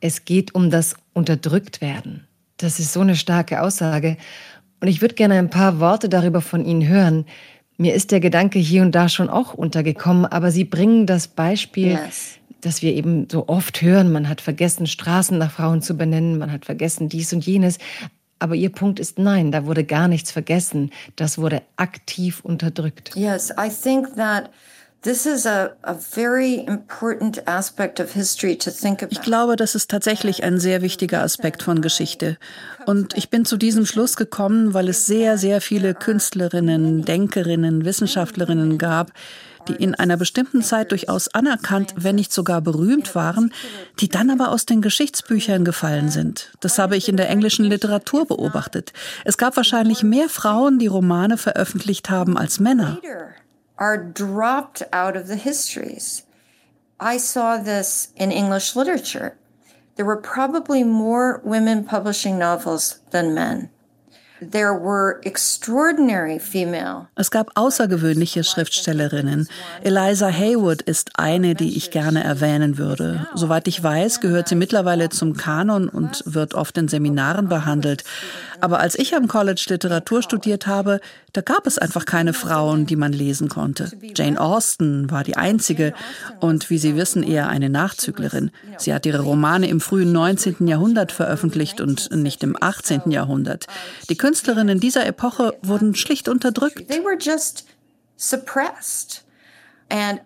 es 0.01 0.25
geht 0.25 0.55
um 0.55 0.71
das 0.71 0.95
Unterdrücktwerden. 1.12 2.27
Das 2.57 2.79
ist 2.79 2.93
so 2.93 3.01
eine 3.01 3.17
starke 3.17 3.62
Aussage. 3.62 4.17
Und 4.81 4.89
ich 4.89 5.01
würde 5.01 5.14
gerne 5.14 5.35
ein 5.35 5.51
paar 5.51 5.81
Worte 5.81 6.09
darüber 6.09 6.41
von 6.41 6.64
Ihnen 6.64 6.87
hören. 6.87 7.25
Mir 7.79 7.95
ist 7.95 8.12
der 8.12 8.21
Gedanke 8.21 8.59
hier 8.59 8.83
und 8.83 8.95
da 8.95 9.09
schon 9.09 9.29
auch 9.29 9.55
untergekommen, 9.55 10.25
aber 10.25 10.51
Sie 10.51 10.64
bringen 10.64 11.07
das 11.07 11.29
Beispiel, 11.29 11.89
yes. 11.89 12.39
das 12.61 12.83
wir 12.83 12.95
eben 12.95 13.29
so 13.31 13.49
oft 13.49 13.83
hören. 13.83 14.12
Man 14.12 14.29
hat 14.29 14.41
vergessen, 14.41 14.87
Straßen 14.87 15.37
nach 15.37 15.51
Frauen 15.51 15.83
zu 15.83 15.97
benennen, 15.97 16.39
man 16.39 16.53
hat 16.53 16.64
vergessen 16.64 17.09
dies 17.09 17.33
und 17.33 17.45
jenes. 17.45 17.79
Aber 18.39 18.55
Ihr 18.55 18.70
Punkt 18.70 19.01
ist 19.01 19.18
nein, 19.18 19.51
da 19.51 19.66
wurde 19.66 19.84
gar 19.84 20.09
nichts 20.09 20.30
vergessen. 20.30 20.91
Das 21.16 21.39
wurde 21.39 21.62
aktiv 21.76 22.41
unterdrückt. 22.43 23.16
Yes, 23.16 23.51
I 23.51 23.68
think 23.70 24.14
that 24.16 24.51
ich 25.07 25.12
glaube, 29.22 29.57
das 29.57 29.74
ist 29.74 29.91
tatsächlich 29.91 30.43
ein 30.43 30.59
sehr 30.59 30.82
wichtiger 30.82 31.22
Aspekt 31.22 31.62
von 31.62 31.80
Geschichte. 31.80 32.39
Und 32.87 33.16
ich 33.16 33.30
bin 33.30 33.45
zu 33.45 33.57
diesem 33.57 33.87
Schluss 33.87 34.16
gekommen, 34.16 34.74
weil 34.74 34.89
es 34.89 35.07
sehr, 35.07 35.39
sehr 35.39 35.61
viele 35.61 35.95
Künstlerinnen, 35.95 37.05
Denkerinnen, 37.05 37.84
Wissenschaftlerinnen 37.84 38.78
gab, 38.78 39.12
die 39.69 39.75
in 39.75 39.95
einer 39.95 40.17
bestimmten 40.17 40.62
Zeit 40.62 40.91
durchaus 40.91 41.29
anerkannt, 41.29 41.95
wenn 41.97 42.17
nicht 42.17 42.33
sogar 42.33 42.61
berühmt 42.61 43.14
waren, 43.14 43.53
die 44.01 44.09
dann 44.09 44.31
aber 44.31 44.51
aus 44.51 44.67
den 44.67 44.83
Geschichtsbüchern 44.83 45.64
gefallen 45.64 46.11
sind. 46.11 46.53
Das 46.61 46.79
habe 46.79 46.97
ich 46.97 47.09
in 47.09 47.17
der 47.17 47.29
englischen 47.29 47.64
Literatur 47.64 48.27
beobachtet. 48.27 48.93
Es 49.25 49.39
gab 49.39 49.57
wahrscheinlich 49.57 50.03
mehr 50.03 50.29
Frauen, 50.29 50.79
die 50.79 50.87
Romane 50.87 51.37
veröffentlicht 51.37 52.11
haben, 52.11 52.37
als 52.37 52.61
Männer. 52.61 52.99
I 56.99 57.19
saw 57.19 57.59
this 57.59 58.12
in 58.17 58.31
English 58.31 58.75
literature. 58.75 59.37
There 59.97 60.07
were 60.07 60.17
probably 60.17 60.83
more 60.83 61.43
women 61.45 61.85
publishing 61.85 62.39
novels 62.39 63.01
than 63.11 63.35
men. 63.35 63.71
Es 67.14 67.30
gab 67.30 67.53
außergewöhnliche 67.55 68.45
Schriftstellerinnen. 68.45 69.49
Eliza 69.82 70.28
Haywood 70.28 70.82
ist 70.82 71.18
eine, 71.18 71.55
die 71.55 71.76
ich 71.76 71.91
gerne 71.91 72.22
erwähnen 72.22 72.76
würde. 72.76 73.26
Soweit 73.34 73.66
ich 73.66 73.82
weiß, 73.82 74.20
gehört 74.20 74.49
sie 74.49 74.55
mittlerweile 74.55 75.09
zum 75.09 75.37
Kanon 75.37 75.89
und 75.89 76.22
wird 76.26 76.55
oft 76.55 76.76
in 76.76 76.89
Seminaren 76.89 77.49
behandelt. 77.49 78.05
Aber 78.61 78.80
als 78.80 78.99
ich 78.99 79.14
am 79.14 79.28
College 79.28 79.64
Literatur 79.68 80.22
studiert 80.22 80.66
habe, 80.66 81.01
da 81.32 81.43
gab 81.43 81.66
es 81.66 81.78
einfach 81.78 82.07
keine 82.07 82.32
Frauen, 82.32 82.87
die 82.87 82.97
man 82.97 83.12
lesen 83.12 83.49
konnte. 83.49 83.91
Jane 84.14 84.41
Austen 84.41 85.11
war 85.11 85.22
die 85.22 85.37
einzige 85.37 85.93
und 86.41 86.70
wie 86.70 86.78
Sie 86.78 86.97
wissen 86.97 87.22
eher 87.22 87.49
eine 87.49 87.68
Nachzüglerin. 87.68 88.51
Sie 88.78 88.95
hat 88.95 89.05
ihre 89.05 89.20
Romane 89.20 89.68
im 89.68 89.80
frühen 89.80 90.12
19. 90.12 90.66
Jahrhundert 90.66 91.12
veröffentlicht 91.12 91.80
und 91.80 92.11
nicht 92.14 92.43
im 92.43 92.57
18. 92.59 93.11
Jahrhundert. 93.11 93.66
Die 94.09 94.16
Künstlerinnen 94.27 94.81
dieser 94.81 95.07
Epoche 95.07 95.57
wurden 95.62 95.95
schlicht 95.95 96.29
unterdrückt. 96.29 96.89
They 96.89 96.99
were 96.99 97.16
just 97.16 97.64
suppressed. 98.16 99.22
Es 99.89 100.18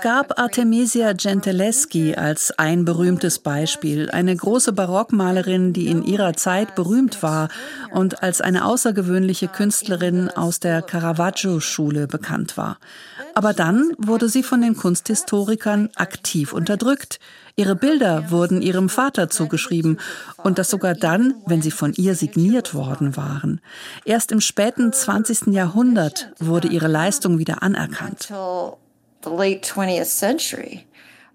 gab 0.00 0.38
Artemisia 0.38 1.12
Gentileschi 1.12 2.14
als 2.14 2.56
ein 2.56 2.84
berühmtes 2.84 3.40
Beispiel, 3.40 4.10
eine 4.10 4.36
große 4.36 4.72
Barockmalerin, 4.72 5.72
die 5.72 5.88
in 5.88 6.04
ihrer 6.04 6.34
Zeit 6.34 6.76
berühmt 6.76 7.24
war 7.24 7.48
und 7.90 8.22
als 8.22 8.40
eine 8.40 8.64
außergewöhnliche 8.64 9.48
Künstlerin 9.48 10.30
aus 10.30 10.60
der 10.60 10.82
Caravaggio-Schule 10.82 12.06
bekannt 12.06 12.56
war. 12.56 12.78
Aber 13.34 13.52
dann 13.52 13.90
wurde 13.98 14.28
sie 14.28 14.44
von 14.44 14.62
den 14.62 14.76
Kunsthistorikern 14.76 15.90
aktiv 15.96 16.52
unterdrückt. 16.52 17.18
Ihre 17.56 17.76
Bilder 17.76 18.32
wurden 18.32 18.62
ihrem 18.62 18.88
Vater 18.88 19.30
zugeschrieben 19.30 20.00
und 20.42 20.58
das 20.58 20.70
sogar 20.70 20.94
dann, 20.94 21.34
wenn 21.46 21.62
sie 21.62 21.70
von 21.70 21.92
ihr 21.92 22.16
signiert 22.16 22.74
worden 22.74 23.16
waren. 23.16 23.60
Erst 24.04 24.32
im 24.32 24.40
späten 24.40 24.92
20. 24.92 25.54
Jahrhundert 25.54 26.32
wurde 26.40 26.66
ihre 26.66 26.88
Leistung 26.88 27.38
wieder 27.38 27.62
anerkannt. 27.62 28.28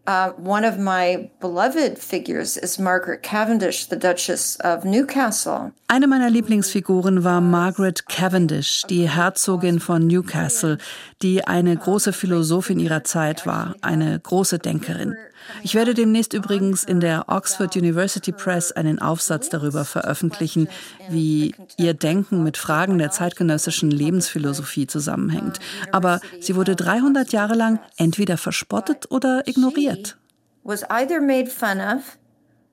Uh, 0.07 0.32
one 0.43 0.63
of 0.65 0.78
my 0.80 1.30
beloved 1.39 1.99
figures 1.99 2.57
is 2.57 2.80
Margaret 2.80 3.22
Cavendish, 3.22 3.88
the 3.89 3.95
Duchess 3.95 4.57
of 4.61 4.84
Newcastle. 4.84 5.72
Eine 5.88 6.07
meiner 6.07 6.32
Lieblingsfiguren 6.32 7.24
war 7.24 7.41
Margaret 7.41 8.07
Cavendish, 8.07 8.84
die 8.89 9.07
Herzogin 9.07 9.80
von 9.80 10.07
Newcastle, 10.07 10.80
die 11.22 11.45
eine 11.45 11.78
große 11.78 12.11
Philosophin 12.11 12.80
ihrer 12.80 13.03
Zeit 13.03 13.45
war, 13.45 13.76
eine 13.82 14.20
große 14.20 14.57
Denkerin. 14.57 15.15
Ich 15.64 15.76
werde 15.76 15.93
demnächst 15.93 16.34
übrigens 16.34 16.84
in 16.84 17.00
der 17.00 17.26
Oxford 17.28 17.76
University 17.76 18.32
Press 18.32 18.72
einen 18.72 19.00
Aufsatz 19.00 19.50
darüber 19.50 19.86
veröffentlichen, 19.86 20.70
wie 21.10 21.54
ihr 21.78 21.93
Denken 21.93 22.43
mit 22.43 22.58
Fragen 22.58 22.97
der 22.97 23.12
zeitgenössischen 23.12 23.91
Lebensphilosophie 23.91 24.88
zusammenhängt. 24.88 25.60
Aber 25.91 26.22
sie 26.39 26.56
wurde 26.56 26.76
300 26.76 27.32
Jahre 27.32 27.56
lang 27.56 27.80
entweder 27.97 28.38
verspottet 28.38 29.12
oder 29.12 29.47
ignoriert. 29.47 30.18
Was 30.64 30.84
either 30.89 31.22
made 31.22 31.47
fun 31.47 31.80
of 31.80 32.18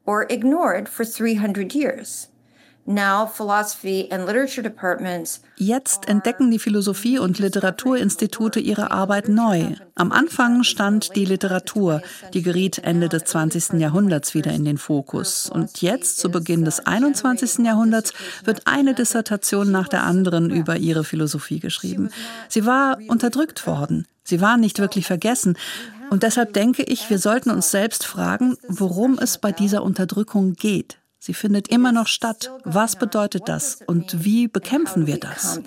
or 0.04 0.30
ignored 0.30 0.88
for 0.88 1.04
300 1.04 1.74
years. 1.74 2.30
Jetzt 5.56 6.08
entdecken 6.08 6.50
die 6.50 6.60
Philosophie- 6.60 7.18
und 7.18 7.38
Literaturinstitute 7.38 8.60
ihre 8.60 8.92
Arbeit 8.92 9.28
neu. 9.28 9.74
Am 9.96 10.12
Anfang 10.12 10.62
stand 10.62 11.16
die 11.16 11.24
Literatur, 11.24 12.00
die 12.32 12.42
geriet 12.42 12.78
Ende 12.78 13.08
des 13.08 13.24
20. 13.24 13.80
Jahrhunderts 13.80 14.34
wieder 14.34 14.52
in 14.52 14.64
den 14.64 14.78
Fokus. 14.78 15.50
Und 15.50 15.82
jetzt, 15.82 16.18
zu 16.18 16.30
Beginn 16.30 16.64
des 16.64 16.86
21. 16.86 17.64
Jahrhunderts, 17.64 18.12
wird 18.44 18.62
eine 18.66 18.94
Dissertation 18.94 19.72
nach 19.72 19.88
der 19.88 20.04
anderen 20.04 20.50
über 20.50 20.76
ihre 20.76 21.02
Philosophie 21.02 21.58
geschrieben. 21.58 22.10
Sie 22.48 22.66
war 22.66 22.98
unterdrückt 23.08 23.66
worden. 23.66 24.06
Sie 24.22 24.40
war 24.40 24.56
nicht 24.56 24.78
wirklich 24.78 25.06
vergessen. 25.06 25.58
Und 26.10 26.22
deshalb 26.22 26.52
denke 26.52 26.84
ich, 26.84 27.10
wir 27.10 27.18
sollten 27.18 27.50
uns 27.50 27.70
selbst 27.70 28.06
fragen, 28.06 28.56
worum 28.68 29.18
es 29.18 29.38
bei 29.38 29.50
dieser 29.50 29.82
Unterdrückung 29.82 30.52
geht. 30.52 30.98
Sie 31.26 31.34
findet 31.34 31.66
immer 31.66 31.90
noch 31.90 32.06
statt. 32.06 32.52
Was 32.62 32.94
bedeutet 32.94 33.48
das 33.48 33.80
und 33.84 34.22
wie 34.24 34.46
bekämpfen 34.46 35.08
wir 35.08 35.18
das? 35.18 35.60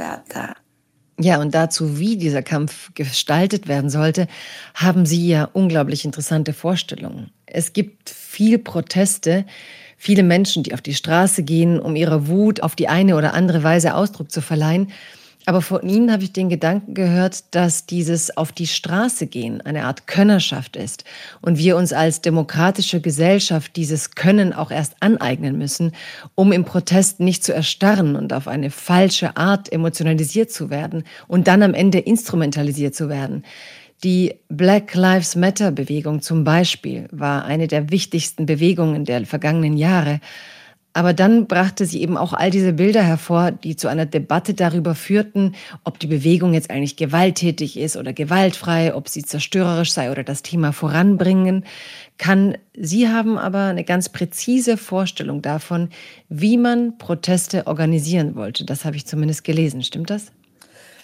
Ja, 1.20 1.42
und 1.42 1.54
dazu, 1.54 2.00
wie 2.00 2.16
dieser 2.16 2.42
Kampf 2.42 2.92
gestaltet 2.94 3.68
werden 3.68 3.90
sollte, 3.90 4.30
haben 4.74 5.06
Sie 5.06 5.28
ja 5.28 5.50
unglaublich 5.52 6.06
interessante 6.06 6.54
Vorstellungen. 6.54 7.32
Es 7.46 7.74
gibt 7.74 8.10
viel 8.10 8.58
Proteste, 8.58 9.46
viele 9.98 10.24
Menschen, 10.24 10.64
die 10.64 10.74
auf 10.74 10.80
die 10.80 10.96
Straße 10.96 11.44
gehen, 11.44 11.78
um 11.78 11.98
ihrer 11.98 12.30
Wut 12.30 12.64
auf 12.64 12.78
die 12.78 12.88
eine 12.88 13.18
oder 13.18 13.34
andere 13.34 13.62
Weise 13.62 13.96
Ausdruck 13.96 14.32
zu 14.32 14.40
verleihen. 14.40 14.94
Aber 15.50 15.64
von 15.64 15.82
Ihnen 15.82 16.12
habe 16.12 16.22
ich 16.22 16.32
den 16.32 16.48
Gedanken 16.48 16.94
gehört, 16.94 17.56
dass 17.56 17.88
dieses 17.88 18.38
auf 18.38 18.52
die 18.52 18.68
Straße 18.68 19.26
gehen 19.26 19.62
eine 19.62 19.86
Art 19.86 20.06
Könnerschaft 20.06 20.76
ist 20.76 21.06
und 21.42 21.58
wir 21.58 21.76
uns 21.76 21.92
als 21.92 22.22
demokratische 22.22 23.02
Gesellschaft 23.02 23.76
dieses 23.76 24.12
Können 24.12 24.54
auch 24.54 24.70
erst 24.70 24.98
aneignen 25.00 25.58
müssen, 25.58 25.94
um 26.36 26.52
im 26.52 26.66
Protest 26.66 27.20
nicht 27.20 27.44
zu 27.44 27.52
erstarren 27.52 28.16
und 28.16 28.32
auf 28.32 28.48
eine 28.48 28.70
falsche 28.70 29.38
Art 29.38 29.74
emotionalisiert 29.74 30.52
zu 30.52 30.70
werden 30.70 31.04
und 31.28 31.48
dann 31.48 31.64
am 31.64 31.74
Ende 31.74 31.98
instrumentalisiert 31.98 32.94
zu 32.94 33.10
werden. 33.10 33.44
Die 34.04 34.36
Black 34.50 34.94
Lives 34.94 35.36
Matter 35.36 35.72
Bewegung 35.72 36.22
zum 36.22 36.44
Beispiel 36.44 37.08
war 37.12 37.46
eine 37.46 37.66
der 37.66 37.90
wichtigsten 37.90 38.46
Bewegungen 38.46 39.04
der 39.04 39.26
vergangenen 39.26 39.78
Jahre. 39.78 40.20
Aber 40.94 41.14
dann 41.14 41.46
brachte 41.46 41.86
sie 41.86 42.02
eben 42.02 42.18
auch 42.18 42.34
all 42.34 42.50
diese 42.50 42.74
Bilder 42.74 43.04
hervor, 43.04 43.52
die 43.52 43.76
zu 43.76 43.88
einer 43.88 44.08
Debatte 44.08 44.56
darüber 44.56 44.96
führten, 44.96 45.54
ob 45.84 46.00
die 46.00 46.08
Bewegung 46.08 46.54
jetzt 46.54 46.72
eigentlich 46.72 46.98
gewalttätig 46.98 47.78
ist 47.78 47.96
oder 47.96 48.12
gewaltfrei, 48.12 48.96
ob 48.96 49.08
sie 49.08 49.24
zerstörerisch 49.24 49.94
sei 49.94 50.12
oder 50.12 50.24
das 50.24 50.42
Thema 50.42 50.74
voranbringen 50.74 51.64
kann. 52.18 52.58
Sie 52.76 53.08
haben 53.08 53.38
aber 53.38 53.66
eine 53.66 53.84
ganz 53.84 54.10
präzise 54.10 54.78
Vorstellung 54.78 55.44
davon, 55.44 55.90
wie 56.28 56.58
man 56.58 56.98
Proteste 56.98 57.68
organisieren 57.68 58.36
wollte. 58.36 58.66
Das 58.66 58.84
habe 58.84 58.96
ich 58.96 59.06
zumindest 59.06 59.44
gelesen. 59.44 59.84
Stimmt 59.84 60.10
das? 60.10 60.32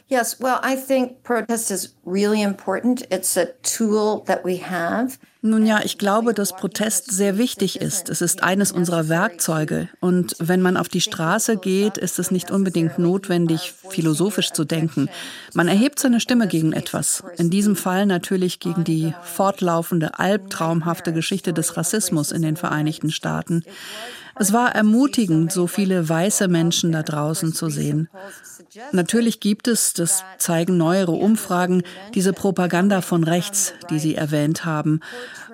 Yes, 0.07 0.39
well, 0.39 0.59
I 0.61 0.75
think 0.75 1.23
protest 1.23 1.71
is 1.71 1.95
really 2.05 2.43
important. 2.43 3.07
It's 3.11 3.37
a 3.37 3.47
tool 3.63 4.23
that 4.25 4.45
we 4.45 4.57
have. 4.57 5.17
Nun 5.45 5.63
ja, 5.67 5.81
ich 5.83 5.99
glaube, 5.99 6.33
dass 6.33 6.55
Protest 6.55 7.11
sehr 7.11 7.37
wichtig 7.37 7.79
ist. 7.79 8.09
Es 8.09 8.21
ist 8.21 8.41
eines 8.41 8.71
unserer 8.71 9.09
Werkzeuge. 9.09 9.89
Und 9.99 10.35
wenn 10.39 10.59
man 10.59 10.75
auf 10.75 10.89
die 10.89 11.01
Straße 11.01 11.57
geht, 11.57 11.99
ist 11.99 12.17
es 12.17 12.31
nicht 12.31 12.49
unbedingt 12.49 12.97
notwendig, 12.97 13.75
philosophisch 13.91 14.53
zu 14.53 14.65
denken. 14.65 15.07
Man 15.53 15.67
erhebt 15.67 15.99
seine 15.99 16.19
Stimme 16.19 16.47
gegen 16.47 16.73
etwas. 16.73 17.23
In 17.37 17.51
diesem 17.51 17.75
Fall 17.75 18.07
natürlich 18.07 18.59
gegen 18.59 18.83
die 18.83 19.13
fortlaufende, 19.21 20.17
albtraumhafte 20.17 21.13
Geschichte 21.13 21.53
des 21.53 21.77
Rassismus 21.77 22.31
in 22.31 22.41
den 22.41 22.55
Vereinigten 22.55 23.11
Staaten. 23.11 23.63
Es 24.37 24.51
war 24.51 24.75
ermutigend, 24.75 25.51
so 25.51 25.67
viele 25.67 26.07
weiße 26.07 26.47
Menschen 26.47 26.91
da 26.91 27.03
draußen 27.03 27.53
zu 27.53 27.69
sehen. 27.69 28.09
Natürlich 28.91 29.39
gibt 29.39 29.67
es, 29.67 29.93
das 29.93 30.23
zeigen 30.37 30.77
neuere 30.77 31.13
Umfragen, 31.13 31.83
diese 32.13 32.33
Propaganda 32.33 33.01
von 33.01 33.23
rechts, 33.23 33.73
die 33.89 33.99
Sie 33.99 34.15
erwähnt 34.15 34.65
haben, 34.65 34.99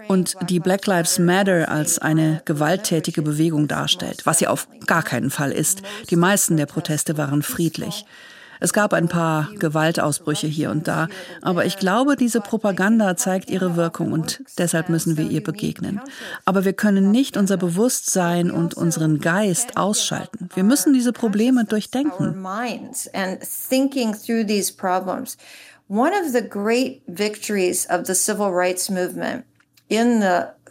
und 0.07 0.35
die 0.49 0.59
Black 0.59 0.87
Lives 0.87 1.19
Matter 1.19 1.69
als 1.69 1.99
eine 1.99 2.41
gewalttätige 2.45 3.21
Bewegung 3.21 3.67
darstellt, 3.67 4.25
was 4.25 4.39
sie 4.39 4.47
auf 4.47 4.67
gar 4.87 5.03
keinen 5.03 5.29
Fall 5.29 5.51
ist. 5.51 5.83
Die 6.09 6.15
meisten 6.15 6.57
der 6.57 6.65
Proteste 6.65 7.17
waren 7.17 7.43
friedlich. 7.43 8.05
Es 8.61 8.73
gab 8.73 8.93
ein 8.93 9.07
paar 9.07 9.49
Gewaltausbrüche 9.57 10.45
hier 10.45 10.69
und 10.69 10.87
da, 10.87 11.07
aber 11.41 11.65
ich 11.65 11.77
glaube, 11.77 12.15
diese 12.15 12.41
Propaganda 12.41 13.17
zeigt 13.17 13.49
ihre 13.49 13.75
Wirkung 13.75 14.11
und 14.11 14.43
deshalb 14.59 14.87
müssen 14.87 15.17
wir 15.17 15.25
ihr 15.25 15.43
begegnen. 15.43 15.99
Aber 16.45 16.63
wir 16.63 16.73
können 16.73 17.09
nicht 17.09 17.37
unser 17.37 17.57
Bewusstsein 17.57 18.51
und 18.51 18.75
unseren 18.75 19.19
Geist 19.19 19.77
ausschalten. 19.77 20.49
Wir 20.53 20.63
müssen 20.63 20.93
diese 20.93 21.11
Probleme 21.11 21.65
durchdenken. 21.65 22.45
One 25.89 26.11
of 26.13 26.31
the 26.31 26.41
great 26.41 27.01
victories 27.07 27.85
of 27.89 28.05
the 28.05 28.15
civil 28.15 28.47
rights 28.47 28.89
movement 28.89 29.43
in 29.91 30.21
the 30.21 30.61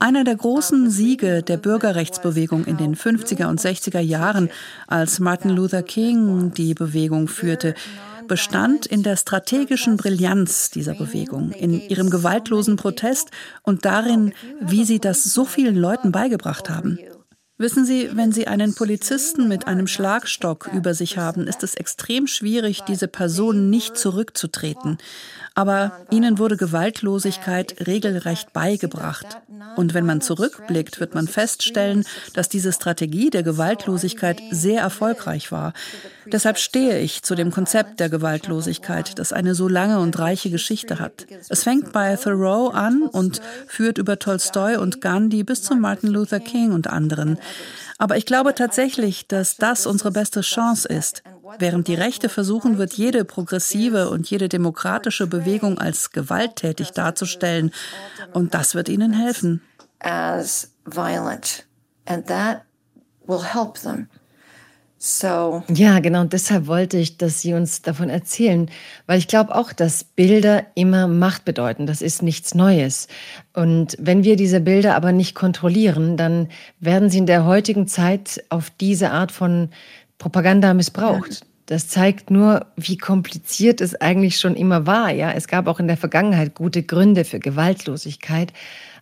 einer 0.00 0.24
der 0.24 0.34
großen 0.34 0.90
Siege 0.90 1.42
der 1.44 1.56
Bürgerrechtsbewegung 1.56 2.64
in 2.64 2.76
den 2.76 2.96
50er 2.96 3.46
und 3.46 3.60
60er 3.60 4.00
Jahren, 4.00 4.50
als 4.88 5.20
Martin 5.20 5.50
Luther 5.50 5.84
King 5.84 6.52
die 6.52 6.74
Bewegung 6.74 7.28
führte, 7.28 7.74
bestand 8.26 8.86
in 8.86 9.04
der 9.04 9.16
strategischen 9.16 9.96
Brillanz 9.96 10.70
dieser 10.70 10.94
Bewegung, 10.94 11.52
in 11.52 11.80
ihrem 11.88 12.10
gewaltlosen 12.10 12.74
Protest 12.74 13.30
und 13.62 13.84
darin, 13.84 14.34
wie 14.60 14.84
sie 14.84 14.98
das 14.98 15.22
so 15.22 15.44
vielen 15.44 15.76
Leuten 15.76 16.10
beigebracht 16.10 16.68
haben. 16.68 16.98
Wissen 17.60 17.84
Sie, 17.84 18.08
wenn 18.12 18.30
Sie 18.30 18.46
einen 18.46 18.76
Polizisten 18.76 19.48
mit 19.48 19.66
einem 19.66 19.88
Schlagstock 19.88 20.70
über 20.72 20.94
sich 20.94 21.18
haben, 21.18 21.48
ist 21.48 21.64
es 21.64 21.74
extrem 21.74 22.28
schwierig, 22.28 22.82
diese 22.86 23.08
Person 23.08 23.68
nicht 23.68 23.98
zurückzutreten. 23.98 24.98
Aber 25.58 25.90
ihnen 26.12 26.38
wurde 26.38 26.56
Gewaltlosigkeit 26.56 27.84
regelrecht 27.88 28.52
beigebracht. 28.52 29.26
Und 29.74 29.92
wenn 29.92 30.06
man 30.06 30.20
zurückblickt, 30.20 31.00
wird 31.00 31.16
man 31.16 31.26
feststellen, 31.26 32.04
dass 32.32 32.48
diese 32.48 32.72
Strategie 32.72 33.28
der 33.28 33.42
Gewaltlosigkeit 33.42 34.40
sehr 34.52 34.80
erfolgreich 34.80 35.50
war. 35.50 35.72
Deshalb 36.26 36.58
stehe 36.58 37.00
ich 37.00 37.24
zu 37.24 37.34
dem 37.34 37.50
Konzept 37.50 37.98
der 37.98 38.08
Gewaltlosigkeit, 38.08 39.18
das 39.18 39.32
eine 39.32 39.56
so 39.56 39.66
lange 39.66 39.98
und 39.98 40.16
reiche 40.20 40.48
Geschichte 40.48 41.00
hat. 41.00 41.26
Es 41.48 41.64
fängt 41.64 41.90
bei 41.90 42.14
Thoreau 42.14 42.68
an 42.68 43.02
und 43.02 43.40
führt 43.66 43.98
über 43.98 44.16
Tolstoi 44.16 44.76
und 44.76 45.00
Gandhi 45.00 45.42
bis 45.42 45.64
zu 45.64 45.74
Martin 45.74 46.10
Luther 46.10 46.38
King 46.38 46.70
und 46.70 46.86
anderen. 46.86 47.36
Aber 47.98 48.16
ich 48.16 48.26
glaube 48.26 48.54
tatsächlich, 48.54 49.26
dass 49.26 49.56
das 49.56 49.84
unsere 49.84 50.12
beste 50.12 50.42
Chance 50.42 50.86
ist. 50.86 51.24
Während 51.58 51.88
die 51.88 51.94
Rechte 51.94 52.28
versuchen 52.28 52.78
wird, 52.78 52.92
jede 52.94 53.24
progressive 53.24 54.10
und 54.10 54.28
jede 54.30 54.48
demokratische 54.48 55.26
Bewegung 55.26 55.78
als 55.78 56.10
gewalttätig 56.10 56.90
darzustellen. 56.90 57.72
Und 58.32 58.54
das 58.54 58.74
wird 58.74 58.88
ihnen 58.88 59.12
helfen. 59.12 59.62
As 60.00 60.70
violent. 60.84 61.64
And 62.06 62.26
that 62.26 62.62
will 63.26 63.42
help 63.42 63.74
them. 63.74 64.08
So. 65.00 65.62
Ja, 65.72 66.00
genau. 66.00 66.22
Und 66.22 66.32
deshalb 66.32 66.66
wollte 66.66 66.98
ich, 66.98 67.18
dass 67.18 67.40
Sie 67.40 67.54
uns 67.54 67.82
davon 67.82 68.10
erzählen, 68.10 68.68
weil 69.06 69.18
ich 69.18 69.28
glaube 69.28 69.54
auch, 69.54 69.72
dass 69.72 70.02
Bilder 70.02 70.66
immer 70.74 71.06
Macht 71.06 71.44
bedeuten. 71.44 71.86
Das 71.86 72.02
ist 72.02 72.20
nichts 72.20 72.56
Neues. 72.56 73.06
Und 73.54 73.96
wenn 74.00 74.24
wir 74.24 74.34
diese 74.34 74.60
Bilder 74.60 74.96
aber 74.96 75.12
nicht 75.12 75.36
kontrollieren, 75.36 76.16
dann 76.16 76.48
werden 76.80 77.10
sie 77.10 77.18
in 77.18 77.26
der 77.26 77.44
heutigen 77.44 77.86
Zeit 77.86 78.42
auf 78.48 78.70
diese 78.70 79.12
Art 79.12 79.30
von 79.30 79.70
Propaganda 80.18 80.74
missbraucht. 80.74 81.46
Das 81.66 81.88
zeigt 81.88 82.30
nur, 82.30 82.66
wie 82.76 82.96
kompliziert 82.96 83.80
es 83.80 83.94
eigentlich 83.94 84.38
schon 84.38 84.56
immer 84.56 84.86
war. 84.86 85.10
Ja, 85.10 85.32
es 85.32 85.48
gab 85.48 85.66
auch 85.66 85.80
in 85.80 85.86
der 85.86 85.98
Vergangenheit 85.98 86.54
gute 86.54 86.82
Gründe 86.82 87.24
für 87.24 87.40
Gewaltlosigkeit. 87.40 88.52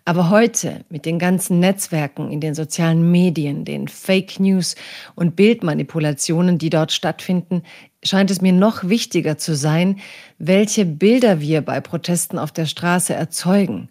Aber 0.04 0.30
heute 0.30 0.84
mit 0.88 1.04
den 1.04 1.18
ganzen 1.18 1.58
Netzwerken 1.58 2.30
in 2.30 2.40
den 2.40 2.54
sozialen 2.54 3.10
Medien, 3.10 3.64
den 3.64 3.88
Fake 3.88 4.38
News 4.38 4.76
und 5.14 5.36
Bildmanipulationen, 5.36 6.58
die 6.58 6.70
dort 6.70 6.92
stattfinden, 6.92 7.62
scheint 8.04 8.30
es 8.30 8.40
mir 8.40 8.52
noch 8.52 8.88
wichtiger 8.88 9.38
zu 9.38 9.54
sein, 9.54 9.98
welche 10.38 10.84
Bilder 10.84 11.40
wir 11.40 11.60
bei 11.62 11.80
Protesten 11.80 12.38
auf 12.38 12.52
der 12.52 12.66
Straße 12.66 13.14
erzeugen 13.14 13.88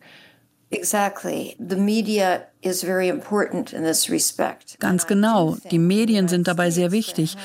Exactly. 0.75 1.55
The 1.57 1.77
media 1.77 2.47
is 2.61 2.83
very 2.83 3.07
important 3.07 3.71
in 3.71 3.83
this 3.83 4.09
respect. 4.09 4.77
Ganz 4.79 5.07
genau. 5.07 5.55
Die 5.71 5.79
Medien 5.79 6.27
sind 6.27 6.47
dabei 6.47 6.69
sehr 6.71 6.91
wichtig. 6.91 7.37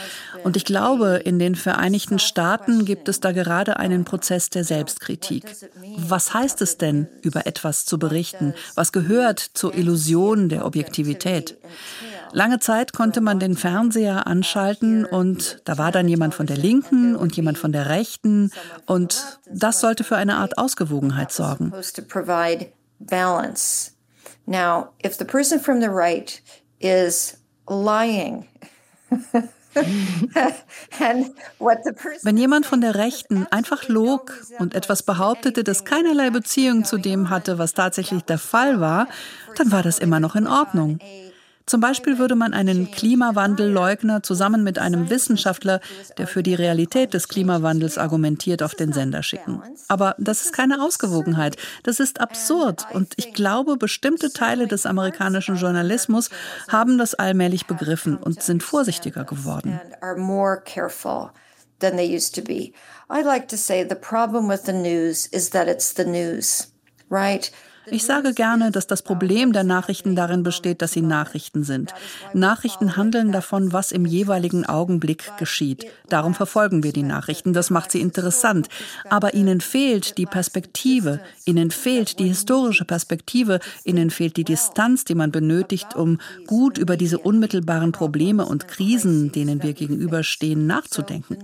Und 0.43 0.57
ich 0.57 0.65
glaube, 0.65 1.21
in 1.25 1.39
den 1.39 1.55
Vereinigten 1.55 2.19
Staaten 2.19 2.85
gibt 2.85 3.09
es 3.09 3.21
da 3.21 3.33
gerade 3.33 3.79
einen 3.79 4.05
Prozess 4.05 4.51
der 4.51 4.65
Selbstkritik. 4.65 5.45
Was 5.97 6.35
heißt 6.35 6.61
es 6.63 6.79
denn, 6.79 7.07
über 7.23 7.47
etwas 7.47 7.85
zu 7.85 7.99
berichten? 7.99 8.55
Was 8.75 8.93
gehört 8.93 9.39
zur 9.39 9.75
Illusion 9.75 10.49
der 10.49 10.65
Objektivität? 10.65 11.57
Lange 12.33 12.59
Zeit 12.59 12.93
konnte 12.93 13.21
man 13.21 13.41
den 13.41 13.57
Fernseher 13.57 14.27
anschalten 14.27 15.05
und 15.05 15.63
da 15.65 15.79
war 15.79 15.93
dann 15.93 16.09
jemand 16.09 16.35
von 16.35 16.47
der 16.47 16.57
Linken 16.57 17.17
und 17.17 17.37
jemand 17.37 17.59
von 17.59 17.73
der 17.73 17.89
Rechten 17.89 18.53
und 18.87 19.41
das 19.53 19.81
sollte 19.81 20.05
für 20.05 20.17
eine 20.17 20.37
Art 20.37 20.57
Ausgewogenheit 20.57 21.33
sorgen 21.33 21.73
balance. 23.01 23.93
Now, 24.47 24.91
if 25.03 25.17
the 25.17 25.25
person 25.25 25.61
from 25.61 25.81
the 25.81 25.91
right 25.91 26.41
is 26.81 27.37
lying, 27.69 28.47
Wenn 32.23 32.37
jemand 32.37 32.67
von 32.67 32.81
der 32.81 32.97
Rechten 32.97 33.47
einfach 33.51 33.89
log 33.89 34.33
und 34.59 34.75
etwas 34.75 35.03
behauptete, 35.05 35.63
das 35.63 35.85
keinerlei 35.85 36.31
Beziehung 36.31 36.85
zu 36.85 36.99
dem 36.99 37.31
hatte, 37.31 37.59
was 37.59 37.75
tatsächlich 37.75 38.23
der 38.23 38.39
Fall 38.39 38.81
war, 38.81 39.07
dann 39.57 39.71
war 39.71 39.83
das 39.83 39.99
immer 39.99 40.19
noch 40.19 40.35
in 40.35 40.47
Ordnung. 40.49 40.99
Zum 41.71 41.81
Beispiel 41.81 42.19
würde 42.19 42.35
man 42.35 42.53
einen 42.53 42.91
Klimawandelleugner 42.91 44.25
zusammen 44.25 44.65
mit 44.65 44.81
einem 44.81 45.09
Wissenschaftler, 45.09 45.81
der 46.19 46.27
für 46.27 46.43
die 46.43 46.57
Realität 46.57 47.15
des 47.15 47.29
Klimawandels 47.29 47.97
argumentiert, 47.97 48.65
auf 48.65 48.75
den 48.75 48.93
Sender 48.93 49.23
schicken. 49.23 49.63
Aber 49.87 50.17
das 50.19 50.47
ist 50.47 50.53
keine 50.53 50.83
Ausgewogenheit. 50.83 51.57
Das 51.85 52.01
ist 52.01 52.21
absurd. 52.21 52.89
Und 52.93 53.13
ich 53.19 53.35
glaube, 53.35 53.77
bestimmte 53.77 54.33
Teile 54.33 54.67
des 54.67 54.85
amerikanischen 54.85 55.55
Journalismus 55.55 56.31
haben 56.67 56.99
das 56.99 57.15
allmählich 57.15 57.69
begriffen 57.69 58.17
und 58.17 58.43
sind 58.43 58.65
vorsichtiger 58.65 59.23
geworden. 59.23 59.79
than 61.79 61.97
they 61.97 62.05
used 62.05 62.35
to 62.35 62.43
be. 62.43 62.75
I 63.09 63.23
like 63.23 63.49
to 63.49 63.57
say 63.57 63.85
the 63.85 63.95
problem 63.95 64.49
with 64.49 64.65
the 64.65 64.75
news 64.75 65.29
is 65.33 65.49
that 65.51 65.67
it's 65.67 65.95
the 65.95 66.05
news, 66.05 66.67
right? 67.09 67.51
Ich 67.87 68.05
sage 68.05 68.35
gerne, 68.35 68.71
dass 68.71 68.87
das 68.87 69.03
Problem 69.03 69.53
der 69.53 69.65
Nachrichten 69.65 70.15
darin 70.15 70.43
besteht, 70.43 70.83
dass 70.83 70.93
sie 70.93 71.01
Nachrichten 71.01 71.65
sind. 71.65 71.95
Nachrichten 72.35 72.97
handeln 72.97 73.33
davon, 73.33 73.73
was 73.73 73.91
im 73.91 74.05
jeweiligen 74.05 74.67
Augenblick 74.67 75.33
geschieht. 75.39 75.87
Darum 76.09 76.35
verfolgen 76.35 76.83
wir 76.83 76.93
die 76.93 77.03
Nachrichten. 77.03 77.53
Das 77.55 77.71
macht 77.71 77.91
sie 77.91 78.01
interessant. 78.01 78.69
Aber 79.09 79.35
ihnen 79.35 79.61
fehlt 79.61 80.19
die 80.19 80.27
Perspektive. 80.27 81.21
Ihnen 81.47 81.71
fehlt 81.71 82.19
die 82.19 82.29
historische 82.29 82.85
Perspektive. 82.85 83.61
Ihnen 83.85 84.11
fehlt 84.11 84.37
die 84.37 84.45
Distanz, 84.45 85.05
die 85.05 85.15
man 85.15 85.33
benötigt, 85.33 85.97
um 85.97 86.19
gut 86.47 86.77
über 86.77 86.99
diese 86.99 87.19
unmittelbaren 87.19 87.93
Probleme 87.93 88.45
und 88.45 88.69
Krisen, 88.69 89.33
denen 89.33 89.63
wir 89.63 89.73
gegenüberstehen, 89.73 90.67
nachzudenken. 90.67 91.39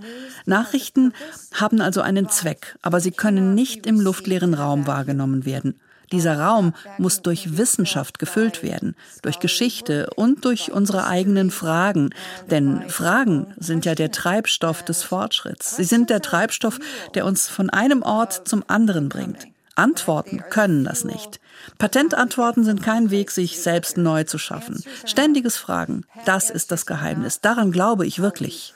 Nachrichten 0.45 1.13
haben 1.55 1.81
also 1.81 2.03
einen 2.03 2.29
Zweck, 2.29 2.77
aber 2.83 3.01
sie 3.01 3.11
können 3.11 3.55
nicht 3.55 3.87
im 3.87 4.01
luftleeren 4.01 4.53
Raum 4.53 4.87
wahrgenommen 4.87 5.47
werden. 5.47 5.81
Dieser 6.13 6.39
Raum 6.39 6.75
muss 6.99 7.23
durch 7.23 7.57
Wissenschaft 7.57 8.19
gefüllt 8.19 8.63
werden, 8.63 8.95
durch 9.23 9.41
Geschichte 9.41 10.09
und 10.15 10.45
durch 10.45 10.73
unsere 10.73 11.07
eigenen 11.07 11.51
Fragen. 11.51 12.11
Denn 12.51 12.89
Fragen 12.89 13.55
sind 13.57 13.85
ja 13.85 13.95
der 13.95 14.13
Treibstoff 14.13 14.85
des 14.85 15.03
Fortschritts. 15.03 15.77
Sie 15.77 15.85
sind 15.85 16.11
der 16.11 16.23
Treibstoff, 16.23 16.79
der 17.15 17.27
uns 17.27 17.49
von 17.49 17.71
einem 17.71 18.03
Ort 18.03 18.47
zum 18.47 18.65
anderen 18.69 19.09
bringt. 19.09 19.47
Antworten 19.77 20.43
können 20.49 20.85
das 20.85 21.05
nicht. 21.05 21.39
Patentantworten 21.79 22.65
sind 22.65 22.83
kein 22.83 23.11
Weg, 23.11 23.31
sich 23.31 23.61
selbst 23.61 23.99
neu 23.99 24.25
zu 24.25 24.39
schaffen. 24.39 24.83
Ständiges 25.05 25.57
Fragen, 25.57 26.05
das 26.25 26.51
ist 26.51 26.73
das 26.73 26.87
Geheimnis. 26.87 27.41
Daran 27.41 27.73
glaube 27.73 28.07
ich 28.07 28.21
wirklich. 28.21 28.75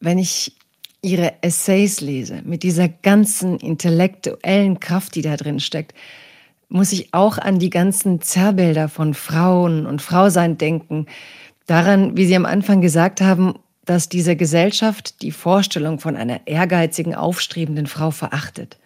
Wenn 0.00 0.18
ich 0.18 0.56
ihre 1.02 1.42
Essays 1.42 2.00
lese, 2.00 2.42
mit 2.44 2.62
dieser 2.62 2.88
ganzen 2.88 3.58
intellektuellen 3.58 4.80
Kraft, 4.80 5.14
die 5.14 5.22
da 5.22 5.36
drin 5.36 5.60
steckt, 5.60 5.94
muss 6.68 6.92
ich 6.92 7.12
auch 7.12 7.38
an 7.38 7.58
die 7.58 7.70
ganzen 7.70 8.20
Zerrbilder 8.20 8.88
von 8.88 9.14
Frauen 9.14 9.86
und 9.86 10.02
Frausein 10.02 10.56
denken. 10.56 11.06
Daran, 11.66 12.16
wie 12.16 12.26
Sie 12.26 12.36
am 12.36 12.46
Anfang 12.46 12.80
gesagt 12.80 13.20
haben, 13.20 13.54
dass 13.84 14.08
diese 14.08 14.36
Gesellschaft 14.36 15.20
die 15.22 15.32
Vorstellung 15.32 15.98
von 15.98 16.16
einer 16.16 16.46
ehrgeizigen, 16.46 17.14
aufstrebenden 17.14 17.86
Frau 17.86 18.12
verachtet. 18.12 18.78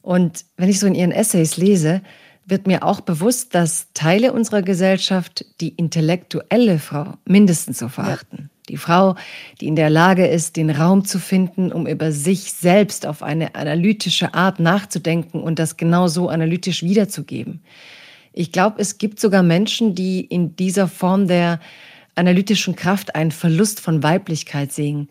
Und 0.00 0.44
wenn 0.56 0.68
ich 0.68 0.80
so 0.80 0.86
in 0.88 0.96
Ihren 0.96 1.12
Essays 1.12 1.56
lese, 1.56 2.02
wird 2.44 2.66
mir 2.66 2.82
auch 2.82 3.00
bewusst, 3.00 3.54
dass 3.54 3.86
Teile 3.94 4.32
unserer 4.32 4.62
Gesellschaft 4.62 5.44
die 5.60 5.68
intellektuelle 5.68 6.80
Frau 6.80 7.14
mindestens 7.24 7.78
so 7.78 7.88
verachten. 7.88 8.50
Die 8.68 8.76
Frau, 8.76 9.16
die 9.60 9.66
in 9.66 9.76
der 9.76 9.90
Lage 9.90 10.26
ist, 10.26 10.56
den 10.56 10.70
Raum 10.70 11.04
zu 11.04 11.18
finden, 11.18 11.72
um 11.72 11.86
über 11.86 12.12
sich 12.12 12.52
selbst 12.52 13.06
auf 13.06 13.22
eine 13.22 13.54
analytische 13.56 14.34
Art 14.34 14.60
nachzudenken 14.60 15.42
und 15.42 15.58
das 15.58 15.76
genauso 15.76 16.28
analytisch 16.28 16.82
wiederzugeben. 16.82 17.60
Ich 18.32 18.52
glaube, 18.52 18.80
es 18.80 18.98
gibt 18.98 19.20
sogar 19.20 19.42
Menschen, 19.42 19.94
die 19.94 20.20
in 20.20 20.56
dieser 20.56 20.88
Form 20.88 21.26
der 21.26 21.60
analytischen 22.14 22.76
Kraft 22.76 23.14
einen 23.14 23.32
Verlust 23.32 23.80
von 23.80 24.02
Weiblichkeit 24.02 24.72
sehen. 24.72 25.08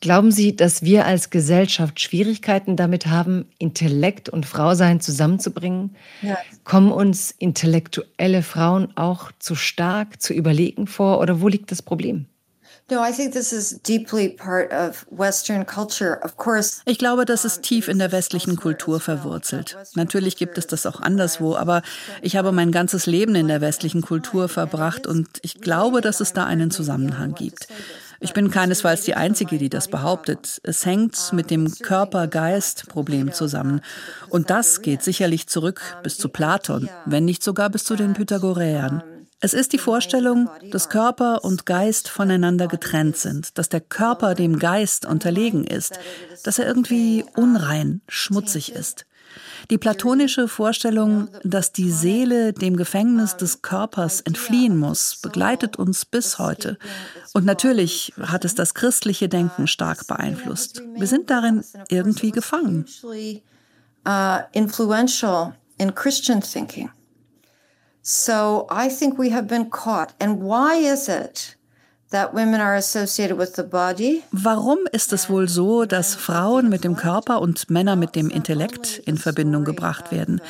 Glauben 0.00 0.32
Sie, 0.32 0.56
dass 0.56 0.82
wir 0.82 1.06
als 1.06 1.30
Gesellschaft 1.30 2.00
Schwierigkeiten 2.00 2.76
damit 2.76 3.06
haben, 3.06 3.46
Intellekt 3.58 4.28
und 4.28 4.46
Frausein 4.46 5.00
zusammenzubringen? 5.00 5.94
Ja. 6.22 6.36
Kommen 6.64 6.90
uns 6.90 7.30
intellektuelle 7.30 8.42
Frauen 8.42 8.96
auch 8.96 9.30
zu 9.38 9.54
stark, 9.54 10.20
zu 10.20 10.34
überlegen 10.34 10.88
vor 10.88 11.20
oder 11.20 11.40
wo 11.40 11.46
liegt 11.46 11.70
das 11.70 11.82
Problem? 11.82 12.26
Ich 16.84 16.98
glaube, 16.98 17.24
das 17.24 17.44
ist 17.44 17.62
tief 17.62 17.88
in 17.88 17.98
der 17.98 18.12
westlichen 18.12 18.56
Kultur 18.56 19.00
verwurzelt. 19.00 19.76
Natürlich 19.94 20.36
gibt 20.36 20.58
es 20.58 20.66
das 20.66 20.84
auch 20.84 21.00
anderswo, 21.00 21.56
aber 21.56 21.82
ich 22.20 22.36
habe 22.36 22.52
mein 22.52 22.70
ganzes 22.72 23.06
Leben 23.06 23.34
in 23.34 23.48
der 23.48 23.60
westlichen 23.60 24.02
Kultur 24.02 24.48
verbracht 24.48 25.06
und 25.06 25.28
ich 25.42 25.60
glaube, 25.60 26.00
dass 26.00 26.20
es 26.20 26.32
da 26.32 26.44
einen 26.44 26.70
Zusammenhang 26.70 27.34
gibt. 27.34 27.68
Ich 28.20 28.34
bin 28.34 28.52
keinesfalls 28.52 29.02
die 29.02 29.16
Einzige, 29.16 29.58
die 29.58 29.68
das 29.68 29.88
behauptet. 29.88 30.60
Es 30.62 30.86
hängt 30.86 31.32
mit 31.32 31.50
dem 31.50 31.72
Körper-Geist-Problem 31.72 33.32
zusammen. 33.32 33.80
Und 34.28 34.48
das 34.48 34.80
geht 34.80 35.02
sicherlich 35.02 35.48
zurück 35.48 35.80
bis 36.04 36.18
zu 36.18 36.28
Platon, 36.28 36.88
wenn 37.04 37.24
nicht 37.24 37.42
sogar 37.42 37.68
bis 37.68 37.82
zu 37.82 37.96
den 37.96 38.12
Pythagoreern. 38.12 39.02
Es 39.44 39.54
ist 39.54 39.72
die 39.72 39.78
Vorstellung, 39.78 40.48
dass 40.70 40.88
Körper 40.88 41.42
und 41.42 41.66
Geist 41.66 42.08
voneinander 42.08 42.68
getrennt 42.68 43.16
sind, 43.16 43.58
dass 43.58 43.68
der 43.68 43.80
Körper 43.80 44.36
dem 44.36 44.60
Geist 44.60 45.04
unterlegen 45.04 45.64
ist, 45.64 45.98
dass 46.44 46.60
er 46.60 46.66
irgendwie 46.68 47.24
unrein, 47.34 48.02
schmutzig 48.06 48.70
ist. 48.70 49.04
Die 49.68 49.78
platonische 49.78 50.46
Vorstellung, 50.46 51.28
dass 51.42 51.72
die 51.72 51.90
Seele 51.90 52.52
dem 52.52 52.76
Gefängnis 52.76 53.36
des 53.36 53.62
Körpers 53.62 54.20
entfliehen 54.20 54.78
muss, 54.78 55.18
begleitet 55.20 55.76
uns 55.76 56.04
bis 56.04 56.38
heute. 56.38 56.78
Und 57.32 57.44
natürlich 57.44 58.12
hat 58.20 58.44
es 58.44 58.54
das 58.54 58.74
christliche 58.74 59.28
Denken 59.28 59.66
stark 59.66 60.06
beeinflusst. 60.06 60.82
Wir 60.94 61.08
sind 61.08 61.30
darin 61.30 61.64
irgendwie 61.88 62.30
gefangen. 62.30 62.86
Uh, 64.06 64.38
influential 64.52 65.54
in 65.78 65.94
Christian 65.94 66.40
thinking. 66.40 66.90
So 68.02 68.66
I 68.68 68.88
think 68.88 69.16
we 69.16 69.30
have 69.30 69.46
been 69.46 69.70
caught. 69.70 70.12
And 70.18 70.42
why 70.42 70.74
is 70.76 71.08
it? 71.08 71.56
Warum 74.32 74.78
ist 74.92 75.12
es 75.12 75.30
wohl 75.30 75.48
so, 75.48 75.84
dass 75.86 76.14
Frauen 76.14 76.68
mit 76.68 76.84
dem 76.84 76.94
Körper 76.94 77.40
und 77.40 77.70
Männer 77.70 77.96
mit 77.96 78.14
dem 78.16 78.28
Intellekt 78.28 78.98
in 79.06 79.16
Verbindung 79.16 79.64
gebracht 79.64 80.12
werden? 80.12 80.42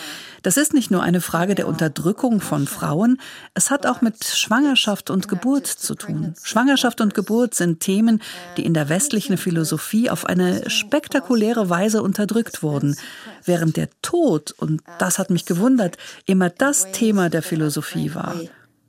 Das 0.43 0.57
ist 0.57 0.75
nicht 0.75 0.91
nur 0.91 1.03
eine 1.03 1.21
Frage 1.21 1.55
der 1.55 1.69
Unterdrückung 1.69 2.41
von 2.41 2.67
Frauen, 2.67 3.21
es 3.55 3.71
hat 3.71 3.87
auch 3.87 4.01
mit 4.01 4.25
Schwangerschaft 4.25 5.09
und 5.09 5.29
Geburt 5.29 5.67
zu 5.67 5.95
tun. 5.95 6.35
Schwangerschaft 6.43 7.01
und 7.01 7.15
Geburt 7.15 7.55
sind 7.55 7.81
Themen, 7.81 8.21
die 8.57 8.65
in 8.65 8.75
der 8.75 8.89
westlichen 8.89 9.39
Philosophie 9.39 10.11
auf 10.11 10.27
eine 10.27 10.69
spektakuläre 10.69 11.71
Weise 11.71 12.03
unterdrückt 12.03 12.63
wurden, 12.63 12.97
während 13.45 13.77
der 13.77 13.89
Tod, 14.03 14.53
und 14.53 14.83
das 14.99 15.19
hat 15.19 15.31
mich 15.31 15.47
gewundert, 15.47 15.97
immer 16.27 16.51
das 16.51 16.91
Thema 16.91 17.31
der 17.31 17.43
Philosophie 17.43 18.15
war. 18.15 18.35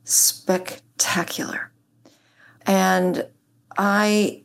Spectacular. 0.05 1.69
And 2.65 3.25
I 3.77 4.43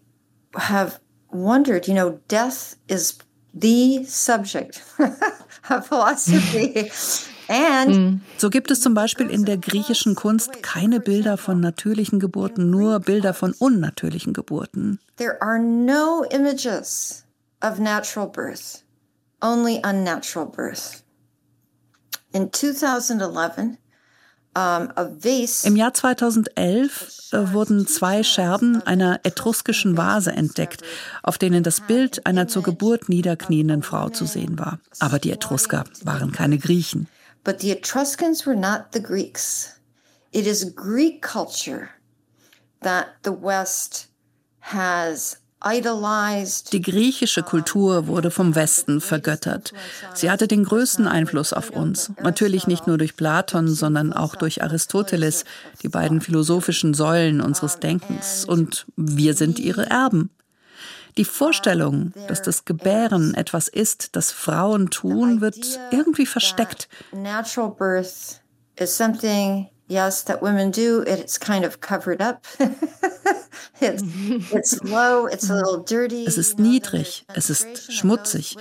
have 0.54 1.00
wondered, 1.30 1.86
you 1.86 1.94
know, 1.94 2.20
death 2.28 2.76
is 2.86 3.18
the 3.54 4.04
subject 4.04 4.82
of 5.70 5.86
philosophy. 5.86 6.90
And 7.48 7.94
hm. 7.94 8.20
so 8.36 8.50
gibt 8.50 8.70
es 8.70 8.80
zum 8.80 8.92
Beispiel 8.92 9.30
in 9.30 9.46
der 9.46 9.56
griechischen 9.56 10.14
Kunst 10.14 10.62
keine 10.62 11.00
Bilder 11.00 11.38
von 11.38 11.60
natürlichen 11.60 12.20
Geburten, 12.20 12.70
nur 12.70 13.00
Bilder 13.00 13.32
von 13.32 13.54
unnatürlichen 13.54 14.34
Geburten. 14.34 15.00
There 15.16 15.40
are 15.40 15.58
no 15.58 16.24
images 16.30 17.24
of 17.62 17.78
natural 17.78 18.26
birth, 18.26 18.84
only 19.40 19.80
unnatural 19.82 20.46
birth. 20.46 21.02
In 22.32 22.52
2011, 22.52 23.78
im 25.64 25.76
Jahr 25.76 25.94
2011 25.94 27.32
äh, 27.32 27.52
wurden 27.52 27.86
zwei 27.86 28.22
Scherben 28.22 28.82
einer 28.82 29.20
etruskischen 29.24 29.96
Vase 29.96 30.32
entdeckt, 30.32 30.82
auf 31.22 31.38
denen 31.38 31.62
das 31.62 31.80
Bild 31.80 32.26
einer 32.26 32.48
zur 32.48 32.62
Geburt 32.62 33.08
niederknienden 33.08 33.82
Frau 33.82 34.08
zu 34.08 34.24
sehen 34.24 34.58
war. 34.58 34.78
Aber 35.00 35.18
die 35.18 35.30
Etrusker 35.30 35.84
waren 36.02 36.32
keine 36.32 36.58
Griechen. 36.58 37.08
But 37.44 37.60
the 37.60 37.70
Etruscans 37.70 38.46
were 38.46 38.56
not 38.56 38.86
the 38.92 39.02
Greeks. 39.02 39.74
It 40.32 40.46
is 40.46 40.74
Greek 40.74 41.22
culture 41.22 41.88
that 42.82 43.06
the 43.24 43.30
West 43.30 44.08
has 44.60 45.38
die 45.64 46.80
griechische 46.80 47.42
Kultur 47.42 48.06
wurde 48.06 48.30
vom 48.30 48.54
Westen 48.54 49.00
vergöttert. 49.00 49.72
Sie 50.14 50.30
hatte 50.30 50.46
den 50.46 50.64
größten 50.64 51.08
Einfluss 51.08 51.52
auf 51.52 51.70
uns. 51.70 52.12
Natürlich 52.22 52.66
nicht 52.66 52.86
nur 52.86 52.96
durch 52.96 53.16
Platon, 53.16 53.68
sondern 53.68 54.12
auch 54.12 54.36
durch 54.36 54.62
Aristoteles, 54.62 55.44
die 55.82 55.88
beiden 55.88 56.20
philosophischen 56.20 56.94
Säulen 56.94 57.40
unseres 57.40 57.80
Denkens. 57.80 58.44
Und 58.44 58.86
wir 58.96 59.34
sind 59.34 59.58
ihre 59.58 59.86
Erben. 59.86 60.30
Die 61.16 61.24
Vorstellung, 61.24 62.12
dass 62.28 62.42
das 62.42 62.64
Gebären 62.64 63.34
etwas 63.34 63.66
ist, 63.66 64.14
das 64.14 64.30
Frauen 64.30 64.90
tun, 64.90 65.40
wird 65.40 65.80
irgendwie 65.90 66.26
versteckt. 66.26 66.88
Natural 67.12 67.70
birth 67.70 68.40
is 68.76 68.96
something 68.96 69.66
yes, 69.88 70.22
that 70.24 70.42
women 70.42 70.70
do. 70.70 71.02
It's 71.06 71.38
kind 71.38 71.64
of 71.64 71.80
covered 71.80 72.20
up. 72.20 72.46
it's, 73.80 74.02
it's 74.52 74.82
low, 74.82 75.26
it's 75.26 75.50
a 75.50 75.54
little 75.54 75.82
dirty. 75.82 76.24
Es 76.26 76.38
ist 76.38 76.58
niedrig, 76.58 77.24
es 77.34 77.50
ist 77.50 77.92
schmutzig. 77.92 78.56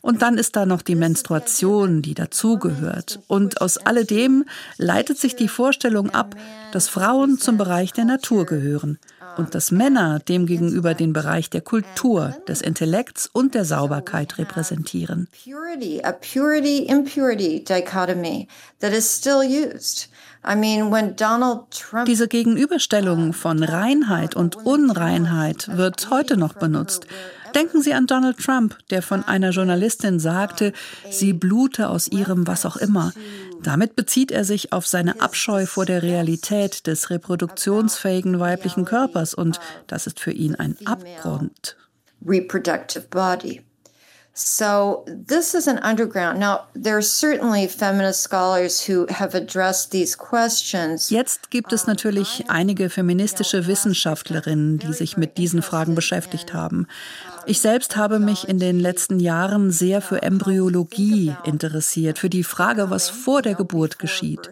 Und 0.00 0.22
dann 0.22 0.36
ist 0.36 0.56
da 0.56 0.66
noch 0.66 0.82
die 0.82 0.96
Menstruation, 0.96 2.02
die 2.02 2.14
dazugehört. 2.14 3.20
Und 3.28 3.60
aus 3.60 3.78
alledem 3.78 4.44
leitet 4.76 5.18
sich 5.18 5.36
die 5.36 5.48
Vorstellung 5.48 6.10
ab, 6.10 6.34
dass 6.72 6.88
Frauen 6.88 7.38
zum 7.38 7.56
Bereich 7.56 7.92
der 7.92 8.04
Natur 8.04 8.46
gehören 8.46 8.98
und 9.36 9.54
dass 9.54 9.70
Männer 9.70 10.18
demgegenüber 10.18 10.94
den 10.94 11.12
Bereich 11.12 11.50
der 11.50 11.60
Kultur, 11.60 12.36
des 12.48 12.60
Intellekts 12.60 13.28
und 13.32 13.54
der 13.54 13.64
Sauberkeit 13.64 14.38
repräsentieren. 14.38 15.28
Purity, 15.44 16.02
a 16.02 16.12
purity-impurity 16.12 17.64
dichotomy 17.64 18.48
that 18.80 18.92
is 18.92 19.06
still 19.06 19.42
used. 19.42 20.08
Diese 22.06 22.28
Gegenüberstellung 22.28 23.32
von 23.32 23.62
Reinheit 23.62 24.34
und 24.34 24.56
Unreinheit 24.56 25.76
wird 25.76 26.10
heute 26.10 26.36
noch 26.36 26.54
benutzt. 26.54 27.06
Denken 27.54 27.82
Sie 27.82 27.94
an 27.94 28.06
Donald 28.06 28.38
Trump, 28.38 28.76
der 28.90 29.02
von 29.02 29.24
einer 29.24 29.50
Journalistin 29.50 30.18
sagte, 30.18 30.72
sie 31.10 31.32
blute 31.32 31.90
aus 31.90 32.08
ihrem 32.08 32.46
was 32.46 32.64
auch 32.64 32.76
immer. 32.76 33.12
Damit 33.62 33.94
bezieht 33.94 34.32
er 34.32 34.44
sich 34.44 34.72
auf 34.72 34.86
seine 34.86 35.20
Abscheu 35.20 35.66
vor 35.66 35.84
der 35.84 36.02
Realität 36.02 36.86
des 36.86 37.10
reproduktionsfähigen 37.10 38.40
weiblichen 38.40 38.84
Körpers 38.84 39.34
und 39.34 39.60
das 39.86 40.06
ist 40.06 40.18
für 40.18 40.32
ihn 40.32 40.54
ein 40.56 40.76
Abgrund. 40.84 41.76
Reproductive 42.26 43.06
body. 43.10 43.62
So 44.34 45.04
this 45.06 45.52
is 45.52 45.68
an 45.68 45.78
underground. 45.78 46.38
Now 46.38 46.68
there 46.74 46.96
are 46.96 47.02
certainly 47.02 47.68
feminist 47.68 48.22
scholars 48.22 48.88
who 48.88 49.06
have 49.10 49.34
addressed 49.34 49.90
these 49.90 50.16
questions. 50.16 51.10
Jetzt 51.10 51.50
gibt 51.50 51.72
es 51.72 51.86
natürlich 51.86 52.44
einige 52.48 52.88
feministische 52.88 53.66
Wissenschaftlerinnen, 53.66 54.78
die 54.78 54.94
sich 54.94 55.18
mit 55.18 55.36
diesen 55.36 55.60
Fragen 55.60 55.94
beschäftigt 55.94 56.54
haben. 56.54 56.86
Ich 57.44 57.60
selbst 57.60 57.96
habe 57.96 58.18
mich 58.20 58.48
in 58.48 58.58
den 58.58 58.80
letzten 58.80 59.20
Jahren 59.20 59.70
sehr 59.70 60.00
für 60.00 60.22
Embryologie 60.22 61.34
interessiert, 61.44 62.18
für 62.18 62.30
die 62.30 62.44
Frage, 62.44 62.88
was 62.88 63.10
vor 63.10 63.42
der 63.42 63.54
Geburt 63.54 63.98
geschieht. 63.98 64.50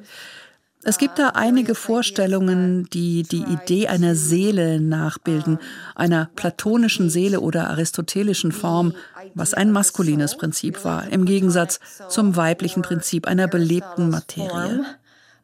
Es 0.83 0.97
gibt 0.97 1.18
da 1.18 1.31
einige 1.31 1.74
Vorstellungen, 1.74 2.89
die 2.91 3.22
die 3.22 3.43
Idee 3.43 3.89
einer 3.89 4.14
Seele 4.14 4.81
nachbilden, 4.81 5.59
einer 5.95 6.31
platonischen 6.37 7.11
Seele 7.11 7.41
oder 7.41 7.68
aristotelischen 7.68 8.51
Form, 8.51 8.95
was 9.35 9.55
ein 9.55 9.72
maskulines 9.72 10.37
Prinzip 10.37 10.85
war, 10.85 11.07
im 11.11 11.24
Gegensatz 11.24 11.81
zum 12.09 12.37
weiblichen 12.37 12.83
Prinzip 12.83 13.26
einer 13.26 13.49
belebten 13.49 14.11
Materie. 14.11 14.85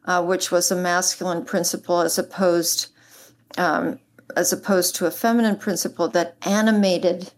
Uh, 0.07 0.21
was 0.51 0.71
a 0.71 0.75
masculine 0.75 1.43
principle 1.43 2.01
as 2.01 2.17
opposed, 2.17 2.87
um, 3.57 3.99
as 4.37 4.53
opposed 4.53 4.95
to 4.95 5.05
a 5.05 5.11
feminine 5.11 5.57
principle 5.57 6.07
that 6.07 6.35
animated 6.45 7.31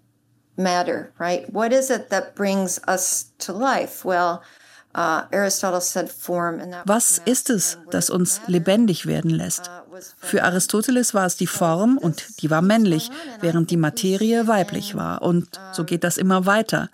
matter, 0.55 1.11
right? 1.17 1.51
What 1.51 1.73
is 1.73 1.89
it 1.89 2.09
that 2.09 2.35
brings 2.35 2.79
us 2.87 3.31
to 3.39 3.53
life? 3.53 4.05
Well, 4.05 4.43
Was 6.85 7.21
ist 7.23 7.49
es, 7.49 7.77
das 7.91 8.09
uns 8.09 8.41
lebendig 8.47 9.05
werden 9.05 9.29
lässt? 9.29 9.69
Uh, 9.69 9.97
Für 10.19 10.43
Aristoteles 10.43 11.13
war 11.13 11.25
es 11.25 11.37
die 11.37 11.47
Form 11.47 11.97
und 11.97 12.41
die 12.41 12.49
war 12.49 12.61
männlich, 12.61 13.11
während 13.39 13.69
die 13.69 13.77
Materie 13.77 14.47
weiblich 14.47 14.95
war. 14.95 15.21
Und 15.21 15.47
so 15.73 15.83
geht 15.83 16.03
das 16.03 16.17
immer 16.17 16.45
weiter. 16.45 16.89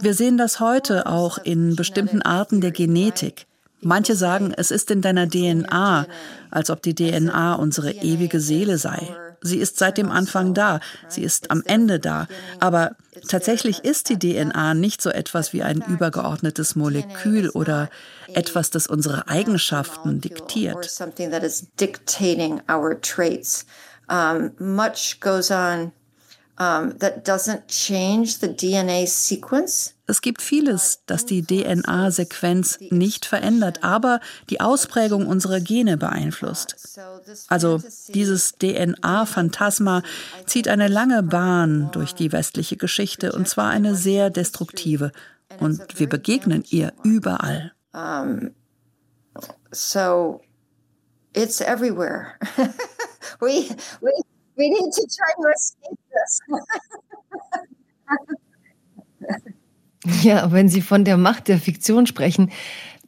Wir 0.00 0.14
sehen 0.14 0.38
das 0.38 0.60
heute 0.60 1.06
auch 1.06 1.38
in 1.38 1.76
bestimmten 1.76 2.22
Arten 2.22 2.60
der 2.60 2.70
Genetik. 2.70 3.46
Manche 3.82 4.14
sagen, 4.14 4.52
es 4.56 4.70
ist 4.70 4.90
in 4.90 5.00
deiner 5.00 5.28
DNA, 5.28 6.06
als 6.50 6.70
ob 6.70 6.82
die 6.82 6.94
DNA 6.94 7.54
unsere 7.54 7.92
ewige 7.92 8.40
Seele 8.40 8.78
sei. 8.78 9.08
Sie 9.42 9.58
ist 9.58 9.78
seit 9.78 9.96
dem 9.96 10.10
Anfang 10.10 10.52
da. 10.52 10.80
Sie 11.08 11.22
ist 11.22 11.50
am 11.50 11.62
Ende 11.64 11.98
da. 11.98 12.28
Aber 12.58 12.96
tatsächlich 13.28 13.84
ist 13.84 14.08
die 14.08 14.18
DNA 14.18 14.74
nicht 14.74 15.02
so 15.02 15.10
etwas 15.10 15.52
wie 15.52 15.62
ein 15.62 15.82
übergeordnetes 15.86 16.76
Molekül 16.76 17.50
oder 17.50 17.90
etwas, 18.34 18.70
das 18.70 18.86
unsere 18.86 19.28
Eigenschaften 19.28 20.20
diktiert. 20.20 20.88
um, 26.60 26.98
that 26.98 27.24
doesn't 27.24 27.68
change 27.68 28.36
the 28.36 28.48
DNA 28.48 29.06
sequence. 29.06 29.94
Es 30.10 30.22
gibt 30.22 30.42
vieles, 30.42 31.02
das 31.06 31.24
die 31.24 31.42
DNA-Sequenz 31.42 32.78
nicht 32.90 33.26
verändert, 33.26 33.84
aber 33.84 34.18
die 34.50 34.60
Ausprägung 34.60 35.28
unserer 35.28 35.60
Gene 35.60 35.96
beeinflusst. 35.96 36.98
Also 37.46 37.80
dieses 38.08 38.54
DNA-Phantasma 38.58 40.02
zieht 40.46 40.66
eine 40.66 40.88
lange 40.88 41.22
Bahn 41.22 41.90
durch 41.92 42.14
die 42.14 42.32
westliche 42.32 42.76
Geschichte 42.76 43.32
und 43.32 43.48
zwar 43.48 43.70
eine 43.70 43.94
sehr 43.94 44.30
destruktive. 44.30 45.12
Und 45.60 46.00
wir 46.00 46.08
begegnen 46.08 46.64
ihr 46.68 46.92
überall. 47.04 47.72
Um, 47.92 48.50
so 49.70 50.40
it's 51.34 51.60
everywhere. 51.60 52.34
we, 53.40 53.70
we, 54.00 54.10
we 54.56 54.70
need 54.70 54.92
to 54.92 55.06
try 55.06 55.32
to 55.36 55.48
escape 55.54 55.98
this. 56.10 56.40
Ja, 60.22 60.50
wenn 60.52 60.68
Sie 60.68 60.80
von 60.80 61.04
der 61.04 61.16
Macht 61.16 61.48
der 61.48 61.58
Fiktion 61.58 62.06
sprechen, 62.06 62.50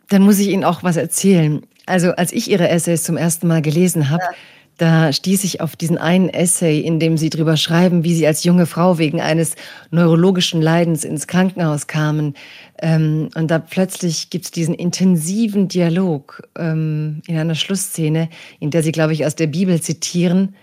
dann 0.09 0.23
muss 0.23 0.39
ich 0.39 0.49
Ihnen 0.49 0.65
auch 0.65 0.83
was 0.83 0.97
erzählen. 0.97 1.63
Also 1.87 2.13
als 2.13 2.33
ich 2.33 2.51
Ihre 2.51 2.69
Essays 2.69 3.03
zum 3.03 3.17
ersten 3.17 3.49
Mal 3.49 3.63
gelesen 3.63 4.11
habe, 4.11 4.23
ja. 4.23 4.31
da 4.77 5.13
stieß 5.13 5.45
ich 5.45 5.61
auf 5.61 5.75
diesen 5.75 5.99
einen 5.99 6.29
Essay, 6.29 6.81
in 6.81 7.01
dem 7.01 7.17
Sie 7.17 7.31
drüber 7.31 7.57
schreiben, 7.57 8.05
wie 8.05 8.15
Sie 8.15 8.27
als 8.27 8.45
junge 8.45 8.67
Frau 8.67 8.99
wegen 8.99 9.21
eines 9.21 9.55
neurologischen 9.91 10.61
Leidens 10.61 11.05
ins 11.05 11.27
Krankenhaus 11.27 11.87
kamen. 11.87 12.35
Ähm, 12.81 13.31
und 13.35 13.51
da 13.51 13.59
plötzlich 13.59 14.31
gibt 14.31 14.45
es 14.45 14.51
diesen 14.51 14.75
intensiven 14.75 15.69
Dialog 15.69 16.47
ähm, 16.59 17.23
in 17.27 17.37
einer 17.37 17.55
Schlussszene, 17.55 18.29
in 18.61 18.71
der 18.71 18.83
Sie, 18.83 18.93
glaube 18.93 19.13
ich, 19.13 19.27
aus 19.27 19.35
der 19.35 19.47
Bibel 19.49 19.81
zitieren, 19.81 20.55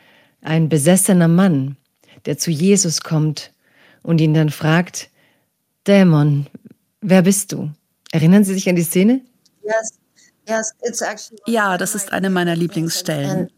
ein 0.42 0.70
besessener 0.70 1.28
Mann, 1.28 1.76
der 2.26 2.38
zu 2.38 2.52
Jesus 2.52 3.02
kommt 3.02 3.52
und 4.04 4.22
ihn 4.22 4.34
dann 4.34 4.50
fragt, 4.50 5.09
Dämon, 5.88 6.48
wer 7.02 7.22
bist 7.22 7.52
du? 7.52 7.72
Erinnern 8.12 8.44
Sie 8.44 8.54
sich 8.54 8.68
an 8.70 8.76
die 8.76 8.84
Szene? 8.84 9.22
Ja, 11.46 11.78
das 11.78 11.96
ist 11.96 12.12
eine 12.12 12.30
meiner 12.30 12.56
Lieblingsstellen. 12.56 13.50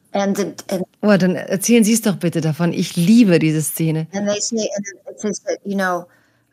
Oh, 1.02 1.18
dann 1.18 1.36
erzählen 1.36 1.84
Sie 1.84 1.94
es 1.94 2.02
doch 2.02 2.18
bitte 2.18 2.42
davon. 2.42 2.74
Ich 2.74 2.96
liebe 2.98 3.40
diese 3.40 3.62
Szene. 3.62 4.08
And 4.14 4.28
they 4.28 4.42
say, 4.42 4.68
you 5.64 5.76
know, 5.76 6.06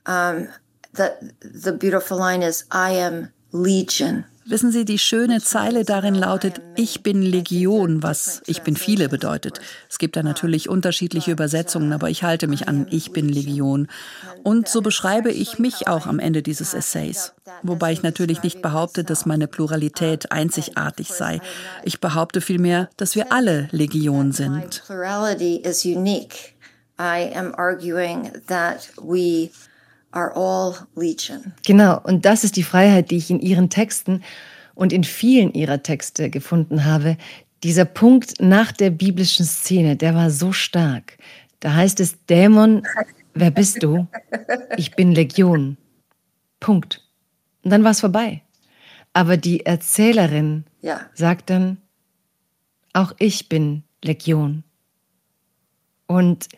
um, 0.06 0.48
the, 0.94 1.10
the 1.42 1.72
beautiful 1.72 2.16
line 2.16 2.42
is, 2.42 2.64
I 2.72 3.00
am 3.00 3.28
legion. 3.52 4.24
Wissen 4.48 4.72
Sie, 4.72 4.86
die 4.86 4.98
schöne 4.98 5.42
Zeile 5.42 5.84
darin 5.84 6.14
lautet, 6.14 6.62
ich 6.74 7.02
bin 7.02 7.20
Legion, 7.20 8.02
was 8.02 8.40
ich 8.46 8.62
bin 8.62 8.76
viele 8.76 9.10
bedeutet. 9.10 9.60
Es 9.90 9.98
gibt 9.98 10.16
da 10.16 10.22
natürlich 10.22 10.70
unterschiedliche 10.70 11.32
Übersetzungen, 11.32 11.92
aber 11.92 12.08
ich 12.08 12.22
halte 12.22 12.46
mich 12.46 12.66
an, 12.66 12.86
ich 12.90 13.12
bin 13.12 13.28
Legion. 13.28 13.88
Und 14.42 14.66
so 14.66 14.80
beschreibe 14.80 15.30
ich 15.30 15.58
mich 15.58 15.86
auch 15.86 16.06
am 16.06 16.18
Ende 16.18 16.42
dieses 16.42 16.72
Essays. 16.72 17.34
Wobei 17.62 17.92
ich 17.92 18.02
natürlich 18.02 18.42
nicht 18.42 18.62
behaupte, 18.62 19.04
dass 19.04 19.26
meine 19.26 19.48
Pluralität 19.48 20.32
einzigartig 20.32 21.08
sei. 21.08 21.42
Ich 21.82 22.00
behaupte 22.00 22.40
vielmehr, 22.40 22.88
dass 22.96 23.16
wir 23.16 23.32
alle 23.32 23.68
Legion 23.70 24.32
sind. 24.32 24.82
I 27.00 27.30
am 27.32 27.54
arguing 27.54 28.32
that 28.48 28.90
we 29.00 29.50
are 30.12 30.34
all 30.34 30.74
legion. 30.94 31.52
Genau, 31.64 32.00
und 32.02 32.24
das 32.24 32.44
ist 32.44 32.56
die 32.56 32.62
Freiheit, 32.62 33.10
die 33.10 33.16
ich 33.16 33.30
in 33.30 33.40
Ihren 33.40 33.70
Texten 33.70 34.22
und 34.74 34.92
in 34.92 35.04
vielen 35.04 35.52
Ihrer 35.52 35.82
Texte 35.82 36.30
gefunden 36.30 36.84
habe. 36.84 37.16
Dieser 37.62 37.84
Punkt 37.84 38.40
nach 38.40 38.72
der 38.72 38.90
biblischen 38.90 39.44
Szene, 39.44 39.96
der 39.96 40.14
war 40.14 40.30
so 40.30 40.52
stark. 40.52 41.18
Da 41.60 41.74
heißt 41.74 42.00
es, 42.00 42.24
Dämon, 42.26 42.84
wer 43.34 43.50
bist 43.50 43.82
du? 43.82 44.06
Ich 44.76 44.94
bin 44.94 45.12
Legion. 45.12 45.76
Punkt. 46.60 47.04
Und 47.64 47.70
dann 47.70 47.84
war 47.84 47.90
es 47.90 48.00
vorbei. 48.00 48.42
Aber 49.12 49.36
die 49.36 49.66
Erzählerin 49.66 50.64
ja. 50.80 51.00
sagt 51.14 51.50
dann, 51.50 51.78
auch 52.92 53.12
ich 53.18 53.48
bin 53.48 53.82
Legion. 54.02 54.62
Und 56.06 56.48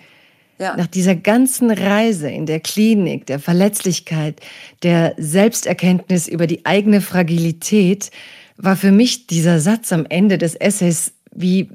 ja. 0.61 0.77
Nach 0.77 0.87
dieser 0.87 1.17
ganzen 1.17 1.71
Reise 1.71 2.31
in 2.31 2.45
der 2.45 2.61
Klinik, 2.61 3.27
der 3.27 3.39
Verletzlichkeit, 3.39 4.41
der 4.83 5.15
Selbsterkenntnis 5.17 6.29
über 6.29 6.47
die 6.47 6.67
eigene 6.67 7.01
Fragilität, 7.01 8.11
war 8.59 8.77
für 8.77 8.93
mich 8.93 9.27
dieser 9.27 9.59
Satz 9.59 9.91
am 9.91 10.05
Ende 10.09 10.37
des 10.37 10.55
Essays 10.55 11.15
wie 11.35 11.71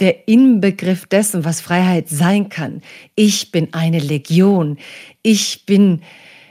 der 0.00 0.28
Inbegriff 0.28 1.06
dessen, 1.06 1.44
was 1.44 1.60
Freiheit 1.60 2.08
sein 2.08 2.48
kann. 2.48 2.82
Ich 3.14 3.52
bin 3.52 3.72
eine 3.72 4.00
Legion. 4.00 4.78
Ich 5.22 5.64
bin 5.64 6.02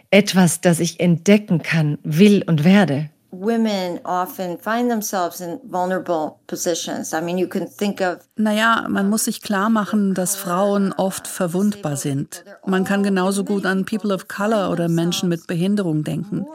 etwas, 0.10 0.62
das 0.62 0.80
ich 0.80 1.02
entdecken 1.02 1.62
kann, 1.62 1.98
will 2.04 2.42
und 2.48 2.64
werde 2.64 3.10
women 3.40 4.00
often 4.04 4.58
find 4.58 4.90
themselves 4.90 5.42
in 5.42 5.60
vulnerable 5.64 6.40
positions. 6.48 7.14
I 7.14 7.22
mean, 7.22 7.38
you 7.38 7.48
can 7.48 7.68
think 7.68 8.02
of 8.02 8.20
Naja, 8.36 8.86
man 8.90 9.10
muss 9.10 9.26
sich 9.26 9.42
klar 9.42 9.70
machen, 9.70 10.14
dass 10.14 10.36
Frauen 10.36 10.94
oft 10.94 11.28
verwundbar 11.28 11.98
sind. 11.98 12.44
Man 12.66 12.84
kann 12.84 13.04
genauso 13.04 13.44
gut 13.44 13.66
an 13.66 13.86
People 13.86 14.14
of 14.14 14.28
Color 14.28 14.72
oder 14.72 14.90
Menschen 14.90 15.30
mit 15.30 15.48
Behinderung 15.48 16.04
denken. 16.04 16.46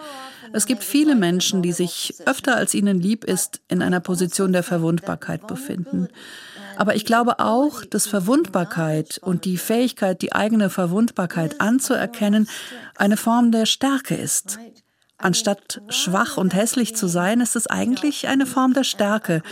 Es 0.53 0.67
gibt 0.67 0.83
viele 0.83 1.15
Menschen, 1.15 1.63
die 1.63 1.73
sich 1.73 2.15
öfter 2.27 2.57
als 2.57 2.75
ihnen 2.75 3.01
lieb 3.01 3.25
ist, 3.25 3.61
in 3.69 3.83
einer 3.83 4.01
Position 4.01 4.53
der 4.53 4.63
Verwundbarkeit 4.65 5.47
befinden. 5.47 6.09
Aber 6.77 6.97
ich 6.97 7.05
glaube 7.05 7.41
auch, 7.41 7.85
dass 7.85 8.07
Verwundbarkeit 8.07 9.19
und 9.23 9.45
die 9.45 9.59
Fähigkeit, 9.59 10.23
die 10.23 10.33
eigene 10.33 10.71
Verwundbarkeit 10.71 11.61
anzuerkennen, 11.61 12.49
eine 12.97 13.17
Form 13.17 13.53
der 13.53 13.67
Stärke 13.67 14.15
ist. 14.15 14.59
Anstatt 15.21 15.83
schwach 15.89 16.37
und 16.37 16.55
hässlich 16.55 16.97
zu 16.97 17.07
sein, 17.07 17.41
ist 17.41 17.57
es 17.57 17.67
eigentlich 17.67 18.29
eine 18.29 18.47
Form 18.47 18.73
der 18.73 18.85
Stärke, 18.85 19.43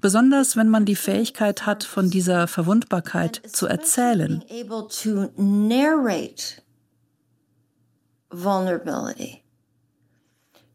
besonders 0.00 0.56
wenn 0.56 0.68
man 0.68 0.84
die 0.84 0.96
Fähigkeit 0.96 1.64
hat, 1.64 1.82
von 1.82 2.10
dieser 2.10 2.46
Verwundbarkeit 2.46 3.40
zu 3.50 3.66
erzählen. 3.66 4.44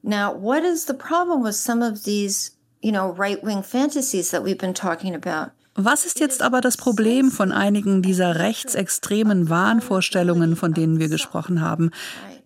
Now, 0.01 0.33
what 0.33 0.63
is 0.63 0.85
the 0.87 0.93
problem 0.93 1.43
with 1.43 1.55
some 1.55 1.83
of 1.83 2.03
these, 2.03 2.51
you 2.81 2.91
know, 2.91 3.09
right-wing 3.09 3.63
fantasies 3.63 4.31
that 4.31 4.43
we've 4.43 4.57
been 4.57 4.73
talking 4.73 5.13
about? 5.13 5.51
Was 5.75 6.05
ist 6.05 6.19
jetzt 6.19 6.41
aber 6.41 6.61
das 6.61 6.77
Problem 6.77 7.31
von 7.31 7.51
einigen 7.51 8.01
dieser 8.01 8.35
rechtsextremen 8.39 9.49
Wahnvorstellungen, 9.49 10.55
von 10.55 10.73
denen 10.73 10.99
wir 10.99 11.07
gesprochen 11.09 11.61
haben? 11.61 11.91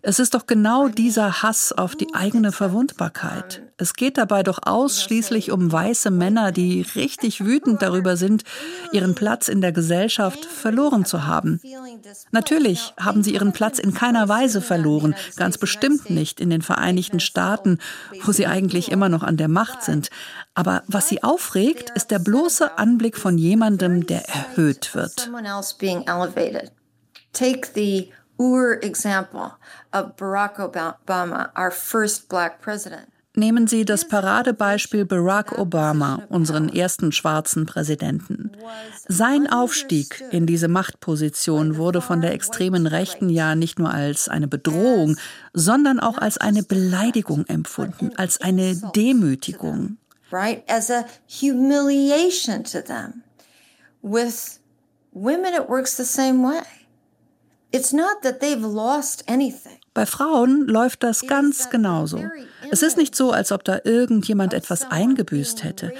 Es 0.06 0.18
ist 0.18 0.34
doch 0.34 0.46
genau 0.46 0.88
dieser 0.88 1.42
Hass 1.42 1.72
auf 1.72 1.96
die 1.96 2.14
eigene 2.14 2.52
Verwundbarkeit. 2.52 3.62
Es 3.78 3.94
geht 3.94 4.18
dabei 4.18 4.42
doch 4.42 4.58
ausschließlich 4.62 5.50
um 5.50 5.72
weiße 5.72 6.10
Männer, 6.10 6.52
die 6.52 6.82
richtig 6.94 7.42
wütend 7.46 7.80
darüber 7.80 8.18
sind, 8.18 8.44
ihren 8.92 9.14
Platz 9.14 9.48
in 9.48 9.62
der 9.62 9.72
Gesellschaft 9.72 10.44
verloren 10.44 11.06
zu 11.06 11.26
haben. 11.26 11.58
Natürlich 12.32 12.92
haben 13.00 13.22
sie 13.22 13.32
ihren 13.32 13.52
Platz 13.52 13.78
in 13.78 13.94
keiner 13.94 14.28
Weise 14.28 14.60
verloren, 14.60 15.14
ganz 15.36 15.56
bestimmt 15.56 16.10
nicht 16.10 16.38
in 16.38 16.50
den 16.50 16.60
Vereinigten 16.60 17.18
Staaten, 17.18 17.78
wo 18.24 18.32
sie 18.32 18.46
eigentlich 18.46 18.92
immer 18.92 19.08
noch 19.08 19.22
an 19.22 19.38
der 19.38 19.48
Macht 19.48 19.84
sind. 19.84 20.10
Aber 20.52 20.82
was 20.86 21.08
sie 21.08 21.22
aufregt, 21.22 21.90
ist 21.94 22.10
der 22.10 22.18
bloße 22.18 22.76
Anblick 22.76 23.16
von 23.16 23.38
jemandem, 23.38 24.06
der 24.06 24.28
erhöht 24.28 24.94
wird. 24.94 25.30
Take 27.32 27.66
the 27.74 28.12
Ur-example 28.38 29.52
of 29.92 30.16
Barack 30.16 30.58
Obama, 30.58 31.50
our 31.56 31.70
first 31.70 32.28
black 32.28 32.60
president. 32.60 33.08
Nehmen 33.36 33.66
Sie 33.66 33.84
das 33.84 34.06
Paradebeispiel 34.06 35.04
Barack 35.04 35.58
Obama, 35.58 36.22
unseren 36.28 36.68
ersten 36.68 37.10
schwarzen 37.10 37.66
Präsidenten. 37.66 38.52
Sein 39.08 39.48
Aufstieg 39.48 40.22
in 40.30 40.46
diese 40.46 40.68
Machtposition 40.68 41.76
wurde 41.76 42.00
von 42.00 42.20
der 42.20 42.32
extremen 42.32 42.86
Rechten 42.86 43.28
ja 43.28 43.56
nicht 43.56 43.80
nur 43.80 43.90
als 43.90 44.28
eine 44.28 44.46
Bedrohung, 44.46 45.16
sondern 45.52 45.98
auch 45.98 46.16
als 46.16 46.38
eine 46.38 46.62
Beleidigung 46.62 47.44
empfunden, 47.46 48.12
als 48.16 48.40
eine 48.40 48.76
Demütigung. 48.94 49.96
Right, 50.30 50.62
as 50.68 50.88
a 50.90 51.04
humiliation 51.26 52.62
to 52.62 52.80
them. 52.80 53.24
With 54.00 54.60
women, 55.12 55.54
it 55.54 55.68
works 55.68 55.96
the 55.96 56.04
same 56.04 56.42
way. 56.42 56.62
Bei 59.94 60.06
Frauen 60.06 60.68
läuft 60.68 61.02
das 61.02 61.26
ganz 61.26 61.70
genauso. 61.70 62.20
Es 62.70 62.82
ist 62.84 62.96
nicht 62.96 63.16
so, 63.16 63.32
als 63.32 63.50
ob 63.50 63.64
da 63.64 63.80
irgendjemand 63.82 64.54
etwas 64.54 64.92
eingebüßt 64.92 65.64
hätte. 65.64 65.92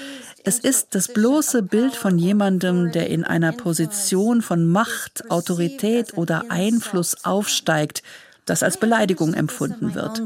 Es 0.45 0.61
ist 0.61 0.95
das 0.95 1.09
bloße 1.09 1.65
Bild 1.65 1.97
von 1.97 2.17
jemandem, 2.17 2.93
der 2.93 3.11
in 3.11 3.25
einer 3.25 3.51
Position 3.51 4.41
von 4.41 4.67
Macht, 4.69 5.29
Autorität 5.33 6.17
oder 6.17 6.45
Einfluss 6.49 7.25
aufsteigt, 7.25 8.05
das 8.45 8.63
als 8.63 8.77
Beleidigung 8.77 9.35
empfunden 9.35 9.95
wird. 9.95 10.23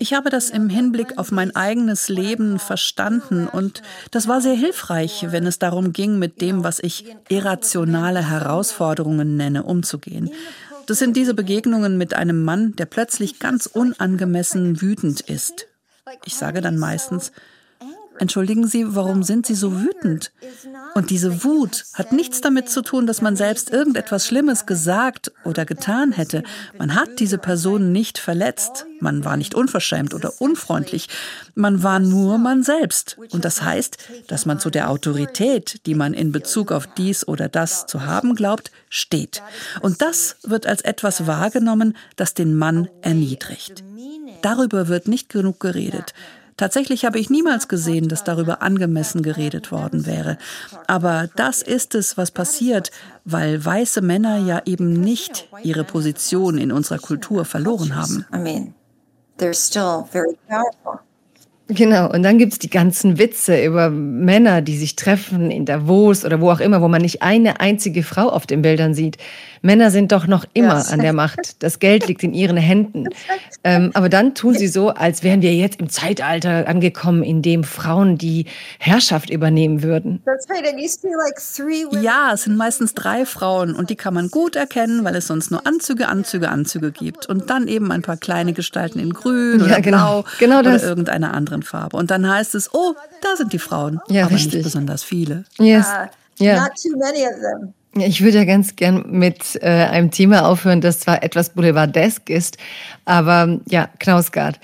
Ich 0.00 0.14
habe 0.14 0.30
das 0.30 0.50
im 0.50 0.68
Hinblick 0.68 1.18
auf 1.18 1.30
mein 1.30 1.54
eigenes 1.54 2.08
Leben 2.08 2.58
verstanden 2.58 3.46
und 3.46 3.82
das 4.10 4.28
war 4.28 4.40
sehr 4.40 4.54
hilfreich, 4.54 5.26
wenn 5.30 5.46
es 5.46 5.58
darum 5.58 5.92
ging, 5.92 6.18
mit 6.18 6.40
dem, 6.40 6.64
was 6.64 6.80
ich 6.80 7.16
irrationale 7.28 8.28
Herausforderungen 8.28 9.36
nenne, 9.36 9.64
umzugehen. 9.64 10.30
Das 10.86 10.98
sind 10.98 11.16
diese 11.16 11.34
Begegnungen 11.34 11.98
mit 11.98 12.14
einem 12.14 12.42
Mann, 12.42 12.74
der 12.76 12.86
plötzlich 12.86 13.38
ganz 13.38 13.66
unangemessen 13.66 14.80
wütend 14.80 15.20
ist. 15.20 15.66
Ich 16.24 16.34
sage 16.34 16.60
dann 16.60 16.78
meistens, 16.78 17.30
Entschuldigen 18.20 18.66
Sie, 18.66 18.94
warum 18.94 19.22
sind 19.22 19.46
Sie 19.46 19.54
so 19.54 19.80
wütend? 19.80 20.30
Und 20.94 21.08
diese 21.08 21.42
Wut 21.42 21.86
hat 21.94 22.12
nichts 22.12 22.42
damit 22.42 22.68
zu 22.68 22.82
tun, 22.82 23.06
dass 23.06 23.22
man 23.22 23.34
selbst 23.34 23.70
irgendetwas 23.70 24.26
Schlimmes 24.26 24.66
gesagt 24.66 25.32
oder 25.44 25.64
getan 25.64 26.12
hätte. 26.12 26.42
Man 26.78 26.94
hat 26.94 27.18
diese 27.18 27.38
Person 27.38 27.92
nicht 27.92 28.18
verletzt. 28.18 28.84
Man 29.00 29.24
war 29.24 29.38
nicht 29.38 29.54
unverschämt 29.54 30.12
oder 30.12 30.34
unfreundlich. 30.38 31.08
Man 31.54 31.82
war 31.82 31.98
nur 31.98 32.36
man 32.36 32.62
selbst. 32.62 33.16
Und 33.30 33.46
das 33.46 33.62
heißt, 33.62 33.96
dass 34.28 34.44
man 34.44 34.60
zu 34.60 34.68
der 34.68 34.90
Autorität, 34.90 35.86
die 35.86 35.94
man 35.94 36.12
in 36.12 36.30
Bezug 36.30 36.72
auf 36.72 36.86
dies 36.86 37.26
oder 37.26 37.48
das 37.48 37.86
zu 37.86 38.04
haben 38.04 38.34
glaubt, 38.34 38.70
steht. 38.90 39.42
Und 39.80 40.02
das 40.02 40.36
wird 40.42 40.66
als 40.66 40.82
etwas 40.82 41.26
wahrgenommen, 41.26 41.96
das 42.16 42.34
den 42.34 42.54
Mann 42.54 42.90
erniedrigt. 43.00 43.82
Darüber 44.42 44.88
wird 44.88 45.08
nicht 45.08 45.30
genug 45.30 45.58
geredet. 45.58 46.12
Tatsächlich 46.56 47.04
habe 47.04 47.18
ich 47.18 47.30
niemals 47.30 47.68
gesehen, 47.68 48.08
dass 48.08 48.24
darüber 48.24 48.62
angemessen 48.62 49.22
geredet 49.22 49.72
worden 49.72 50.06
wäre. 50.06 50.38
Aber 50.86 51.28
das 51.36 51.62
ist 51.62 51.94
es, 51.94 52.16
was 52.16 52.30
passiert, 52.30 52.90
weil 53.24 53.64
weiße 53.64 54.00
Männer 54.00 54.38
ja 54.38 54.62
eben 54.64 54.92
nicht 54.92 55.48
ihre 55.62 55.84
Position 55.84 56.58
in 56.58 56.72
unserer 56.72 56.98
Kultur 56.98 57.44
verloren 57.44 57.96
haben. 57.96 58.26
I 58.34 58.38
mean, 58.38 58.74
they're 59.38 59.54
still 59.54 60.04
very 60.10 60.36
powerful. 60.48 61.00
Genau, 61.72 62.10
und 62.10 62.24
dann 62.24 62.38
gibt 62.38 62.54
es 62.54 62.58
die 62.58 62.68
ganzen 62.68 63.18
Witze 63.18 63.64
über 63.64 63.90
Männer, 63.90 64.60
die 64.60 64.76
sich 64.76 64.96
treffen 64.96 65.52
in 65.52 65.66
Davos 65.66 66.24
oder 66.24 66.40
wo 66.40 66.50
auch 66.50 66.58
immer, 66.58 66.82
wo 66.82 66.88
man 66.88 67.00
nicht 67.00 67.22
eine 67.22 67.60
einzige 67.60 68.02
Frau 68.02 68.28
auf 68.28 68.44
den 68.44 68.62
Bildern 68.62 68.92
sieht. 68.92 69.18
Männer 69.62 69.90
sind 69.90 70.12
doch 70.12 70.26
noch 70.26 70.44
immer 70.54 70.76
yes. 70.76 70.90
an 70.90 71.00
der 71.00 71.12
Macht. 71.12 71.62
Das 71.62 71.78
Geld 71.78 72.06
liegt 72.08 72.22
in 72.22 72.32
ihren 72.32 72.56
Händen. 72.56 73.08
Ähm, 73.62 73.90
aber 73.94 74.08
dann 74.08 74.34
tun 74.34 74.54
sie 74.54 74.68
so, 74.68 74.90
als 74.90 75.22
wären 75.22 75.42
wir 75.42 75.54
jetzt 75.54 75.80
im 75.80 75.90
Zeitalter 75.90 76.66
angekommen, 76.66 77.22
in 77.22 77.42
dem 77.42 77.64
Frauen 77.64 78.16
die 78.16 78.46
Herrschaft 78.78 79.28
übernehmen 79.28 79.82
würden. 79.82 80.22
Ja, 82.02 82.32
es 82.32 82.44
sind 82.44 82.56
meistens 82.56 82.94
drei 82.94 83.26
Frauen 83.26 83.74
und 83.74 83.90
die 83.90 83.96
kann 83.96 84.14
man 84.14 84.28
gut 84.28 84.56
erkennen, 84.56 85.04
weil 85.04 85.14
es 85.16 85.26
sonst 85.26 85.50
nur 85.50 85.66
Anzüge, 85.66 86.08
Anzüge, 86.08 86.48
Anzüge 86.48 86.90
gibt. 86.90 87.26
Und 87.26 87.50
dann 87.50 87.68
eben 87.68 87.92
ein 87.92 88.02
paar 88.02 88.16
kleine 88.16 88.52
Gestalten 88.52 88.98
in 88.98 89.12
Grün 89.12 89.60
oder 89.60 89.72
ja, 89.72 89.80
genau. 89.80 90.22
Blau 90.22 90.24
genau 90.38 90.58
oder 90.60 90.82
irgendeiner 90.82 91.34
anderen 91.34 91.62
Farbe. 91.62 91.96
Und 91.96 92.10
dann 92.10 92.28
heißt 92.28 92.54
es, 92.54 92.72
oh, 92.72 92.94
da 93.20 93.36
sind 93.36 93.52
die 93.52 93.58
Frauen. 93.58 94.00
Ja, 94.08 94.24
aber 94.24 94.34
richtig. 94.34 94.54
nicht 94.54 94.64
besonders 94.64 95.04
viele. 95.04 95.44
Yes. 95.58 95.86
Uh, 95.86 96.44
yeah. 96.44 96.62
Not 96.62 96.72
too 96.80 96.96
many 96.96 97.26
of 97.26 97.34
them. 97.40 97.74
Ich 97.94 98.22
würde 98.22 98.38
ja 98.38 98.44
ganz 98.44 98.76
gern 98.76 99.04
mit 99.10 99.58
äh, 99.62 99.66
einem 99.66 100.10
Thema 100.12 100.46
aufhören, 100.46 100.80
das 100.80 101.00
zwar 101.00 101.24
etwas 101.24 101.50
boulevardesk 101.50 102.30
ist, 102.30 102.56
aber 103.04 103.58
ja, 103.68 103.88
Knausgard. 103.98 104.60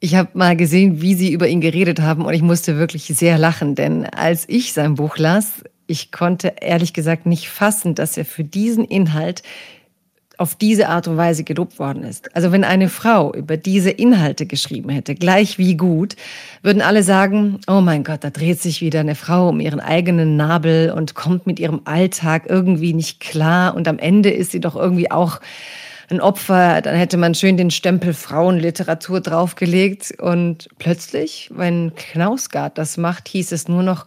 Ich 0.00 0.14
habe 0.14 0.30
mal 0.32 0.56
gesehen, 0.56 1.02
wie 1.02 1.14
Sie 1.14 1.30
über 1.30 1.46
ihn 1.46 1.60
geredet 1.60 2.00
haben 2.00 2.24
und 2.24 2.32
ich 2.32 2.40
musste 2.40 2.78
wirklich 2.78 3.04
sehr 3.04 3.36
lachen, 3.36 3.74
denn 3.74 4.06
als 4.06 4.48
ich 4.48 4.72
sein 4.72 4.94
Buch 4.94 5.18
las, 5.18 5.62
ich 5.86 6.10
konnte 6.10 6.54
ehrlich 6.60 6.94
gesagt 6.94 7.26
nicht 7.26 7.50
fassen, 7.50 7.94
dass 7.94 8.16
er 8.16 8.24
für 8.24 8.44
diesen 8.44 8.84
Inhalt 8.84 9.42
auf 10.40 10.54
diese 10.54 10.88
Art 10.88 11.06
und 11.06 11.18
Weise 11.18 11.44
gelobt 11.44 11.78
worden 11.78 12.02
ist. 12.02 12.34
Also 12.34 12.50
wenn 12.50 12.64
eine 12.64 12.88
Frau 12.88 13.34
über 13.34 13.58
diese 13.58 13.90
Inhalte 13.90 14.46
geschrieben 14.46 14.88
hätte, 14.88 15.14
gleich 15.14 15.58
wie 15.58 15.76
gut, 15.76 16.16
würden 16.62 16.80
alle 16.80 17.02
sagen, 17.02 17.60
oh 17.66 17.82
mein 17.82 18.04
Gott, 18.04 18.24
da 18.24 18.30
dreht 18.30 18.58
sich 18.58 18.80
wieder 18.80 19.00
eine 19.00 19.16
Frau 19.16 19.50
um 19.50 19.60
ihren 19.60 19.80
eigenen 19.80 20.38
Nabel 20.38 20.92
und 20.92 21.14
kommt 21.14 21.46
mit 21.46 21.60
ihrem 21.60 21.82
Alltag 21.84 22.44
irgendwie 22.48 22.94
nicht 22.94 23.20
klar 23.20 23.74
und 23.74 23.86
am 23.86 23.98
Ende 23.98 24.30
ist 24.30 24.52
sie 24.52 24.60
doch 24.60 24.76
irgendwie 24.76 25.10
auch 25.10 25.40
ein 26.08 26.22
Opfer, 26.22 26.80
dann 26.80 26.96
hätte 26.96 27.18
man 27.18 27.34
schön 27.34 27.58
den 27.58 27.70
Stempel 27.70 28.14
Frauenliteratur 28.14 29.20
draufgelegt 29.20 30.14
und 30.18 30.70
plötzlich, 30.78 31.50
wenn 31.54 31.92
Knausgard 31.94 32.78
das 32.78 32.96
macht, 32.96 33.28
hieß 33.28 33.52
es 33.52 33.68
nur 33.68 33.82
noch, 33.82 34.06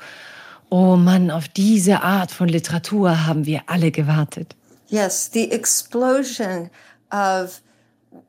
oh 0.70 0.96
Mann, 0.96 1.30
auf 1.30 1.48
diese 1.48 2.02
Art 2.02 2.32
von 2.32 2.48
Literatur 2.48 3.28
haben 3.28 3.46
wir 3.46 3.62
alle 3.68 3.92
gewartet. 3.92 4.56
Yes, 4.94 5.28
the 5.28 5.52
explosion 5.52 6.70
of 7.12 7.62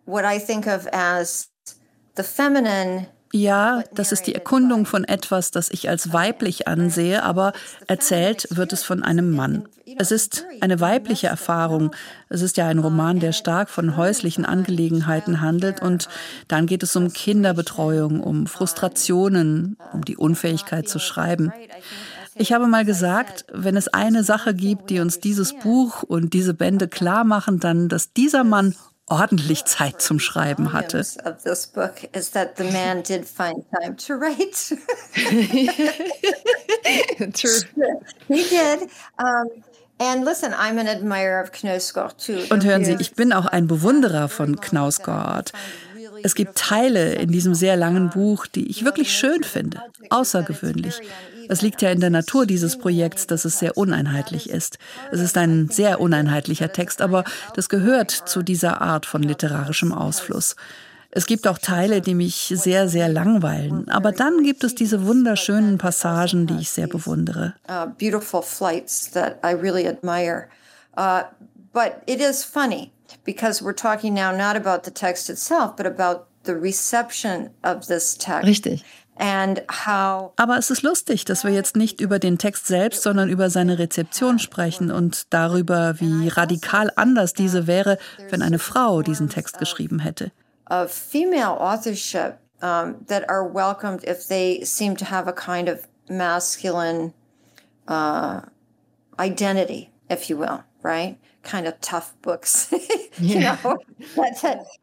what 0.06 0.24
I 0.24 0.38
think 0.38 0.66
of 0.66 0.88
as 0.94 1.50
the 2.16 2.22
feminine 2.22 3.08
ja, 3.36 3.82
das 3.92 4.12
ist 4.12 4.28
die 4.28 4.34
Erkundung 4.36 4.86
von 4.86 5.02
etwas, 5.02 5.50
das 5.50 5.68
ich 5.68 5.88
als 5.88 6.12
weiblich 6.12 6.68
ansehe, 6.68 7.24
aber 7.24 7.52
erzählt 7.88 8.46
wird 8.50 8.72
es 8.72 8.84
von 8.84 9.02
einem 9.02 9.32
Mann. 9.32 9.66
Es 9.98 10.12
ist 10.12 10.46
eine 10.60 10.78
weibliche 10.78 11.26
Erfahrung. 11.26 11.90
Es 12.28 12.42
ist 12.42 12.56
ja 12.56 12.68
ein 12.68 12.78
Roman, 12.78 13.18
der 13.18 13.32
stark 13.32 13.70
von 13.70 13.96
häuslichen 13.96 14.44
Angelegenheiten 14.44 15.40
handelt 15.40 15.82
und 15.82 16.08
dann 16.46 16.66
geht 16.66 16.84
es 16.84 16.94
um 16.94 17.12
Kinderbetreuung, 17.12 18.20
um 18.20 18.46
Frustrationen, 18.46 19.78
um 19.92 20.04
die 20.04 20.16
Unfähigkeit 20.16 20.88
zu 20.88 21.00
schreiben. 21.00 21.52
Ich 22.36 22.52
habe 22.52 22.66
mal 22.66 22.84
gesagt, 22.84 23.46
wenn 23.52 23.76
es 23.76 23.88
eine 23.88 24.24
Sache 24.24 24.54
gibt, 24.54 24.90
die 24.90 25.00
uns 25.00 25.20
dieses 25.20 25.52
Buch 25.52 26.02
und 26.02 26.32
diese 26.32 26.54
Bände 26.54 26.88
klar 26.88 27.24
machen, 27.24 27.60
dann, 27.60 27.88
dass 27.88 28.12
dieser 28.12 28.44
Mann 28.44 28.74
ordentlich 29.06 29.64
Zeit 29.64 30.00
zum 30.00 30.18
Schreiben 30.18 30.72
hatte. 30.72 30.98
Und 42.50 42.64
hören 42.64 42.84
Sie, 42.84 42.96
ich 42.98 43.14
bin 43.14 43.32
auch 43.32 43.46
ein 43.46 43.66
Bewunderer 43.66 44.28
von 44.28 44.60
Knausgård. 44.60 45.52
Es 46.22 46.34
gibt 46.34 46.56
Teile 46.56 47.14
in 47.14 47.30
diesem 47.30 47.54
sehr 47.54 47.76
langen 47.76 48.10
Buch, 48.10 48.46
die 48.46 48.68
ich 48.70 48.84
wirklich 48.84 49.12
schön 49.12 49.44
finde, 49.44 49.82
außergewöhnlich. 50.10 51.00
Es 51.48 51.62
liegt 51.62 51.82
ja 51.82 51.90
in 51.90 52.00
der 52.00 52.10
Natur 52.10 52.46
dieses 52.46 52.78
Projekts, 52.78 53.26
dass 53.26 53.44
es 53.44 53.58
sehr 53.58 53.76
uneinheitlich 53.76 54.50
ist. 54.50 54.78
Es 55.12 55.20
ist 55.20 55.36
ein 55.36 55.68
sehr 55.68 56.00
uneinheitlicher 56.00 56.72
Text, 56.72 57.00
aber 57.02 57.24
das 57.54 57.68
gehört 57.68 58.10
zu 58.10 58.42
dieser 58.42 58.80
Art 58.80 59.06
von 59.06 59.22
literarischem 59.22 59.92
Ausfluss. 59.92 60.56
Es 61.16 61.26
gibt 61.26 61.46
auch 61.46 61.58
Teile, 61.58 62.00
die 62.00 62.14
mich 62.14 62.52
sehr, 62.56 62.88
sehr 62.88 63.08
langweilen. 63.08 63.88
Aber 63.88 64.10
dann 64.10 64.42
gibt 64.42 64.64
es 64.64 64.74
diese 64.74 65.06
wunderschönen 65.06 65.78
Passagen, 65.78 66.48
die 66.48 66.58
ich 66.58 66.70
sehr 66.70 66.88
bewundere. 66.88 67.54
Uh, 67.68 67.86
beautiful 67.86 68.42
flights 68.42 69.12
that 69.12 69.38
I 69.44 69.52
really 69.52 69.86
admire. 69.86 70.48
Uh, 70.96 71.22
but 71.72 72.02
it 72.06 72.20
is 72.20 72.44
funny 72.44 72.90
because 73.24 73.62
we're 73.62 73.76
talking 73.76 74.12
now 74.12 74.32
not 74.32 74.56
about 74.56 74.82
the 74.84 74.90
text 74.90 75.30
itself, 75.30 75.76
but 75.76 75.86
about 75.86 76.26
the 76.44 76.54
reception 76.54 77.50
of 77.62 77.86
this 77.86 78.16
text. 78.16 78.46
Richtig. 78.46 78.84
Aber 79.16 80.58
es 80.58 80.70
ist 80.70 80.82
lustig, 80.82 81.24
dass 81.24 81.44
wir 81.44 81.52
jetzt 81.52 81.76
nicht 81.76 82.00
über 82.00 82.18
den 82.18 82.38
Text 82.38 82.66
selbst, 82.66 83.02
sondern 83.02 83.28
über 83.28 83.50
seine 83.50 83.78
Rezeption 83.78 84.38
sprechen 84.38 84.90
und 84.90 85.32
darüber, 85.32 86.00
wie 86.00 86.28
radikal 86.28 86.90
anders 86.96 87.32
diese 87.34 87.66
wäre, 87.66 87.98
wenn 88.30 88.42
eine 88.42 88.58
Frau 88.58 89.02
diesen 89.02 89.28
Text 89.28 89.58
geschrieben 89.58 90.00
hätte. 90.00 90.32
Are 90.66 90.88
welcomed 93.44 94.04
if 94.04 94.26
to 94.96 95.04
have 95.04 95.28
a 95.28 95.32
kind 101.44 101.66
of 101.66 101.72
uh, 101.72 101.76
you 101.76 101.80
tough 101.80 102.14
books. 102.22 102.68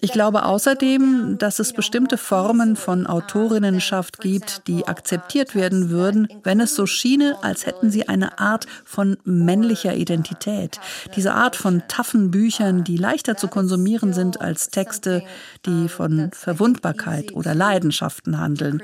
Ich 0.00 0.12
glaube 0.12 0.44
außerdem, 0.44 1.36
dass 1.38 1.58
es 1.58 1.72
bestimmte 1.72 2.18
Formen 2.18 2.76
von 2.76 3.06
Autorinnenschaft 3.06 4.20
gibt, 4.20 4.66
die 4.66 4.86
akzeptiert 4.86 5.54
werden 5.54 5.90
würden, 5.90 6.28
wenn 6.42 6.60
es 6.60 6.74
so 6.74 6.86
schiene, 6.86 7.36
als 7.42 7.66
hätten 7.66 7.90
sie 7.90 8.08
eine 8.08 8.38
Art 8.38 8.66
von 8.84 9.16
männlicher 9.24 9.94
Identität. 9.94 10.80
Diese 11.14 11.34
Art 11.34 11.56
von 11.56 11.82
taffen 11.88 12.30
Büchern, 12.30 12.84
die 12.84 12.96
leichter 12.96 13.36
zu 13.36 13.48
konsumieren 13.48 14.12
sind 14.12 14.40
als 14.40 14.70
Texte, 14.70 15.22
die 15.64 15.88
von 15.88 16.30
Verwundbarkeit 16.32 17.32
oder 17.32 17.54
Leidenschaften 17.54 18.38
handeln. 18.38 18.82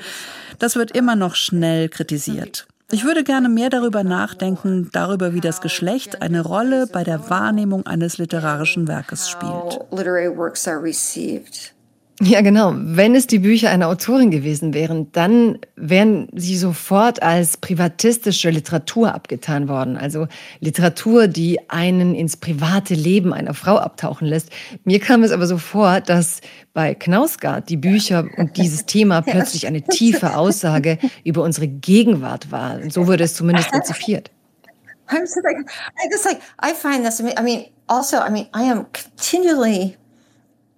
Das 0.58 0.76
wird 0.76 0.92
immer 0.92 1.16
noch 1.16 1.34
schnell 1.34 1.88
kritisiert. 1.88 2.66
Ich 2.94 3.04
würde 3.04 3.24
gerne 3.24 3.48
mehr 3.48 3.70
darüber 3.70 4.04
nachdenken, 4.04 4.90
darüber, 4.92 5.32
wie 5.32 5.40
das 5.40 5.62
Geschlecht 5.62 6.20
eine 6.20 6.42
Rolle 6.42 6.86
bei 6.86 7.04
der 7.04 7.30
Wahrnehmung 7.30 7.86
eines 7.86 8.18
literarischen 8.18 8.86
Werkes 8.86 9.30
spielt. 9.30 9.80
Ja, 12.24 12.40
genau. 12.40 12.72
Wenn 12.76 13.16
es 13.16 13.26
die 13.26 13.40
Bücher 13.40 13.70
einer 13.70 13.88
Autorin 13.88 14.30
gewesen 14.30 14.74
wären, 14.74 15.10
dann 15.10 15.58
wären 15.74 16.28
sie 16.32 16.56
sofort 16.56 17.20
als 17.20 17.56
privatistische 17.56 18.50
Literatur 18.50 19.12
abgetan 19.12 19.66
worden. 19.66 19.96
Also 19.96 20.28
Literatur, 20.60 21.26
die 21.26 21.58
einen 21.68 22.14
ins 22.14 22.36
private 22.36 22.94
Leben 22.94 23.34
einer 23.34 23.54
Frau 23.54 23.76
abtauchen 23.76 24.28
lässt. 24.28 24.50
Mir 24.84 25.00
kam 25.00 25.24
es 25.24 25.32
aber 25.32 25.48
so 25.48 25.58
vor, 25.58 26.00
dass 26.00 26.42
bei 26.72 26.94
Knausgard 26.94 27.68
die 27.68 27.76
Bücher 27.76 28.28
und 28.36 28.56
dieses 28.56 28.86
Thema 28.86 29.20
plötzlich 29.22 29.66
eine 29.66 29.82
tiefe 29.82 30.36
Aussage 30.36 30.98
über 31.24 31.42
unsere 31.42 31.66
Gegenwart 31.66 32.52
war. 32.52 32.76
Und 32.76 32.92
so 32.92 33.08
wurde 33.08 33.24
es 33.24 33.34
zumindest 33.34 33.74
rezipiert. 33.74 34.30
I'm 35.08 35.22
just 35.22 35.40
like, 35.42 35.56
I 35.58 36.08
just 36.08 36.24
like, 36.24 36.38
I 36.62 36.72
find 36.72 37.04
this, 37.04 37.18
I 37.18 37.42
mean, 37.42 37.64
also, 37.88 38.18
I 38.18 38.30
mean, 38.30 38.46
I 38.54 38.70
am 38.70 38.86
continually 38.92 39.96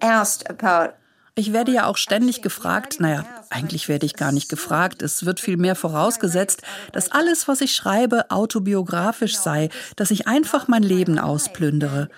asked 0.00 0.48
about 0.48 0.94
ich 1.36 1.52
werde 1.52 1.72
ja 1.72 1.86
auch 1.86 1.96
ständig 1.96 2.42
gefragt, 2.42 3.00
naja, 3.00 3.24
eigentlich 3.50 3.88
werde 3.88 4.06
ich 4.06 4.14
gar 4.14 4.30
nicht 4.30 4.48
gefragt, 4.48 5.02
es 5.02 5.26
wird 5.26 5.40
vielmehr 5.40 5.74
vorausgesetzt, 5.74 6.62
dass 6.92 7.10
alles, 7.10 7.48
was 7.48 7.60
ich 7.60 7.74
schreibe, 7.74 8.30
autobiografisch 8.30 9.36
sei, 9.36 9.68
dass 9.96 10.12
ich 10.12 10.28
einfach 10.28 10.68
mein 10.68 10.84
Leben 10.84 11.18
ausplündere. 11.18 12.08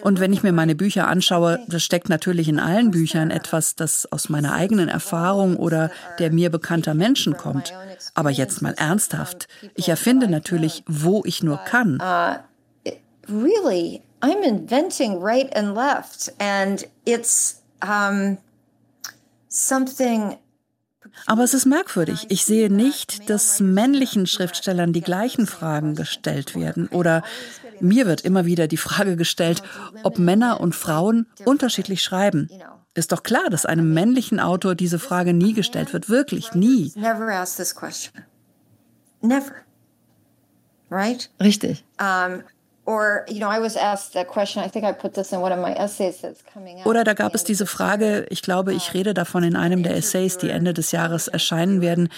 Und 0.00 0.18
wenn 0.18 0.32
ich 0.32 0.42
mir 0.42 0.52
meine 0.52 0.74
Bücher 0.74 1.06
anschaue, 1.06 1.60
das 1.68 1.84
steckt 1.84 2.08
natürlich 2.08 2.48
in 2.48 2.58
allen 2.58 2.90
Büchern 2.90 3.30
etwas, 3.30 3.76
das 3.76 4.10
aus 4.10 4.28
meiner 4.28 4.54
eigenen 4.54 4.88
Erfahrung 4.88 5.56
oder 5.56 5.90
der 6.18 6.32
mir 6.32 6.50
bekannter 6.50 6.94
Menschen 6.94 7.36
kommt. 7.36 7.72
Aber 8.14 8.30
jetzt 8.30 8.60
mal 8.60 8.74
ernsthaft, 8.74 9.46
ich 9.74 9.88
erfinde 9.88 10.28
natürlich, 10.28 10.82
wo 10.86 11.22
ich 11.24 11.42
nur 11.42 11.58
kann. 11.58 12.00
Uh, 12.00 12.92
really, 13.28 14.02
I'm 14.20 14.42
inventing 14.42 15.20
right 15.20 15.54
and 15.56 15.76
left 15.76 16.32
and 16.40 16.86
it's 17.04 17.62
um 17.82 18.38
aber 21.26 21.44
es 21.44 21.54
ist 21.54 21.66
merkwürdig. 21.66 22.26
Ich 22.28 22.44
sehe 22.44 22.72
nicht, 22.72 23.28
dass 23.30 23.60
männlichen 23.60 24.26
Schriftstellern 24.26 24.92
die 24.92 25.00
gleichen 25.00 25.46
Fragen 25.46 25.94
gestellt 25.94 26.54
werden. 26.54 26.88
Oder 26.88 27.22
mir 27.80 28.06
wird 28.06 28.22
immer 28.22 28.44
wieder 28.44 28.68
die 28.68 28.76
Frage 28.76 29.16
gestellt, 29.16 29.62
ob 30.02 30.18
Männer 30.18 30.60
und 30.60 30.74
Frauen 30.74 31.26
unterschiedlich 31.44 32.02
schreiben. 32.02 32.48
Ist 32.94 33.12
doch 33.12 33.22
klar, 33.22 33.48
dass 33.50 33.66
einem 33.66 33.94
männlichen 33.94 34.40
Autor 34.40 34.74
diese 34.74 34.98
Frage 34.98 35.32
nie 35.32 35.52
gestellt 35.52 35.92
wird. 35.92 36.08
Wirklich 36.08 36.54
nie. 36.54 36.92
Richtig. 41.40 41.84
Oder 46.86 47.04
da 47.04 47.12
gab 47.12 47.34
es 47.34 47.44
diese 47.44 47.66
Frage, 47.66 48.24
ich 48.30 48.40
glaube, 48.40 48.72
ich 48.72 48.94
rede 48.94 49.12
davon 49.12 49.44
in 49.44 49.56
einem 49.56 49.82
der 49.82 49.94
Essays, 49.94 50.38
die 50.38 50.48
Ende 50.48 50.72
des 50.72 50.90
Jahres 50.90 51.28
erscheinen 51.28 51.82
werden. 51.82 52.08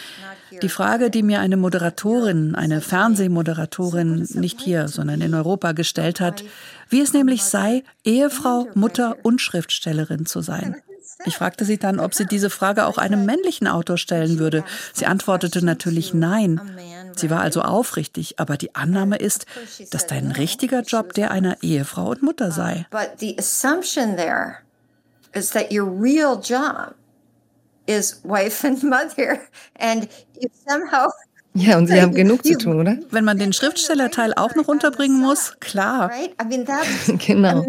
Die 0.63 0.69
Frage, 0.69 1.11
die 1.11 1.25
mir 1.25 1.41
eine 1.41 1.57
Moderatorin, 1.57 2.55
eine 2.55 2.81
Fernsehmoderatorin, 2.81 4.29
nicht 4.35 4.61
hier, 4.61 4.87
sondern 4.87 5.23
in 5.23 5.35
Europa 5.35 5.73
gestellt 5.73 6.21
hat, 6.21 6.45
wie 6.89 7.01
es 7.01 7.13
nämlich 7.13 7.43
sei, 7.43 7.83
Ehefrau, 8.05 8.69
Mutter 8.75 9.17
und 9.25 9.41
Schriftstellerin 9.41 10.25
zu 10.25 10.41
sein. 10.41 10.77
Ich 11.25 11.37
fragte 11.37 11.65
sie 11.65 11.79
dann, 11.79 12.01
ob 12.01 12.15
sie 12.15 12.27
diese 12.27 12.51
Frage 12.51 12.87
auch 12.87 12.99
einem 12.99 13.25
männlichen 13.25 13.67
Autor 13.67 13.99
stellen 13.99 14.39
würde. 14.39 14.65
Sie 14.93 15.07
antwortete 15.07 15.65
natürlich 15.65 16.15
nein. 16.15 16.61
Sie 17.17 17.31
war 17.31 17.41
also 17.41 17.63
aufrichtig, 17.63 18.39
aber 18.39 18.57
die 18.57 18.75
Annahme 18.75 19.17
ist, 19.17 19.47
dass 19.91 20.07
dein 20.07 20.33
richtiger 20.33 20.83
Job 20.83 21.15
der 21.15 21.31
einer 21.31 21.63
Ehefrau 21.63 22.11
und 22.11 22.23
Mutter 22.23 22.51
sei. 22.51 22.87
But 22.91 23.19
the 23.19 23.37
assumption 23.39 24.17
there 24.17 24.59
is 25.35 25.51
that 25.51 25.73
your 25.73 25.91
real 25.91 26.41
job 26.41 26.95
is 27.87 28.21
wife 28.25 28.67
and 28.67 28.83
mother 28.83 29.41
and 29.79 30.09
you 30.41 30.49
somehow 30.67 31.11
ja, 31.55 31.79
und 31.79 31.89
Sie 31.89 32.01
haben 32.01 32.15
genug 32.15 32.45
zu 32.45 32.57
tun, 32.57 32.81
oder? 32.81 32.99
Wenn 33.11 33.25
man 33.25 33.39
den 33.39 33.53
Schriftstellerteil 33.53 34.35
auch 34.35 34.55
noch 34.55 34.69
unterbringen 34.69 35.21
muss, 35.21 35.57
klar. 35.61 36.11
genau. 37.19 37.65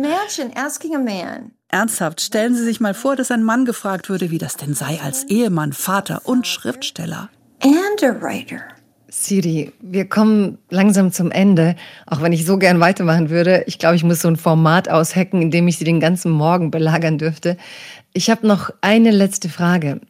Ernsthaft, 1.72 2.20
stellen 2.20 2.54
Sie 2.54 2.66
sich 2.66 2.82
mal 2.82 2.94
vor, 2.94 3.16
dass 3.16 3.32
ein 3.32 3.44
Mann 3.44 3.64
gefragt 3.64 4.10
würde, 4.10 4.30
wie 4.30 4.38
das 4.38 4.58
denn 4.58 4.74
sei 4.74 5.00
als 5.02 5.24
Ehemann, 5.24 5.72
Vater 5.72 6.22
und 6.26 6.46
Schriftsteller. 6.46 7.30
And 7.64 8.04
a 8.04 8.22
writer. 8.22 8.60
Siri, 9.08 9.72
wir 9.82 10.08
kommen 10.08 10.58
langsam 10.70 11.12
zum 11.12 11.32
Ende, 11.32 11.76
auch 12.08 12.22
wenn 12.22 12.34
ich 12.34 12.46
so 12.46 12.58
gern 12.58 12.80
weitermachen 12.80 13.30
würde. 13.30 13.64
Ich 13.68 13.78
glaube, 13.80 13.96
ich 13.96 14.04
muss 14.04 14.22
so 14.22 14.28
ein 14.28 14.38
Format 14.38 14.90
aushacken, 14.90 15.42
in 15.42 15.52
dem 15.52 15.68
ich 15.68 15.78
Sie 15.78 15.84
den 15.84 16.00
ganzen 16.00 16.32
Morgen 16.32 16.72
belagern 16.72 17.18
dürfte. 17.18 17.58
Ich 18.14 18.30
habe 18.30 18.48
noch 18.48 18.70
eine 18.82 19.12
letzte 19.12 19.50
Frage. 19.50 20.02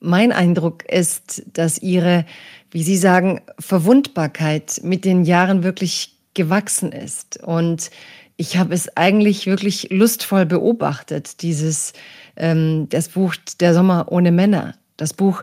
Mein 0.00 0.32
Eindruck 0.32 0.84
ist, 0.84 1.42
dass 1.52 1.78
Ihre, 1.78 2.26
wie 2.70 2.82
Sie 2.82 2.96
sagen, 2.96 3.40
Verwundbarkeit 3.58 4.80
mit 4.82 5.04
den 5.04 5.24
Jahren 5.24 5.62
wirklich 5.62 6.16
gewachsen 6.34 6.92
ist. 6.92 7.42
Und 7.42 7.90
ich 8.36 8.56
habe 8.56 8.74
es 8.74 8.96
eigentlich 8.96 9.46
wirklich 9.46 9.88
lustvoll 9.90 10.46
beobachtet, 10.46 11.42
dieses, 11.42 11.92
ähm, 12.36 12.88
das 12.88 13.08
Buch 13.08 13.34
Der 13.60 13.74
Sommer 13.74 14.10
ohne 14.10 14.32
Männer, 14.32 14.74
das 14.96 15.12
Buch 15.12 15.42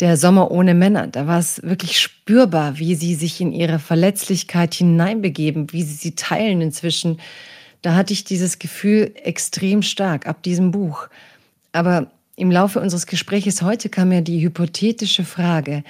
der 0.00 0.16
Sommer 0.16 0.50
ohne 0.50 0.74
Männer. 0.74 1.08
Da 1.08 1.26
war 1.26 1.40
es 1.40 1.60
wirklich 1.62 1.98
spürbar, 1.98 2.78
wie 2.78 2.94
sie 2.94 3.14
sich 3.16 3.40
in 3.40 3.52
ihre 3.52 3.80
Verletzlichkeit 3.80 4.74
hineinbegeben, 4.74 5.72
wie 5.72 5.82
sie 5.82 5.94
sie 5.94 6.14
teilen 6.14 6.60
inzwischen. 6.60 7.20
Da 7.82 7.94
hatte 7.94 8.12
ich 8.12 8.24
dieses 8.24 8.58
Gefühl 8.60 9.12
extrem 9.16 9.82
stark 9.82 10.26
ab 10.26 10.42
diesem 10.42 10.70
Buch. 10.70 11.08
Aber 11.72 12.10
im 12.36 12.52
Laufe 12.52 12.80
unseres 12.80 13.06
Gespräches 13.06 13.62
heute 13.62 13.88
kam 13.88 14.10
mir 14.10 14.22
die 14.22 14.40
hypothetische 14.40 15.24
Frage, 15.24 15.82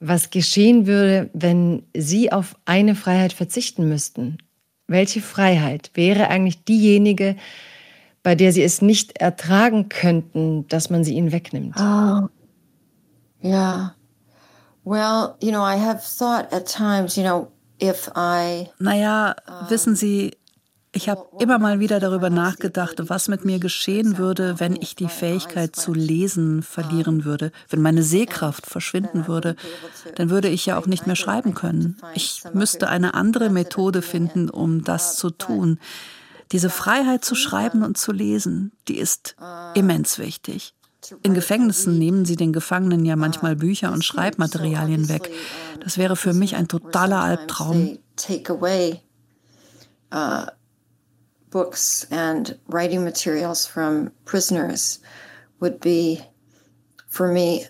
was 0.00 0.30
geschehen 0.30 0.86
würde, 0.86 1.30
wenn 1.32 1.82
Sie 1.94 2.30
auf 2.30 2.54
eine 2.66 2.94
Freiheit 2.94 3.32
verzichten 3.32 3.88
müssten. 3.88 4.38
Welche 4.88 5.20
Freiheit 5.20 5.90
wäre 5.94 6.28
eigentlich 6.28 6.64
diejenige, 6.64 7.36
bei 8.22 8.34
der 8.34 8.52
Sie 8.52 8.62
es 8.62 8.82
nicht 8.82 9.18
ertragen 9.18 9.88
könnten, 9.88 10.66
dass 10.68 10.90
man 10.90 11.04
sie 11.04 11.14
Ihnen 11.14 11.30
wegnimmt? 11.30 11.76
Oh, 11.78 12.28
Yeah. 13.40 13.90
Well, 14.84 15.36
you 15.40 15.52
know, 15.52 15.62
I 15.62 15.76
have 15.76 16.02
thought 16.02 16.52
at 16.52 16.66
times, 16.66 17.16
you 17.16 17.22
know, 17.22 17.52
if 17.78 18.10
I. 18.16 18.70
Naja, 18.80 19.36
wissen 19.68 19.94
Sie, 19.94 20.37
ich 20.98 21.08
habe 21.08 21.28
immer 21.38 21.60
mal 21.60 21.78
wieder 21.78 22.00
darüber 22.00 22.28
nachgedacht, 22.28 22.96
was 23.08 23.28
mit 23.28 23.44
mir 23.44 23.60
geschehen 23.60 24.18
würde, 24.18 24.58
wenn 24.58 24.74
ich 24.74 24.96
die 24.96 25.06
Fähigkeit 25.06 25.76
zu 25.76 25.94
lesen 25.94 26.60
verlieren 26.64 27.24
würde, 27.24 27.52
wenn 27.68 27.80
meine 27.80 28.02
Sehkraft 28.02 28.66
verschwinden 28.66 29.28
würde. 29.28 29.54
Dann 30.16 30.28
würde 30.28 30.48
ich 30.48 30.66
ja 30.66 30.76
auch 30.76 30.88
nicht 30.88 31.06
mehr 31.06 31.14
schreiben 31.14 31.54
können. 31.54 31.98
Ich 32.14 32.42
müsste 32.52 32.88
eine 32.88 33.14
andere 33.14 33.48
Methode 33.48 34.02
finden, 34.02 34.50
um 34.50 34.82
das 34.82 35.14
zu 35.14 35.30
tun. 35.30 35.78
Diese 36.50 36.68
Freiheit 36.68 37.24
zu 37.24 37.36
schreiben 37.36 37.84
und 37.84 37.96
zu 37.96 38.10
lesen, 38.10 38.72
die 38.88 38.98
ist 38.98 39.36
immens 39.76 40.18
wichtig. 40.18 40.74
In 41.22 41.32
Gefängnissen 41.32 41.96
nehmen 41.96 42.24
sie 42.24 42.34
den 42.34 42.52
Gefangenen 42.52 43.04
ja 43.04 43.14
manchmal 43.14 43.54
Bücher 43.54 43.92
und 43.92 44.04
Schreibmaterialien 44.04 45.08
weg. 45.08 45.30
Das 45.78 45.96
wäre 45.96 46.16
für 46.16 46.32
mich 46.32 46.56
ein 46.56 46.66
totaler 46.66 47.20
Albtraum. 47.20 47.98
Books 51.50 52.06
and 52.10 52.58
writing 52.68 53.04
materials 53.04 53.66
from 53.66 54.12
prisoners 54.24 55.00
would 55.60 55.80
be 55.80 56.20
for 57.08 57.28
me 57.28 57.66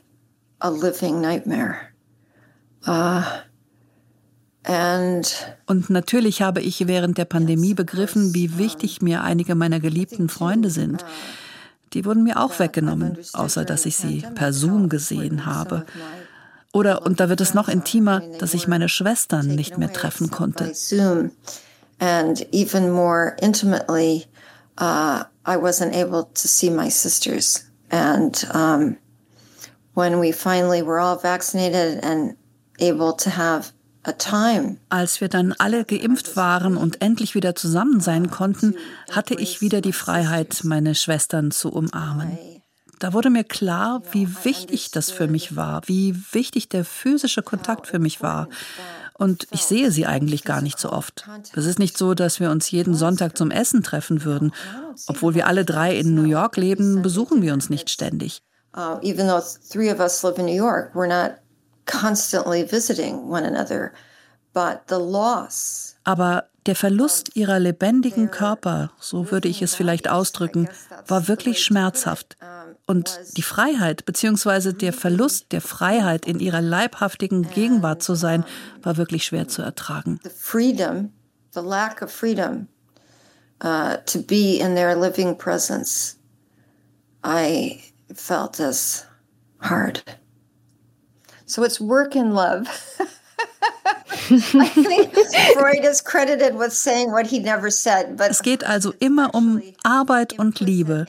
a 0.61 0.71
living 0.71 1.21
nightmare. 1.21 1.93
Uh, 2.87 3.23
und 5.67 5.89
natürlich 5.89 6.43
habe 6.43 6.61
ich 6.61 6.87
während 6.87 7.17
der 7.17 7.25
Pandemie 7.25 7.73
begriffen, 7.73 8.35
wie 8.35 8.59
wichtig 8.59 9.01
mir 9.01 9.23
einige 9.23 9.55
meiner 9.55 9.81
geliebten 9.81 10.29
Freunde 10.29 10.69
sind. 10.69 11.07
Die 11.95 12.05
wurden 12.05 12.23
mir 12.23 12.39
auch 12.39 12.59
weggenommen, 12.59 13.17
außer 13.33 13.65
dass 13.65 13.87
ich 13.87 13.97
sie 13.97 14.23
per 14.35 14.53
Zoom 14.53 14.91
gesehen 14.91 15.47
habe. 15.47 15.87
Oder, 16.75 17.07
und 17.07 17.19
da 17.19 17.31
wird 17.31 17.41
es 17.41 17.55
noch 17.55 17.69
intimer, 17.69 18.21
dass 18.39 18.53
ich 18.53 18.69
meine 18.69 18.91
Schwestern 18.91 19.47
nicht 19.47 19.79
mehr 19.79 19.91
treffen 19.91 20.31
konnte. 20.31 20.75
And 22.01 22.47
even 22.53 22.91
more 22.91 23.37
intimately, 23.43 24.27
uh, 24.77 25.25
I 25.45 25.57
wasn't 25.57 25.95
able 25.95 26.25
to 26.25 26.49
see 26.49 26.71
my 26.71 26.89
sisters. 26.89 27.65
And 27.91 28.45
um, 28.53 28.99
when 29.95 30.21
we 30.21 30.33
finally 30.33 30.83
were 30.83 31.01
all 31.01 31.17
vaccinated 31.17 32.05
and 32.05 32.37
able 32.79 33.15
to 33.15 33.31
have 33.31 33.73
als 34.89 35.21
wir 35.21 35.29
dann 35.29 35.53
alle 35.59 35.85
geimpft 35.85 36.37
waren 36.37 36.77
und 36.77 37.03
endlich 37.03 37.35
wieder 37.35 37.55
zusammen 37.55 38.01
sein 38.01 38.31
konnten, 38.31 38.75
hatte 39.11 39.35
ich 39.35 39.61
wieder 39.61 39.81
die 39.81 39.93
Freiheit, 39.93 40.61
meine 40.65 40.95
Schwestern 40.95 41.51
zu 41.51 41.71
umarmen. 41.71 42.39
Da 42.99 43.13
wurde 43.13 43.31
mir 43.31 43.45
klar, 43.45 44.03
wie 44.13 44.29
wichtig 44.45 44.91
das 44.91 45.11
für 45.11 45.29
mich 45.29 45.57
war, 45.57 45.83
wie 45.87 46.17
wichtig 46.33 46.69
der 46.69 46.85
physische 46.85 47.43
Kontakt 47.43 47.87
für 47.87 47.99
mich 47.99 48.23
war. 48.23 48.49
Und 49.19 49.49
ich 49.51 49.65
sehe 49.65 49.91
sie 49.91 50.07
eigentlich 50.07 50.45
gar 50.45 50.63
nicht 50.63 50.79
so 50.79 50.91
oft. 50.91 51.29
Es 51.55 51.67
ist 51.67 51.79
nicht 51.79 51.99
so, 51.99 52.15
dass 52.15 52.41
wir 52.41 52.51
uns 52.51 52.71
jeden 52.71 52.95
Sonntag 52.95 53.37
zum 53.37 53.51
Essen 53.51 53.83
treffen 53.83 54.25
würden. 54.25 54.53
Obwohl 55.09 55.35
wir 55.35 55.47
alle 55.47 55.65
drei 55.65 55.97
in 55.97 56.15
New 56.15 56.25
York 56.25 56.57
leben, 56.57 57.03
besuchen 57.03 57.43
wir 57.43 57.53
uns 57.53 57.69
nicht 57.69 57.91
ständig. 57.91 58.43
Uh, 58.77 58.99
even 59.03 59.27
though 59.27 59.43
three 59.71 59.91
of 59.91 59.99
us 59.99 60.23
live 60.23 60.39
in 60.39 60.47
New 60.47 60.55
York, 60.55 60.95
we're 60.95 61.09
not 61.09 61.39
constantly 61.87 62.65
visiting 62.65 63.29
one 63.29 63.45
another. 63.45 63.93
But 64.53 64.83
the 64.89 64.99
loss 64.99 65.89
aber 66.09 66.45
der 66.65 66.75
Verlust 66.75 67.37
ihrer 67.37 67.59
lebendigen 67.59 68.31
Körper, 68.31 68.93
so 68.99 69.31
würde 69.31 69.47
ich 69.47 69.61
es 69.61 69.75
vielleicht 69.75 70.09
ausdrücken, 70.09 70.67
war 71.07 71.29
wirklich 71.29 71.63
schmerzhaft. 71.63 72.39
Und 72.89 73.21
die 73.37 73.43
Freiheit 73.43 74.07
bzw. 74.07 74.73
der 74.73 74.95
Verlust 74.95 75.53
der 75.53 75.61
Freiheit 75.61 76.27
in 76.27 76.41
ihrer 76.41 76.63
leibhaftigen 76.63 77.51
Gegenwart 77.51 78.03
zu 78.03 78.15
sein, 78.15 78.47
war 78.83 78.97
wirklich 78.97 79.27
schwer 79.27 79.47
zu 79.47 79.61
ertragen. 79.61 80.19
The 80.25 80.31
freedom, 80.31 81.13
the 81.53 81.61
lack 81.61 82.01
of 82.01 82.11
freedom 82.11 82.67
uh, 83.63 83.99
to 84.07 84.23
be 84.23 84.59
in 84.59 84.75
their 84.75 84.97
living 84.97 85.37
presence, 85.37 86.17
I 87.23 87.83
felt 88.15 88.59
as 88.59 89.05
hard. 89.61 90.03
So 91.45 91.65
it's 91.65 91.79
work 91.79 92.17
and 92.17 92.33
love. 92.33 92.67
Es 98.19 98.43
geht 98.43 98.65
also 98.65 98.93
immer 98.99 99.35
um 99.35 99.63
Arbeit 99.83 100.39
und 100.39 100.61
Liebe. 100.61 101.07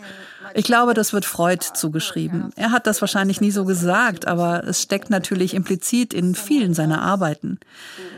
Ich 0.54 0.66
glaube, 0.66 0.94
das 0.94 1.14
wird 1.14 1.26
Freud 1.26 1.64
zugeschrieben. 1.74 2.52
Er 2.56 2.72
hat 2.72 2.88
das 2.88 3.02
wahrscheinlich 3.02 3.42
nie 3.42 3.52
so 3.52 3.66
gesagt, 3.66 4.28
aber 4.28 4.64
es 4.66 4.82
steckt 4.82 5.10
natürlich 5.10 5.54
implizit 5.54 6.14
in 6.14 6.36
vielen 6.36 6.74
seiner 6.74 7.02
Arbeiten. 7.02 7.60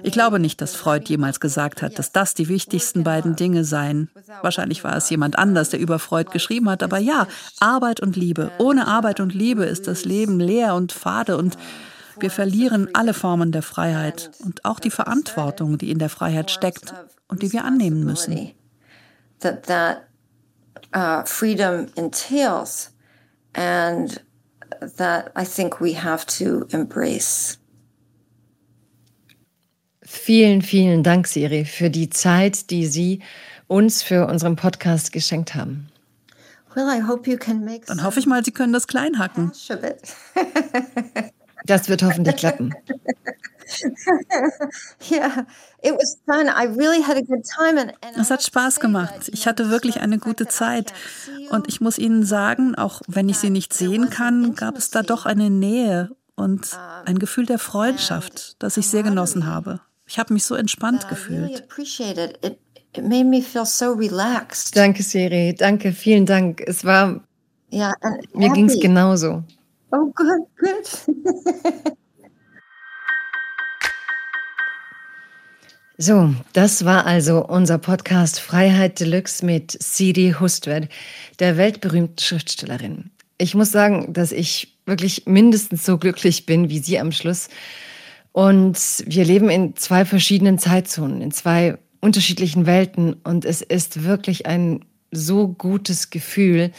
Ich 0.04 0.14
glaube 0.14 0.40
nicht, 0.40 0.62
dass 0.62 0.76
Freud 0.76 1.06
jemals 1.08 1.40
gesagt 1.40 1.82
hat, 1.82 2.00
dass 2.00 2.12
das 2.12 2.34
die 2.34 2.48
wichtigsten 2.48 3.04
beiden 3.04 3.36
Dinge 3.36 3.64
seien. 3.64 4.10
Wahrscheinlich 4.42 4.84
war 4.84 4.96
es 4.96 5.10
jemand 5.10 5.38
anders, 5.38 5.70
der 5.70 5.80
über 5.80 6.00
Freud 6.00 6.30
geschrieben 6.32 6.70
hat, 6.70 6.84
aber 6.84 6.98
ja, 6.98 7.28
Arbeit 7.60 8.00
und 8.00 8.16
Liebe. 8.16 8.52
Ohne 8.58 8.88
Arbeit 8.88 9.20
und 9.20 9.34
Liebe 9.34 9.66
ist 9.66 9.88
das 9.88 10.06
Leben 10.06 10.40
leer 10.40 10.76
und 10.76 10.92
fade 10.92 11.38
und 11.38 11.58
wir 12.20 12.30
verlieren 12.30 12.90
alle 12.94 13.14
Formen 13.14 13.52
der 13.52 13.64
Freiheit 13.64 14.32
und 14.40 14.64
auch 14.66 14.80
die 14.80 14.92
Verantwortung, 14.92 15.78
die 15.78 15.90
in 15.90 15.98
der 15.98 16.10
Freiheit 16.10 16.52
steckt 16.52 16.94
und 17.28 17.42
die 17.42 17.52
wir 17.52 17.66
annehmen 17.66 18.04
müssen. 18.04 18.52
That 19.40 19.64
that 19.64 20.11
uh, 20.94 21.24
freedom 21.24 21.88
entails 21.96 22.90
and 23.56 24.22
that 24.98 25.32
I 25.36 25.46
think 25.46 25.80
we 25.80 25.94
have 25.94 26.26
to 26.38 26.68
embrace. 26.72 27.58
Vielen, 30.04 30.62
vielen 30.62 31.04
Dank, 31.04 31.28
Siri, 31.28 31.64
für 31.64 31.90
die 31.90 32.10
Zeit, 32.10 32.70
die 32.70 32.86
Sie 32.86 33.22
uns 33.68 34.04
für 34.04 34.28
unseren 34.28 34.58
Podcast 34.58 35.14
geschenkt 35.14 35.56
haben. 35.56 35.88
Well, 36.76 36.88
I 36.90 37.02
hope 37.02 37.30
you 37.30 37.38
can 37.38 37.64
make 37.64 37.86
Dann 37.86 38.04
hoffe 38.04 38.20
ich 38.20 38.26
mal, 38.26 38.44
Sie 38.44 38.52
können 38.52 38.74
das 38.74 38.88
klein 38.88 39.20
hacken. 39.20 39.52
Das 41.66 41.90
wird 41.90 42.04
hoffentlich 42.04 42.38
klappen. 42.38 42.74
Es 48.20 48.30
hat 48.30 48.44
Spaß 48.44 48.80
gemacht. 48.80 49.30
Ich 49.34 49.48
hatte 49.48 49.70
wirklich 49.70 50.02
eine 50.02 50.20
gute 50.20 50.48
Zeit. 50.48 50.94
Und 51.50 51.68
ich 51.68 51.82
muss 51.82 51.98
Ihnen 51.98 52.24
sagen, 52.24 52.76
auch 52.76 53.02
wenn 53.08 53.30
ich 53.30 53.38
Sie 53.38 53.50
nicht 53.50 53.74
sehen 53.74 54.10
kann, 54.10 54.56
gab 54.56 54.78
es 54.78 54.90
da 54.90 55.02
doch 55.02 55.26
eine 55.26 55.50
Nähe 55.50 56.12
und 56.36 56.78
ein 57.06 57.20
Gefühl 57.20 57.46
der 57.46 57.60
Freundschaft, 57.60 58.56
das 58.60 58.78
ich 58.78 58.88
sehr 58.88 59.04
genossen 59.04 59.46
habe. 59.46 59.82
Ich 60.06 60.20
habe 60.20 60.34
mich 60.34 60.44
so 60.44 60.56
entspannt 60.56 61.08
gefühlt. 61.10 61.64
Danke, 64.76 65.04
Siri. 65.04 65.56
Danke, 65.58 65.94
vielen 65.94 66.26
Dank. 66.26 66.62
Es 66.66 66.84
war. 66.84 67.22
mir 68.34 68.50
ging 68.50 68.66
es 68.66 68.80
genauso. 68.80 69.44
Oh, 69.92 70.12
good, 70.14 70.48
good. 70.60 71.96
so, 75.98 76.34
das 76.54 76.86
war 76.86 77.06
also 77.06 77.46
unser 77.46 77.78
Podcast 77.78 78.40
Freiheit 78.40 79.00
Deluxe 79.00 79.46
mit 79.46 79.72
Sidi 79.72 80.36
Hustvedt, 80.40 80.90
der 81.40 81.58
weltberühmten 81.58 82.18
Schriftstellerin. 82.18 83.12
Ich 83.38 83.56
muss 83.56 83.72
sagen, 83.72 84.14
dass 84.14 84.32
ich 84.32 84.78
wirklich 84.86 85.26
mindestens 85.26 85.86
so 85.86 85.98
glücklich 85.98 86.46
bin 86.46 86.70
wie 86.70 86.80
Sie 86.80 87.00
am 87.00 87.12
Schluss. 87.12 87.50
Und 88.32 88.78
wir 89.06 89.26
leben 89.26 89.50
in 89.50 89.76
zwei 89.76 90.06
verschiedenen 90.06 90.58
Zeitzonen, 90.58 91.22
in 91.22 91.32
zwei 91.32 91.78
unterschiedlichen 92.00 92.66
Welten. 92.66 93.14
Und 93.14 93.46
es 93.46 93.62
ist 93.62 94.04
wirklich 94.04 94.46
ein 94.46 94.86
so 95.12 95.50
gutes 95.50 96.10
Gefühl, 96.10 96.72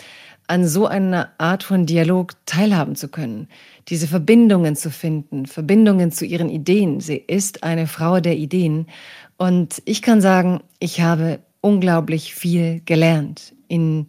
an 0.52 0.68
so 0.68 0.86
einer 0.86 1.30
Art 1.38 1.62
von 1.62 1.86
Dialog 1.86 2.34
teilhaben 2.44 2.94
zu 2.94 3.08
können, 3.08 3.48
diese 3.88 4.06
Verbindungen 4.06 4.76
zu 4.76 4.90
finden, 4.90 5.46
Verbindungen 5.46 6.12
zu 6.12 6.26
ihren 6.26 6.50
Ideen. 6.50 7.00
Sie 7.00 7.16
ist 7.16 7.64
eine 7.64 7.86
Frau 7.86 8.20
der 8.20 8.36
Ideen 8.36 8.86
und 9.38 9.80
ich 9.86 10.02
kann 10.02 10.20
sagen, 10.20 10.60
ich 10.78 11.00
habe 11.00 11.38
unglaublich 11.62 12.34
viel 12.34 12.82
gelernt 12.84 13.54
in 13.68 14.08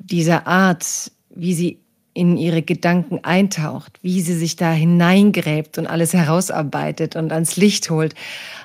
dieser 0.00 0.48
Art, 0.48 1.12
wie 1.30 1.54
sie 1.54 1.83
in 2.14 2.36
ihre 2.36 2.62
Gedanken 2.62 3.18
eintaucht, 3.24 3.98
wie 4.00 4.20
sie 4.20 4.34
sich 4.34 4.54
da 4.54 4.72
hineingräbt 4.72 5.78
und 5.78 5.88
alles 5.88 6.14
herausarbeitet 6.14 7.16
und 7.16 7.32
ans 7.32 7.56
Licht 7.56 7.90
holt. 7.90 8.14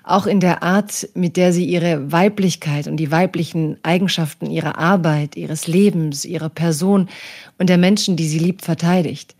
Auch 0.03 0.27
in 0.27 0.39
der 0.39 0.61
Art, 0.61 1.09
mit 1.15 1.35
der 1.35 1.51
sie 1.51 1.65
ihre 1.65 2.11
Weiblichkeit 2.11 2.87
und 2.87 2.97
die 2.97 3.11
weiblichen 3.11 3.77
Eigenschaften 3.83 4.51
ihrer 4.51 4.77
Arbeit, 4.77 5.35
ihres 5.35 5.65
Lebens, 5.65 6.25
ihrer 6.25 6.49
Person 6.49 7.09
und 7.57 7.69
der 7.69 7.79
Menschen, 7.79 8.15
die 8.15 8.27
sie 8.27 8.39
liebt, 8.39 8.63
verteidigt. 8.63 9.35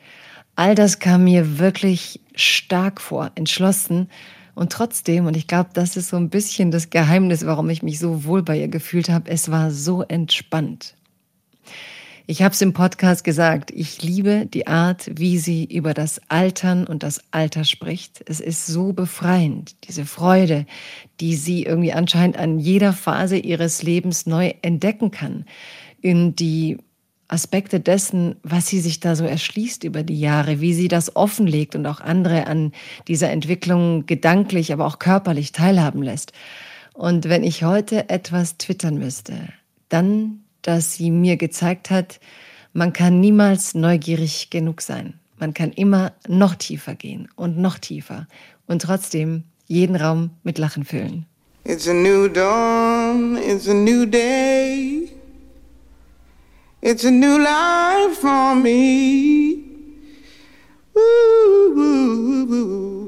All 0.55 0.73
das 0.73 0.99
kam 0.99 1.23
mir 1.23 1.59
wirklich 1.59 2.19
stark 2.35 2.99
vor, 2.99 3.31
entschlossen 3.35 4.09
und 4.55 4.73
trotzdem, 4.73 5.25
und 5.27 5.37
ich 5.37 5.47
glaube, 5.47 5.69
das 5.73 5.95
ist 5.95 6.09
so 6.09 6.17
ein 6.17 6.29
bisschen 6.29 6.71
das 6.71 6.89
Geheimnis, 6.89 7.45
warum 7.45 7.69
ich 7.69 7.83
mich 7.83 7.99
so 7.99 8.25
wohl 8.25 8.43
bei 8.43 8.59
ihr 8.59 8.67
gefühlt 8.67 9.07
habe, 9.07 9.31
es 9.31 9.49
war 9.51 9.71
so 9.71 10.03
entspannt. 10.03 10.95
Ich 12.31 12.43
habe 12.43 12.53
es 12.53 12.61
im 12.61 12.73
Podcast 12.73 13.23
gesagt, 13.23 13.71
ich 13.71 14.03
liebe 14.03 14.45
die 14.45 14.67
Art, 14.67 15.09
wie 15.15 15.39
sie 15.39 15.65
über 15.65 15.95
das 15.95 16.21
Altern 16.29 16.85
und 16.85 17.01
das 17.01 17.23
Alter 17.31 17.63
spricht. 17.63 18.21
Es 18.27 18.39
ist 18.39 18.67
so 18.67 18.93
befreiend, 18.93 19.75
diese 19.87 20.05
Freude, 20.05 20.67
die 21.21 21.33
sie 21.33 21.63
irgendwie 21.63 21.91
anscheinend 21.91 22.37
an 22.37 22.59
jeder 22.59 22.93
Phase 22.93 23.35
ihres 23.35 23.81
Lebens 23.81 24.27
neu 24.27 24.53
entdecken 24.61 25.09
kann. 25.09 25.45
In 26.01 26.35
die 26.35 26.77
Aspekte 27.29 27.79
dessen, 27.79 28.35
was 28.43 28.67
sie 28.67 28.79
sich 28.79 28.99
da 28.99 29.15
so 29.15 29.25
erschließt 29.25 29.83
über 29.83 30.03
die 30.03 30.19
Jahre, 30.19 30.61
wie 30.61 30.75
sie 30.75 30.87
das 30.87 31.15
offenlegt 31.15 31.75
und 31.75 31.87
auch 31.87 31.99
andere 31.99 32.45
an 32.45 32.73
dieser 33.07 33.31
Entwicklung 33.31 34.05
gedanklich, 34.05 34.71
aber 34.71 34.85
auch 34.85 34.99
körperlich 34.99 35.51
teilhaben 35.51 36.03
lässt. 36.03 36.33
Und 36.93 37.27
wenn 37.27 37.43
ich 37.43 37.63
heute 37.63 38.07
etwas 38.11 38.59
twittern 38.59 38.99
müsste, 38.99 39.49
dann 39.89 40.41
dass 40.69 40.93
sie 40.93 41.09
mir 41.09 41.35
gezeigt 41.35 41.89
hat, 41.89 42.19
man 42.73 42.93
kann 42.93 43.19
niemals 43.19 43.73
neugierig 43.73 44.51
genug 44.51 44.81
sein. 44.81 45.15
Man 45.39 45.55
kann 45.55 45.71
immer 45.71 46.13
noch 46.27 46.53
tiefer 46.53 46.93
gehen 46.93 47.27
und 47.35 47.57
noch 47.57 47.79
tiefer 47.79 48.27
und 48.67 48.83
trotzdem 48.83 49.45
jeden 49.65 49.95
Raum 49.95 50.29
mit 50.43 50.59
Lachen 50.59 50.85
füllen. 50.85 51.25
It's 51.63 51.87
a 51.87 51.93
new 51.93 52.27
dawn, 52.27 53.35
it's 53.37 53.67
a 53.67 53.73
new 53.73 54.05
day. 54.05 55.09
It's 56.81 57.03
a 57.03 57.09
new 57.09 57.39
life 57.39 58.19
for 58.21 58.53
me. 58.53 59.63
Woo, 60.93 61.75
woo, 61.75 62.45
woo, 62.47 62.98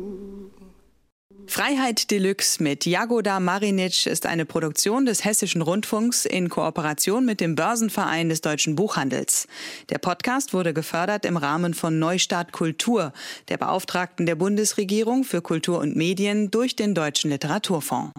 Freiheit 1.52 2.11
Deluxe 2.11 2.64
mit 2.64 2.86
Jagoda 2.86 3.41
Marinic 3.41 4.06
ist 4.06 4.26
eine 4.26 4.45
Produktion 4.45 5.06
des 5.06 5.26
Hessischen 5.26 5.61
Rundfunks 5.61 6.23
in 6.23 6.48
Kooperation 6.48 7.26
mit 7.26 7.41
dem 7.41 7.56
Börsenverein 7.56 8.30
des 8.30 8.40
deutschen 8.40 8.78
Buchhandels. 8.78 9.49
Der 9.90 9.98
Podcast 9.98 10.53
wurde 10.53 10.73
gefördert 10.73 11.26
im 11.26 11.36
Rahmen 11.36 11.73
von 11.73 11.99
Neustart 11.99 12.53
Kultur, 12.53 13.11
der 13.49 13.57
Beauftragten 13.57 14.26
der 14.26 14.36
Bundesregierung 14.36 15.26
für 15.26 15.41
Kultur 15.41 15.80
und 15.80 15.98
Medien 15.98 16.52
durch 16.52 16.78
den 16.78 16.95
Deutschen 16.95 17.32
Literaturfonds. 17.32 18.10